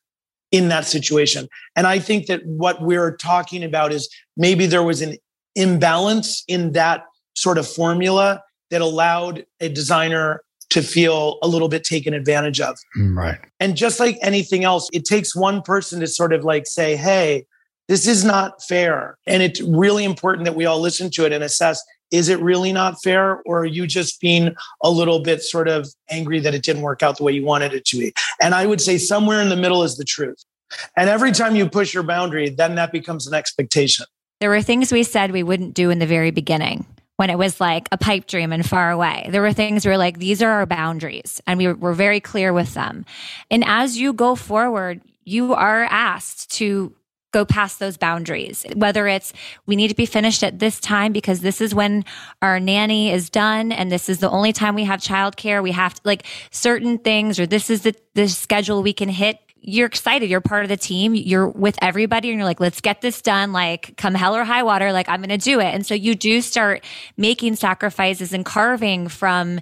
in 0.50 0.68
that 0.68 0.86
situation. 0.86 1.48
And 1.76 1.86
I 1.86 1.98
think 1.98 2.26
that 2.26 2.44
what 2.44 2.82
we're 2.82 3.16
talking 3.16 3.62
about 3.62 3.92
is 3.92 4.08
maybe 4.36 4.66
there 4.66 4.82
was 4.82 5.02
an 5.02 5.16
imbalance 5.54 6.44
in 6.48 6.72
that 6.72 7.04
sort 7.34 7.58
of 7.58 7.66
formula 7.66 8.42
that 8.70 8.80
allowed 8.80 9.44
a 9.60 9.68
designer 9.68 10.42
to 10.70 10.82
feel 10.82 11.38
a 11.42 11.48
little 11.48 11.68
bit 11.68 11.84
taken 11.84 12.12
advantage 12.12 12.60
of. 12.60 12.76
Mm, 12.98 13.16
right. 13.16 13.38
And 13.58 13.76
just 13.76 14.00
like 14.00 14.18
anything 14.20 14.64
else, 14.64 14.88
it 14.92 15.04
takes 15.04 15.34
one 15.34 15.62
person 15.62 16.00
to 16.00 16.06
sort 16.06 16.32
of 16.32 16.44
like 16.44 16.66
say, 16.66 16.96
hey, 16.96 17.46
this 17.88 18.06
is 18.06 18.24
not 18.24 18.62
fair. 18.62 19.16
And 19.26 19.42
it's 19.42 19.62
really 19.62 20.04
important 20.04 20.44
that 20.44 20.54
we 20.54 20.66
all 20.66 20.78
listen 20.78 21.10
to 21.12 21.24
it 21.24 21.32
and 21.32 21.42
assess 21.42 21.82
is 22.10 22.28
it 22.28 22.40
really 22.40 22.72
not 22.72 23.02
fair? 23.02 23.42
Or 23.44 23.60
are 23.60 23.66
you 23.66 23.86
just 23.86 24.20
being 24.20 24.54
a 24.82 24.90
little 24.90 25.20
bit 25.20 25.42
sort 25.42 25.68
of 25.68 25.88
angry 26.10 26.40
that 26.40 26.54
it 26.54 26.62
didn't 26.62 26.82
work 26.82 27.02
out 27.02 27.18
the 27.18 27.24
way 27.24 27.32
you 27.32 27.44
wanted 27.44 27.74
it 27.74 27.84
to 27.86 27.98
be? 27.98 28.12
And 28.40 28.54
I 28.54 28.66
would 28.66 28.80
say 28.80 28.98
somewhere 28.98 29.40
in 29.40 29.48
the 29.48 29.56
middle 29.56 29.82
is 29.82 29.96
the 29.96 30.04
truth. 30.04 30.44
And 30.96 31.08
every 31.08 31.32
time 31.32 31.56
you 31.56 31.68
push 31.68 31.94
your 31.94 32.02
boundary, 32.02 32.50
then 32.50 32.74
that 32.74 32.92
becomes 32.92 33.26
an 33.26 33.34
expectation. 33.34 34.06
There 34.40 34.50
were 34.50 34.62
things 34.62 34.92
we 34.92 35.02
said 35.02 35.32
we 35.32 35.42
wouldn't 35.42 35.74
do 35.74 35.90
in 35.90 35.98
the 35.98 36.06
very 36.06 36.30
beginning 36.30 36.86
when 37.16 37.30
it 37.30 37.38
was 37.38 37.60
like 37.60 37.88
a 37.90 37.98
pipe 37.98 38.26
dream 38.26 38.52
and 38.52 38.64
far 38.64 38.90
away. 38.90 39.28
There 39.30 39.42
were 39.42 39.52
things 39.52 39.84
we 39.84 39.90
were 39.90 39.98
like, 39.98 40.18
these 40.18 40.40
are 40.40 40.50
our 40.50 40.66
boundaries. 40.66 41.40
And 41.46 41.58
we 41.58 41.72
were 41.72 41.94
very 41.94 42.20
clear 42.20 42.52
with 42.52 42.74
them. 42.74 43.04
And 43.50 43.64
as 43.66 43.98
you 43.98 44.12
go 44.12 44.36
forward, 44.36 45.00
you 45.24 45.52
are 45.52 45.82
asked 45.84 46.52
to 46.58 46.94
go 47.30 47.44
past 47.44 47.78
those 47.78 47.96
boundaries. 47.96 48.64
Whether 48.74 49.06
it's 49.06 49.32
we 49.66 49.76
need 49.76 49.88
to 49.88 49.94
be 49.94 50.06
finished 50.06 50.42
at 50.42 50.58
this 50.58 50.80
time 50.80 51.12
because 51.12 51.40
this 51.40 51.60
is 51.60 51.74
when 51.74 52.04
our 52.40 52.58
nanny 52.58 53.10
is 53.10 53.30
done 53.30 53.72
and 53.72 53.92
this 53.92 54.08
is 54.08 54.18
the 54.18 54.30
only 54.30 54.52
time 54.52 54.74
we 54.74 54.84
have 54.84 55.00
childcare. 55.00 55.62
We 55.62 55.72
have 55.72 55.94
to 55.94 56.00
like 56.04 56.24
certain 56.50 56.98
things 56.98 57.38
or 57.38 57.46
this 57.46 57.70
is 57.70 57.82
the, 57.82 57.94
the 58.14 58.28
schedule 58.28 58.82
we 58.82 58.92
can 58.92 59.08
hit. 59.08 59.38
You're 59.60 59.86
excited. 59.86 60.30
You're 60.30 60.40
part 60.40 60.62
of 60.62 60.68
the 60.68 60.76
team. 60.76 61.14
You're 61.14 61.48
with 61.48 61.76
everybody 61.82 62.30
and 62.30 62.38
you're 62.38 62.46
like, 62.46 62.60
let's 62.60 62.80
get 62.80 63.00
this 63.02 63.20
done. 63.20 63.52
Like 63.52 63.96
come 63.96 64.14
hell 64.14 64.34
or 64.34 64.44
high 64.44 64.62
water. 64.62 64.92
Like 64.92 65.08
I'm 65.08 65.20
going 65.20 65.28
to 65.30 65.36
do 65.36 65.60
it. 65.60 65.74
And 65.74 65.84
so 65.84 65.94
you 65.94 66.14
do 66.14 66.40
start 66.40 66.84
making 67.16 67.56
sacrifices 67.56 68.32
and 68.32 68.44
carving 68.44 69.08
from 69.08 69.60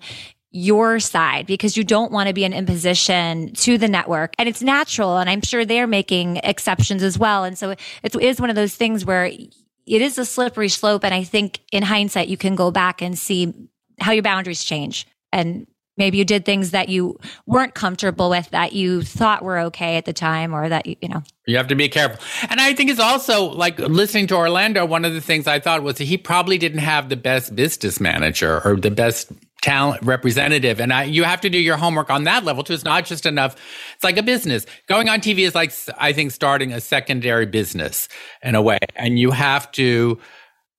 your 0.57 0.99
side 0.99 1.47
because 1.47 1.77
you 1.77 1.85
don't 1.85 2.11
want 2.11 2.29
to 2.29 2.35
be 2.35 2.45
an 2.45 2.55
imposition 2.55 3.53
to 3.53 3.77
the 3.77 3.89
network. 3.89 4.35
And 4.39 4.49
it's 4.49 4.63
natural. 4.63 5.19
And 5.19 5.29
I'm 5.29 5.43
sure 5.43 5.65
they're 5.65 5.87
making 5.87 6.39
exceptions 6.39 7.03
as 7.03 7.19
well. 7.19 7.45
And 7.45 7.59
so 7.59 7.75
it 8.03 8.17
is 8.17 8.41
one 8.41 8.49
of 8.49 8.57
those 8.57 8.75
things 8.75 9.05
where 9.05 9.27
it 9.27 9.53
is 9.87 10.19
a 10.19 10.25
slippery 10.25 10.71
slope. 10.71 11.05
And 11.05 11.15
I 11.15 11.25
think 11.25 11.61
in 11.73 11.83
hindsight, 11.83 12.29
you 12.29 12.39
can 12.39 12.55
go 12.55 12.71
back 12.71 13.03
and 13.03 13.19
see 13.19 13.53
how 14.01 14.13
your 14.13 14.23
boundaries 14.23 14.65
change. 14.65 15.07
And 15.31 15.67
maybe 15.99 16.17
you 16.17 16.25
did 16.25 16.45
things 16.45 16.71
that 16.71 16.89
you 16.89 17.19
weren't 17.47 17.75
comfortable 17.75 18.31
with 18.31 18.49
that 18.51 18.73
you 18.73 19.03
thought 19.03 19.43
were 19.43 19.59
okay 19.59 19.97
at 19.97 20.05
the 20.05 20.13
time 20.13 20.55
or 20.55 20.69
that 20.69 20.87
you, 20.87 20.97
you 21.01 21.09
know 21.09 21.23
you 21.47 21.57
have 21.57 21.69
to 21.69 21.75
be 21.75 21.89
careful 21.89 22.19
and 22.51 22.61
i 22.61 22.75
think 22.75 22.91
it's 22.91 23.01
also 23.01 23.45
like 23.45 23.79
listening 23.79 24.27
to 24.27 24.35
orlando 24.35 24.85
one 24.85 25.05
of 25.05 25.15
the 25.15 25.21
things 25.21 25.47
i 25.47 25.59
thought 25.59 25.83
was 25.83 25.97
he 25.99 26.19
probably 26.19 26.59
didn't 26.59 26.81
have 26.81 27.09
the 27.09 27.17
best 27.17 27.57
business 27.57 27.99
manager 27.99 28.61
or 28.65 28.77
the 28.77 28.91
best 28.91 29.33
talent 29.67 30.01
representative. 30.05 30.81
And 30.81 30.93
I, 30.93 31.03
you 31.03 31.25
have 31.25 31.41
to 31.41 31.51
do 31.51 31.59
your 31.59 31.77
homework 31.77 32.09
on 32.09 32.23
that 32.23 32.45
level 32.45 32.63
too. 32.63 32.73
It's 32.73 32.85
not 32.85 33.05
just 33.05 33.27
enough. 33.27 33.57
It's 33.97 34.05
like 34.05 34.17
a 34.17 34.23
business. 34.23 34.65
Going 34.87 35.09
on 35.09 35.21
TV 35.21 35.41
is 35.41 35.57
like, 35.57 35.73
I 35.99 36.13
think, 36.13 36.31
starting 36.31 36.73
a 36.73 36.81
secondary 36.81 37.47
business 37.47 38.09
in 38.45 38.55
a 38.55 38.63
way. 38.63 38.79
And 38.95 39.19
you 39.19 39.33
have 39.33 39.73
to 39.73 40.21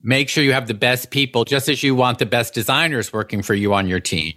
make 0.01 0.29
sure 0.29 0.41
you 0.41 0.53
have 0.53 0.67
the 0.67 0.73
best 0.73 1.11
people, 1.11 1.43
just 1.43 1.67
as 1.67 1.83
you 1.83 1.95
want 1.95 2.19
the 2.19 2.25
best 2.25 2.53
designers 2.53 3.11
working 3.11 3.41
for 3.41 3.53
you 3.53 3.73
on 3.73 3.89
your 3.89 3.99
team. 3.99 4.33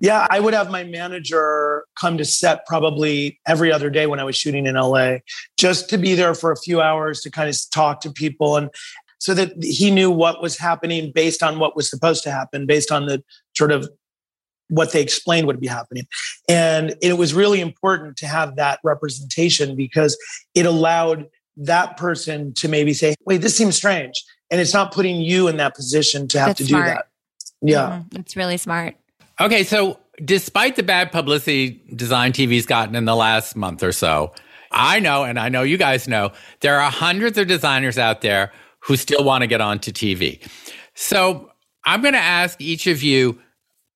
Yeah, 0.00 0.26
I 0.28 0.40
would 0.40 0.54
have 0.54 0.72
my 0.72 0.82
manager 0.82 1.84
come 1.98 2.18
to 2.18 2.24
set 2.24 2.66
probably 2.66 3.38
every 3.46 3.70
other 3.70 3.90
day 3.90 4.06
when 4.08 4.18
I 4.18 4.24
was 4.24 4.34
shooting 4.34 4.66
in 4.66 4.74
LA, 4.74 5.18
just 5.56 5.88
to 5.90 5.98
be 5.98 6.16
there 6.16 6.34
for 6.34 6.50
a 6.50 6.56
few 6.56 6.80
hours 6.80 7.20
to 7.20 7.30
kind 7.30 7.48
of 7.48 7.56
talk 7.72 8.00
to 8.00 8.10
people 8.10 8.56
and 8.56 8.70
so 9.24 9.32
that 9.32 9.54
he 9.62 9.90
knew 9.90 10.10
what 10.10 10.42
was 10.42 10.58
happening 10.58 11.10
based 11.10 11.42
on 11.42 11.58
what 11.58 11.74
was 11.74 11.88
supposed 11.88 12.22
to 12.24 12.30
happen, 12.30 12.66
based 12.66 12.92
on 12.92 13.06
the 13.06 13.24
sort 13.56 13.72
of 13.72 13.88
what 14.68 14.92
they 14.92 15.02
explained 15.02 15.46
would 15.46 15.60
be 15.60 15.66
happening. 15.66 16.06
And 16.48 16.94
it 17.02 17.18
was 17.18 17.34
really 17.34 17.60
important 17.60 18.16
to 18.18 18.26
have 18.26 18.56
that 18.56 18.80
representation 18.82 19.76
because 19.76 20.16
it 20.54 20.66
allowed 20.66 21.26
that 21.56 21.96
person 21.96 22.52
to 22.54 22.68
maybe 22.68 22.92
say, 22.92 23.14
wait, 23.26 23.40
this 23.40 23.56
seems 23.56 23.76
strange. 23.76 24.14
And 24.50 24.60
it's 24.60 24.74
not 24.74 24.92
putting 24.92 25.20
you 25.20 25.48
in 25.48 25.56
that 25.58 25.74
position 25.74 26.28
to 26.28 26.38
have 26.38 26.48
That's 26.48 26.58
to 26.58 26.66
smart. 26.66 26.86
do 26.86 26.90
that. 26.90 27.06
Yeah. 27.62 28.02
mm 28.10 28.18
It's 28.18 28.36
really 28.36 28.56
smart. 28.56 28.96
Okay. 29.40 29.64
So, 29.64 29.98
despite 30.24 30.76
the 30.76 30.82
bad 30.82 31.10
publicity 31.10 31.82
design 31.94 32.32
TV's 32.32 32.66
gotten 32.66 32.94
in 32.94 33.04
the 33.04 33.16
last 33.16 33.56
month 33.56 33.82
or 33.82 33.90
so, 33.90 34.32
I 34.70 35.00
know, 35.00 35.24
and 35.24 35.38
I 35.38 35.48
know 35.48 35.62
you 35.62 35.76
guys 35.76 36.06
know, 36.06 36.32
there 36.60 36.80
are 36.80 36.90
hundreds 36.90 37.38
of 37.38 37.48
designers 37.48 37.98
out 37.98 38.20
there 38.20 38.52
who 38.80 38.96
still 38.96 39.24
want 39.24 39.42
to 39.42 39.46
get 39.46 39.60
onto 39.60 39.90
TV. 39.90 40.46
So 40.94 41.50
I'm 41.84 42.02
going 42.02 42.14
to 42.14 42.20
ask 42.20 42.60
each 42.60 42.86
of 42.86 43.02
you 43.02 43.40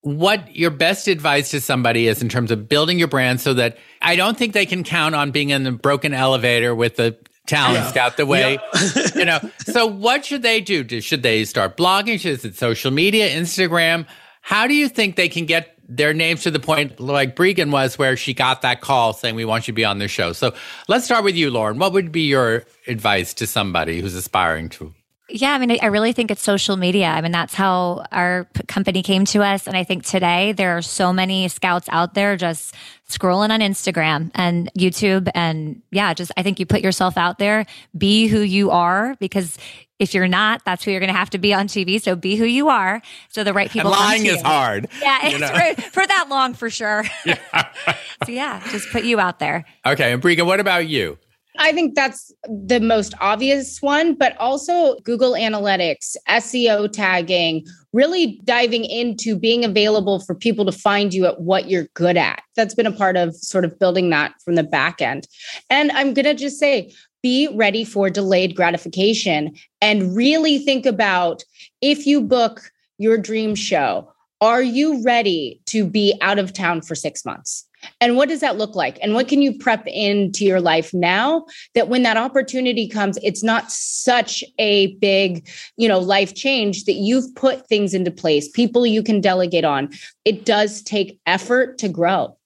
what 0.01 0.55
your 0.55 0.71
best 0.71 1.07
advice 1.07 1.51
to 1.51 1.61
somebody 1.61 2.07
is 2.07 2.21
in 2.21 2.29
terms 2.29 2.51
of 2.51 2.69
building 2.69 2.97
your 2.97 3.07
brand 3.07 3.41
so 3.41 3.53
that 3.53 3.77
I 4.01 4.15
don't 4.15 4.37
think 4.37 4.53
they 4.53 4.65
can 4.65 4.83
count 4.83 5.15
on 5.15 5.31
being 5.31 5.49
in 5.49 5.63
the 5.63 5.71
broken 5.71 6.13
elevator 6.13 6.73
with 6.73 6.95
the 6.95 7.17
talents 7.47 7.95
yeah. 7.95 8.05
out 8.05 8.17
the 8.17 8.25
way. 8.25 8.59
Yeah. 8.75 9.07
you 9.15 9.25
know, 9.25 9.39
so 9.65 9.85
what 9.87 10.25
should 10.25 10.41
they 10.41 10.61
do? 10.61 11.01
Should 11.01 11.23
they 11.23 11.43
start 11.45 11.75
blogging? 11.75 12.19
Should 12.19 12.45
it 12.45 12.55
social 12.55 12.91
media, 12.91 13.29
Instagram? 13.29 14.07
How 14.41 14.67
do 14.67 14.73
you 14.73 14.87
think 14.87 15.15
they 15.15 15.29
can 15.29 15.45
get 15.45 15.75
their 15.89 16.13
names 16.13 16.43
to 16.43 16.51
the 16.51 16.59
point 16.59 16.99
like 16.99 17.35
Breegan 17.35 17.71
was 17.71 17.97
where 17.97 18.15
she 18.15 18.33
got 18.33 18.61
that 18.61 18.79
call 18.79 19.11
saying 19.11 19.33
we 19.33 19.43
want 19.43 19.67
you 19.67 19.73
to 19.73 19.75
be 19.75 19.83
on 19.83 19.97
the 19.97 20.07
show. 20.07 20.33
So 20.33 20.53
let's 20.87 21.03
start 21.03 21.23
with 21.23 21.35
you, 21.35 21.49
Lauren. 21.49 21.79
What 21.79 21.93
would 21.93 22.11
be 22.11 22.27
your 22.27 22.63
advice 22.87 23.33
to 23.35 23.47
somebody 23.47 23.99
who's 23.99 24.13
aspiring 24.13 24.69
to? 24.69 24.93
Yeah, 25.29 25.53
I 25.53 25.57
mean, 25.59 25.77
I 25.81 25.87
really 25.87 26.11
think 26.11 26.31
it's 26.31 26.41
social 26.41 26.75
media. 26.75 27.07
I 27.07 27.21
mean, 27.21 27.31
that's 27.31 27.53
how 27.53 28.05
our 28.11 28.47
company 28.67 29.03
came 29.03 29.25
to 29.25 29.43
us. 29.43 29.67
And 29.67 29.77
I 29.77 29.83
think 29.83 30.03
today 30.03 30.53
there 30.53 30.75
are 30.75 30.81
so 30.81 31.13
many 31.13 31.47
scouts 31.47 31.87
out 31.91 32.15
there 32.15 32.35
just 32.35 32.73
scrolling 33.07 33.51
on 33.51 33.59
Instagram 33.59 34.31
and 34.33 34.71
YouTube. 34.77 35.29
And 35.35 35.81
yeah, 35.91 36.13
just 36.13 36.31
I 36.35 36.43
think 36.43 36.59
you 36.59 36.65
put 36.65 36.81
yourself 36.81 37.17
out 37.17 37.37
there, 37.37 37.65
be 37.97 38.27
who 38.27 38.39
you 38.39 38.71
are, 38.71 39.15
because 39.19 39.57
if 39.99 40.13
you're 40.13 40.27
not, 40.27 40.63
that's 40.65 40.83
who 40.83 40.91
you're 40.91 41.01
going 41.01 41.11
to 41.11 41.17
have 41.17 41.29
to 41.31 41.37
be 41.37 41.53
on 41.53 41.67
TV. 41.67 42.01
So 42.01 42.15
be 42.15 42.35
who 42.35 42.45
you 42.45 42.69
are. 42.69 43.01
So 43.27 43.43
the 43.43 43.53
right 43.53 43.69
people. 43.69 43.91
And 43.93 43.99
lying 43.99 44.25
is 44.25 44.41
hard. 44.41 44.87
Yeah, 45.01 45.19
it's 45.23 45.41
right, 45.41 45.81
for 45.81 46.05
that 46.05 46.27
long 46.29 46.53
for 46.53 46.69
sure. 46.69 47.03
Yeah. 47.25 47.67
so 48.25 48.31
yeah, 48.31 48.63
just 48.71 48.89
put 48.89 49.03
you 49.03 49.19
out 49.19 49.39
there. 49.39 49.65
Okay, 49.85 50.11
and 50.11 50.21
Breegan, 50.21 50.45
what 50.45 50.59
about 50.59 50.87
you? 50.87 51.17
I 51.59 51.73
think 51.73 51.93
that's 51.93 52.33
the 52.45 52.79
most 52.79 53.13
obvious 53.19 53.81
one, 53.81 54.15
but 54.15 54.37
also 54.37 54.95
Google 54.99 55.33
Analytics, 55.33 56.15
SEO 56.29 56.89
tagging, 56.89 57.65
really 57.91 58.39
diving 58.45 58.85
into 58.85 59.37
being 59.37 59.65
available 59.65 60.21
for 60.21 60.33
people 60.33 60.65
to 60.65 60.71
find 60.71 61.13
you 61.13 61.25
at 61.25 61.41
what 61.41 61.69
you're 61.69 61.87
good 61.95 62.15
at. 62.15 62.41
That's 62.55 62.73
been 62.73 62.87
a 62.87 62.93
part 62.93 63.17
of 63.17 63.35
sort 63.35 63.65
of 63.65 63.77
building 63.77 64.09
that 64.11 64.33
from 64.43 64.55
the 64.55 64.63
back 64.63 65.01
end. 65.01 65.27
And 65.69 65.91
I'm 65.91 66.13
going 66.13 66.25
to 66.25 66.33
just 66.33 66.59
say, 66.59 66.93
be 67.21 67.49
ready 67.53 67.83
for 67.83 68.09
delayed 68.09 68.55
gratification 68.55 69.53
and 69.81 70.15
really 70.15 70.59
think 70.59 70.85
about 70.85 71.43
if 71.81 72.07
you 72.07 72.21
book 72.21 72.71
your 72.97 73.17
dream 73.17 73.53
show, 73.53 74.09
are 74.39 74.61
you 74.61 75.03
ready 75.03 75.59
to 75.65 75.85
be 75.85 76.17
out 76.21 76.39
of 76.39 76.53
town 76.53 76.81
for 76.81 76.95
six 76.95 77.25
months? 77.25 77.68
And 78.01 78.15
what 78.15 78.29
does 78.29 78.41
that 78.41 78.57
look 78.57 78.75
like? 78.75 78.97
And 79.01 79.13
what 79.13 79.27
can 79.27 79.41
you 79.41 79.57
prep 79.57 79.85
into 79.87 80.45
your 80.45 80.61
life 80.61 80.93
now 80.93 81.45
that 81.75 81.89
when 81.89 82.03
that 82.03 82.17
opportunity 82.17 82.87
comes, 82.87 83.17
it's 83.23 83.43
not 83.43 83.71
such 83.71 84.43
a 84.57 84.95
big, 84.95 85.47
you 85.77 85.87
know, 85.87 85.99
life 85.99 86.35
change 86.35 86.85
that 86.85 86.93
you've 86.93 87.33
put 87.35 87.67
things 87.67 87.93
into 87.93 88.11
place, 88.11 88.49
people 88.49 88.85
you 88.85 89.03
can 89.03 89.21
delegate 89.21 89.65
on. 89.65 89.89
It 90.25 90.45
does 90.45 90.81
take 90.81 91.19
effort 91.25 91.77
to 91.79 91.89
grow. 91.89 92.37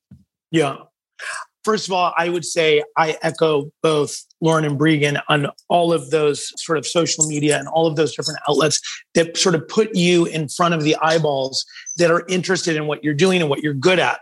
Yeah. 0.52 0.78
First 1.64 1.88
of 1.88 1.94
all, 1.94 2.14
I 2.18 2.28
would 2.28 2.44
say 2.44 2.84
I 2.98 3.18
echo 3.22 3.72
both 3.82 4.26
Lauren 4.42 4.66
and 4.66 4.78
Breegan 4.78 5.22
on 5.30 5.48
all 5.70 5.94
of 5.94 6.10
those 6.10 6.52
sort 6.62 6.78
of 6.78 6.86
social 6.86 7.26
media 7.26 7.58
and 7.58 7.70
all 7.70 7.88
of 7.88 7.96
those 7.96 8.14
different 8.14 8.42
outlets 8.50 8.82
that 9.16 9.38
sort 9.38 9.56
of 9.56 9.66
put 9.70 9.96
you 9.96 10.26
in 10.26 10.50
front 10.50 10.74
of 10.74 10.84
the 10.84 10.98
eyeballs 11.02 11.66
that 11.96 12.12
are 12.12 12.26
interested 12.28 12.76
in 12.76 12.86
what 12.86 13.02
you're 13.02 13.14
doing 13.14 13.40
and 13.40 13.50
what 13.50 13.64
you're 13.64 13.74
good 13.74 13.98
at. 13.98 14.20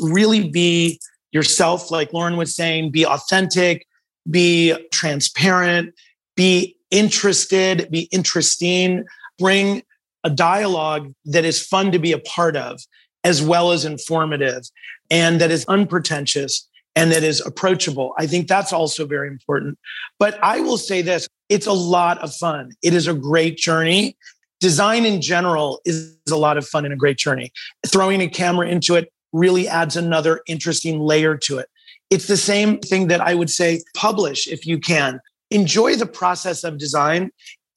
Really 0.00 0.48
be 0.48 1.00
yourself, 1.32 1.90
like 1.90 2.12
Lauren 2.12 2.36
was 2.36 2.54
saying, 2.54 2.90
be 2.90 3.04
authentic, 3.06 3.86
be 4.28 4.74
transparent, 4.92 5.94
be 6.36 6.76
interested, 6.90 7.88
be 7.90 8.08
interesting, 8.12 9.04
bring 9.38 9.82
a 10.24 10.30
dialogue 10.30 11.12
that 11.24 11.44
is 11.44 11.64
fun 11.64 11.92
to 11.92 11.98
be 11.98 12.12
a 12.12 12.18
part 12.18 12.56
of, 12.56 12.80
as 13.24 13.42
well 13.42 13.70
as 13.72 13.84
informative 13.84 14.62
and 15.10 15.40
that 15.40 15.50
is 15.50 15.64
unpretentious 15.66 16.68
and 16.94 17.12
that 17.12 17.22
is 17.22 17.40
approachable. 17.44 18.14
I 18.18 18.26
think 18.26 18.48
that's 18.48 18.72
also 18.72 19.06
very 19.06 19.28
important. 19.28 19.78
But 20.18 20.38
I 20.42 20.60
will 20.60 20.78
say 20.78 21.02
this 21.02 21.28
it's 21.48 21.66
a 21.66 21.72
lot 21.72 22.18
of 22.18 22.34
fun. 22.34 22.72
It 22.82 22.94
is 22.94 23.06
a 23.06 23.14
great 23.14 23.56
journey. 23.56 24.16
design 24.58 25.04
in 25.04 25.20
general 25.20 25.80
is 25.84 26.16
a 26.30 26.36
lot 26.36 26.56
of 26.56 26.66
fun 26.66 26.84
and 26.84 26.94
a 26.94 26.96
great 26.96 27.18
journey. 27.18 27.52
Throwing 27.86 28.22
a 28.22 28.28
camera 28.28 28.66
into 28.66 28.94
it 28.94 29.12
really 29.36 29.68
adds 29.68 29.96
another 29.96 30.40
interesting 30.46 31.00
layer 31.00 31.36
to 31.36 31.58
it. 31.58 31.68
It's 32.10 32.26
the 32.26 32.36
same 32.36 32.78
thing 32.78 33.08
that 33.08 33.20
I 33.20 33.34
would 33.34 33.50
say 33.50 33.82
publish 33.94 34.46
if 34.46 34.66
you 34.66 34.78
can. 34.78 35.20
Enjoy 35.50 35.96
the 35.96 36.06
process 36.06 36.64
of 36.64 36.78
design, 36.78 37.30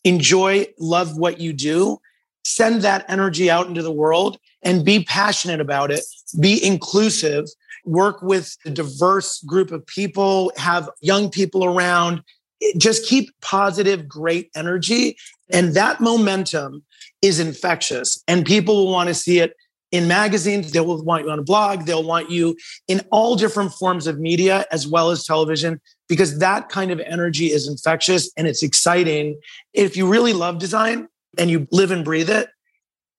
enjoy, 0.03 0.67
love 0.79 1.17
what 1.17 1.39
you 1.39 1.53
do, 1.53 1.99
send 2.43 2.81
that 2.81 3.05
energy 3.09 3.49
out 3.49 3.67
into 3.67 3.83
the 3.83 3.91
world 3.91 4.37
and 4.63 4.85
be 4.85 5.03
passionate 5.03 5.61
about 5.61 5.91
it, 5.91 6.03
be 6.39 6.63
inclusive, 6.65 7.45
work 7.85 8.21
with 8.21 8.55
a 8.65 8.69
diverse 8.69 9.41
group 9.43 9.71
of 9.71 9.85
people, 9.85 10.51
have 10.57 10.89
young 11.01 11.29
people 11.29 11.65
around, 11.65 12.23
just 12.77 13.05
keep 13.05 13.29
positive, 13.41 14.07
great 14.07 14.49
energy. 14.55 15.17
And 15.51 15.73
that 15.75 16.01
momentum 16.01 16.83
is 17.21 17.39
infectious 17.39 18.23
and 18.27 18.45
people 18.45 18.75
will 18.75 18.91
want 18.91 19.07
to 19.07 19.13
see 19.13 19.39
it 19.39 19.55
in 19.91 20.07
magazines. 20.07 20.71
They 20.71 20.79
will 20.79 21.03
want 21.03 21.25
you 21.25 21.31
on 21.31 21.39
a 21.39 21.43
blog. 21.43 21.85
They'll 21.85 22.03
want 22.03 22.29
you 22.29 22.57
in 22.87 23.01
all 23.11 23.35
different 23.35 23.73
forms 23.73 24.07
of 24.07 24.19
media 24.19 24.65
as 24.71 24.87
well 24.87 25.09
as 25.09 25.25
television 25.25 25.81
because 26.07 26.39
that 26.39 26.69
kind 26.69 26.91
of 26.91 26.99
energy 26.99 27.47
is 27.47 27.67
infectious 27.67 28.31
and 28.37 28.47
it's 28.47 28.63
exciting. 28.63 29.39
If 29.73 29.97
you 29.97 30.07
really 30.07 30.33
love 30.33 30.59
design 30.59 31.07
and 31.37 31.49
you 31.49 31.67
live 31.71 31.91
and 31.91 32.03
breathe 32.03 32.29
it, 32.29 32.49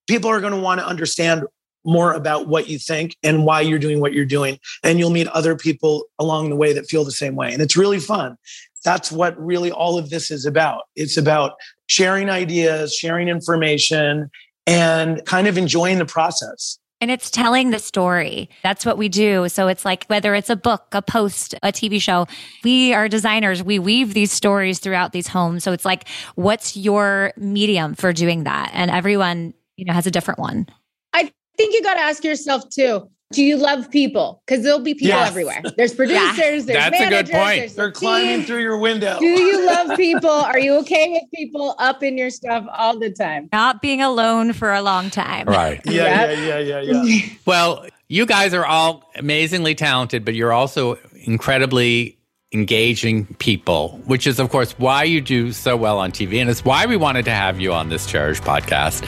people 0.08 0.30
are 0.30 0.40
going 0.40 0.52
to 0.52 0.60
want 0.60 0.80
to 0.80 0.86
understand 0.86 1.44
more 1.84 2.12
about 2.12 2.46
what 2.46 2.68
you 2.68 2.78
think 2.78 3.16
and 3.22 3.44
why 3.44 3.60
you're 3.60 3.78
doing 3.78 4.00
what 4.00 4.12
you're 4.12 4.26
doing. 4.26 4.58
And 4.82 4.98
you'll 4.98 5.10
meet 5.10 5.28
other 5.28 5.56
people 5.56 6.04
along 6.18 6.50
the 6.50 6.56
way 6.56 6.72
that 6.72 6.86
feel 6.86 7.04
the 7.04 7.10
same 7.10 7.36
way. 7.36 7.52
And 7.52 7.62
it's 7.62 7.76
really 7.76 8.00
fun. 8.00 8.36
That's 8.84 9.10
what 9.12 9.38
really 9.38 9.70
all 9.70 9.98
of 9.98 10.10
this 10.10 10.30
is 10.30 10.46
about. 10.46 10.82
It's 10.96 11.16
about 11.16 11.52
sharing 11.86 12.28
ideas, 12.28 12.94
sharing 12.94 13.28
information, 13.28 14.30
and 14.70 15.24
kind 15.26 15.48
of 15.48 15.58
enjoying 15.58 15.98
the 15.98 16.06
process. 16.06 16.78
And 17.00 17.10
it's 17.10 17.30
telling 17.30 17.70
the 17.70 17.78
story. 17.78 18.50
That's 18.62 18.84
what 18.84 18.98
we 18.98 19.08
do. 19.08 19.48
So 19.48 19.68
it's 19.68 19.84
like 19.86 20.04
whether 20.06 20.34
it's 20.34 20.50
a 20.50 20.56
book, 20.56 20.86
a 20.92 21.00
post, 21.00 21.54
a 21.62 21.72
TV 21.72 22.00
show, 22.00 22.26
we 22.62 22.92
are 22.92 23.08
designers. 23.08 23.62
We 23.62 23.78
weave 23.78 24.12
these 24.12 24.30
stories 24.30 24.80
throughout 24.80 25.12
these 25.12 25.26
homes. 25.26 25.64
So 25.64 25.72
it's 25.72 25.86
like, 25.86 26.06
what's 26.34 26.76
your 26.76 27.32
medium 27.38 27.94
for 27.94 28.12
doing 28.12 28.44
that? 28.44 28.70
And 28.74 28.90
everyone, 28.90 29.54
you 29.76 29.86
know, 29.86 29.94
has 29.94 30.06
a 30.06 30.10
different 30.10 30.38
one. 30.38 30.66
I 31.14 31.32
think 31.56 31.74
you 31.74 31.82
got 31.82 31.94
to 31.94 32.00
ask 32.00 32.22
yourself 32.22 32.68
too. 32.68 33.10
Do 33.32 33.44
you 33.44 33.56
love 33.56 33.90
people? 33.90 34.42
Because 34.44 34.64
there'll 34.64 34.80
be 34.80 34.94
people 34.94 35.08
yes. 35.08 35.28
everywhere. 35.28 35.62
There's 35.76 35.94
producers, 35.96 36.36
yeah. 36.36 36.50
there's 36.50 36.66
That's 36.66 36.98
managers, 36.98 37.20
a 37.20 37.22
good 37.22 37.32
point. 37.32 37.76
They're 37.76 37.92
climbing 37.92 38.42
through 38.44 38.62
your 38.62 38.78
window. 38.78 39.18
Do 39.20 39.26
you 39.26 39.66
love 39.66 39.96
people? 39.96 40.30
Are 40.30 40.58
you 40.58 40.74
okay 40.78 41.10
with 41.10 41.22
people 41.32 41.76
up 41.78 42.02
in 42.02 42.18
your 42.18 42.30
stuff 42.30 42.66
all 42.76 42.98
the 42.98 43.10
time? 43.10 43.48
Not 43.52 43.82
being 43.82 44.02
alone 44.02 44.52
for 44.52 44.72
a 44.72 44.82
long 44.82 45.10
time. 45.10 45.46
Right. 45.46 45.80
yeah, 45.84 46.32
yeah, 46.32 46.58
yeah, 46.58 46.80
yeah, 46.80 47.02
yeah. 47.02 47.26
well, 47.46 47.86
you 48.08 48.26
guys 48.26 48.52
are 48.52 48.66
all 48.66 49.04
amazingly 49.14 49.76
talented, 49.76 50.24
but 50.24 50.34
you're 50.34 50.52
also 50.52 50.98
incredibly 51.24 52.19
engaging 52.52 53.26
people, 53.38 54.00
which 54.06 54.26
is, 54.26 54.40
of 54.40 54.50
course, 54.50 54.72
why 54.72 55.04
you 55.04 55.20
do 55.20 55.52
so 55.52 55.76
well 55.76 55.98
on 55.98 56.10
TV. 56.10 56.40
And 56.40 56.50
it's 56.50 56.64
why 56.64 56.84
we 56.84 56.96
wanted 56.96 57.24
to 57.26 57.30
have 57.30 57.60
you 57.60 57.72
on 57.72 57.90
this 57.90 58.06
Chairish 58.08 58.40
podcast. 58.40 59.06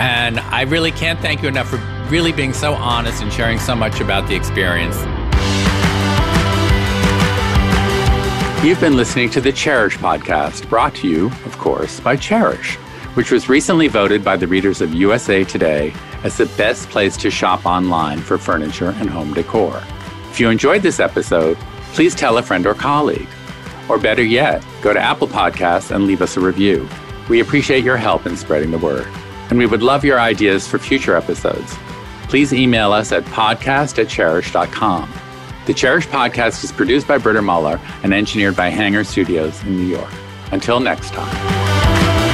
And 0.00 0.40
I 0.40 0.62
really 0.62 0.90
can't 0.90 1.20
thank 1.20 1.42
you 1.42 1.48
enough 1.48 1.68
for 1.68 1.76
really 2.10 2.32
being 2.32 2.54
so 2.54 2.72
honest 2.72 3.22
and 3.22 3.30
sharing 3.30 3.58
so 3.58 3.76
much 3.76 4.00
about 4.00 4.26
the 4.26 4.34
experience. 4.34 4.96
You've 8.64 8.80
been 8.80 8.96
listening 8.96 9.28
to 9.30 9.40
the 9.42 9.52
Chairish 9.52 9.98
podcast, 9.98 10.68
brought 10.70 10.94
to 10.96 11.08
you, 11.08 11.26
of 11.44 11.58
course, 11.58 12.00
by 12.00 12.16
Chairish, 12.16 12.76
which 13.14 13.30
was 13.30 13.50
recently 13.50 13.88
voted 13.88 14.24
by 14.24 14.36
the 14.36 14.46
readers 14.46 14.80
of 14.80 14.94
USA 14.94 15.44
Today 15.44 15.92
as 16.24 16.38
the 16.38 16.46
best 16.56 16.88
place 16.88 17.18
to 17.18 17.30
shop 17.30 17.66
online 17.66 18.20
for 18.20 18.38
furniture 18.38 18.94
and 18.96 19.10
home 19.10 19.34
decor. 19.34 19.82
If 20.30 20.40
you 20.40 20.48
enjoyed 20.48 20.82
this 20.82 21.00
episode, 21.00 21.58
please 21.94 22.14
tell 22.14 22.38
a 22.38 22.42
friend 22.42 22.66
or 22.66 22.74
colleague. 22.74 23.28
Or 23.88 23.98
better 23.98 24.22
yet, 24.22 24.64
go 24.82 24.92
to 24.92 25.00
Apple 25.00 25.28
Podcasts 25.28 25.94
and 25.94 26.06
leave 26.06 26.22
us 26.22 26.36
a 26.36 26.40
review. 26.40 26.88
We 27.28 27.40
appreciate 27.40 27.84
your 27.84 27.96
help 27.96 28.26
in 28.26 28.36
spreading 28.36 28.70
the 28.70 28.78
word. 28.78 29.06
And 29.50 29.58
we 29.58 29.66
would 29.66 29.82
love 29.82 30.04
your 30.04 30.20
ideas 30.20 30.66
for 30.66 30.78
future 30.78 31.16
episodes. 31.16 31.76
Please 32.28 32.52
email 32.52 32.92
us 32.92 33.12
at 33.12 33.24
podcast 33.24 33.98
at 33.98 34.08
chairish.com. 34.08 35.10
The 35.66 35.74
Chairish 35.74 36.06
podcast 36.06 36.64
is 36.64 36.72
produced 36.72 37.06
by 37.06 37.18
Britta 37.18 37.42
Muller 37.42 37.80
and 38.02 38.14
engineered 38.14 38.56
by 38.56 38.68
Hanger 38.68 39.04
Studios 39.04 39.62
in 39.64 39.76
New 39.76 39.86
York. 39.86 40.12
Until 40.50 40.80
next 40.80 41.12
time. 41.12 42.27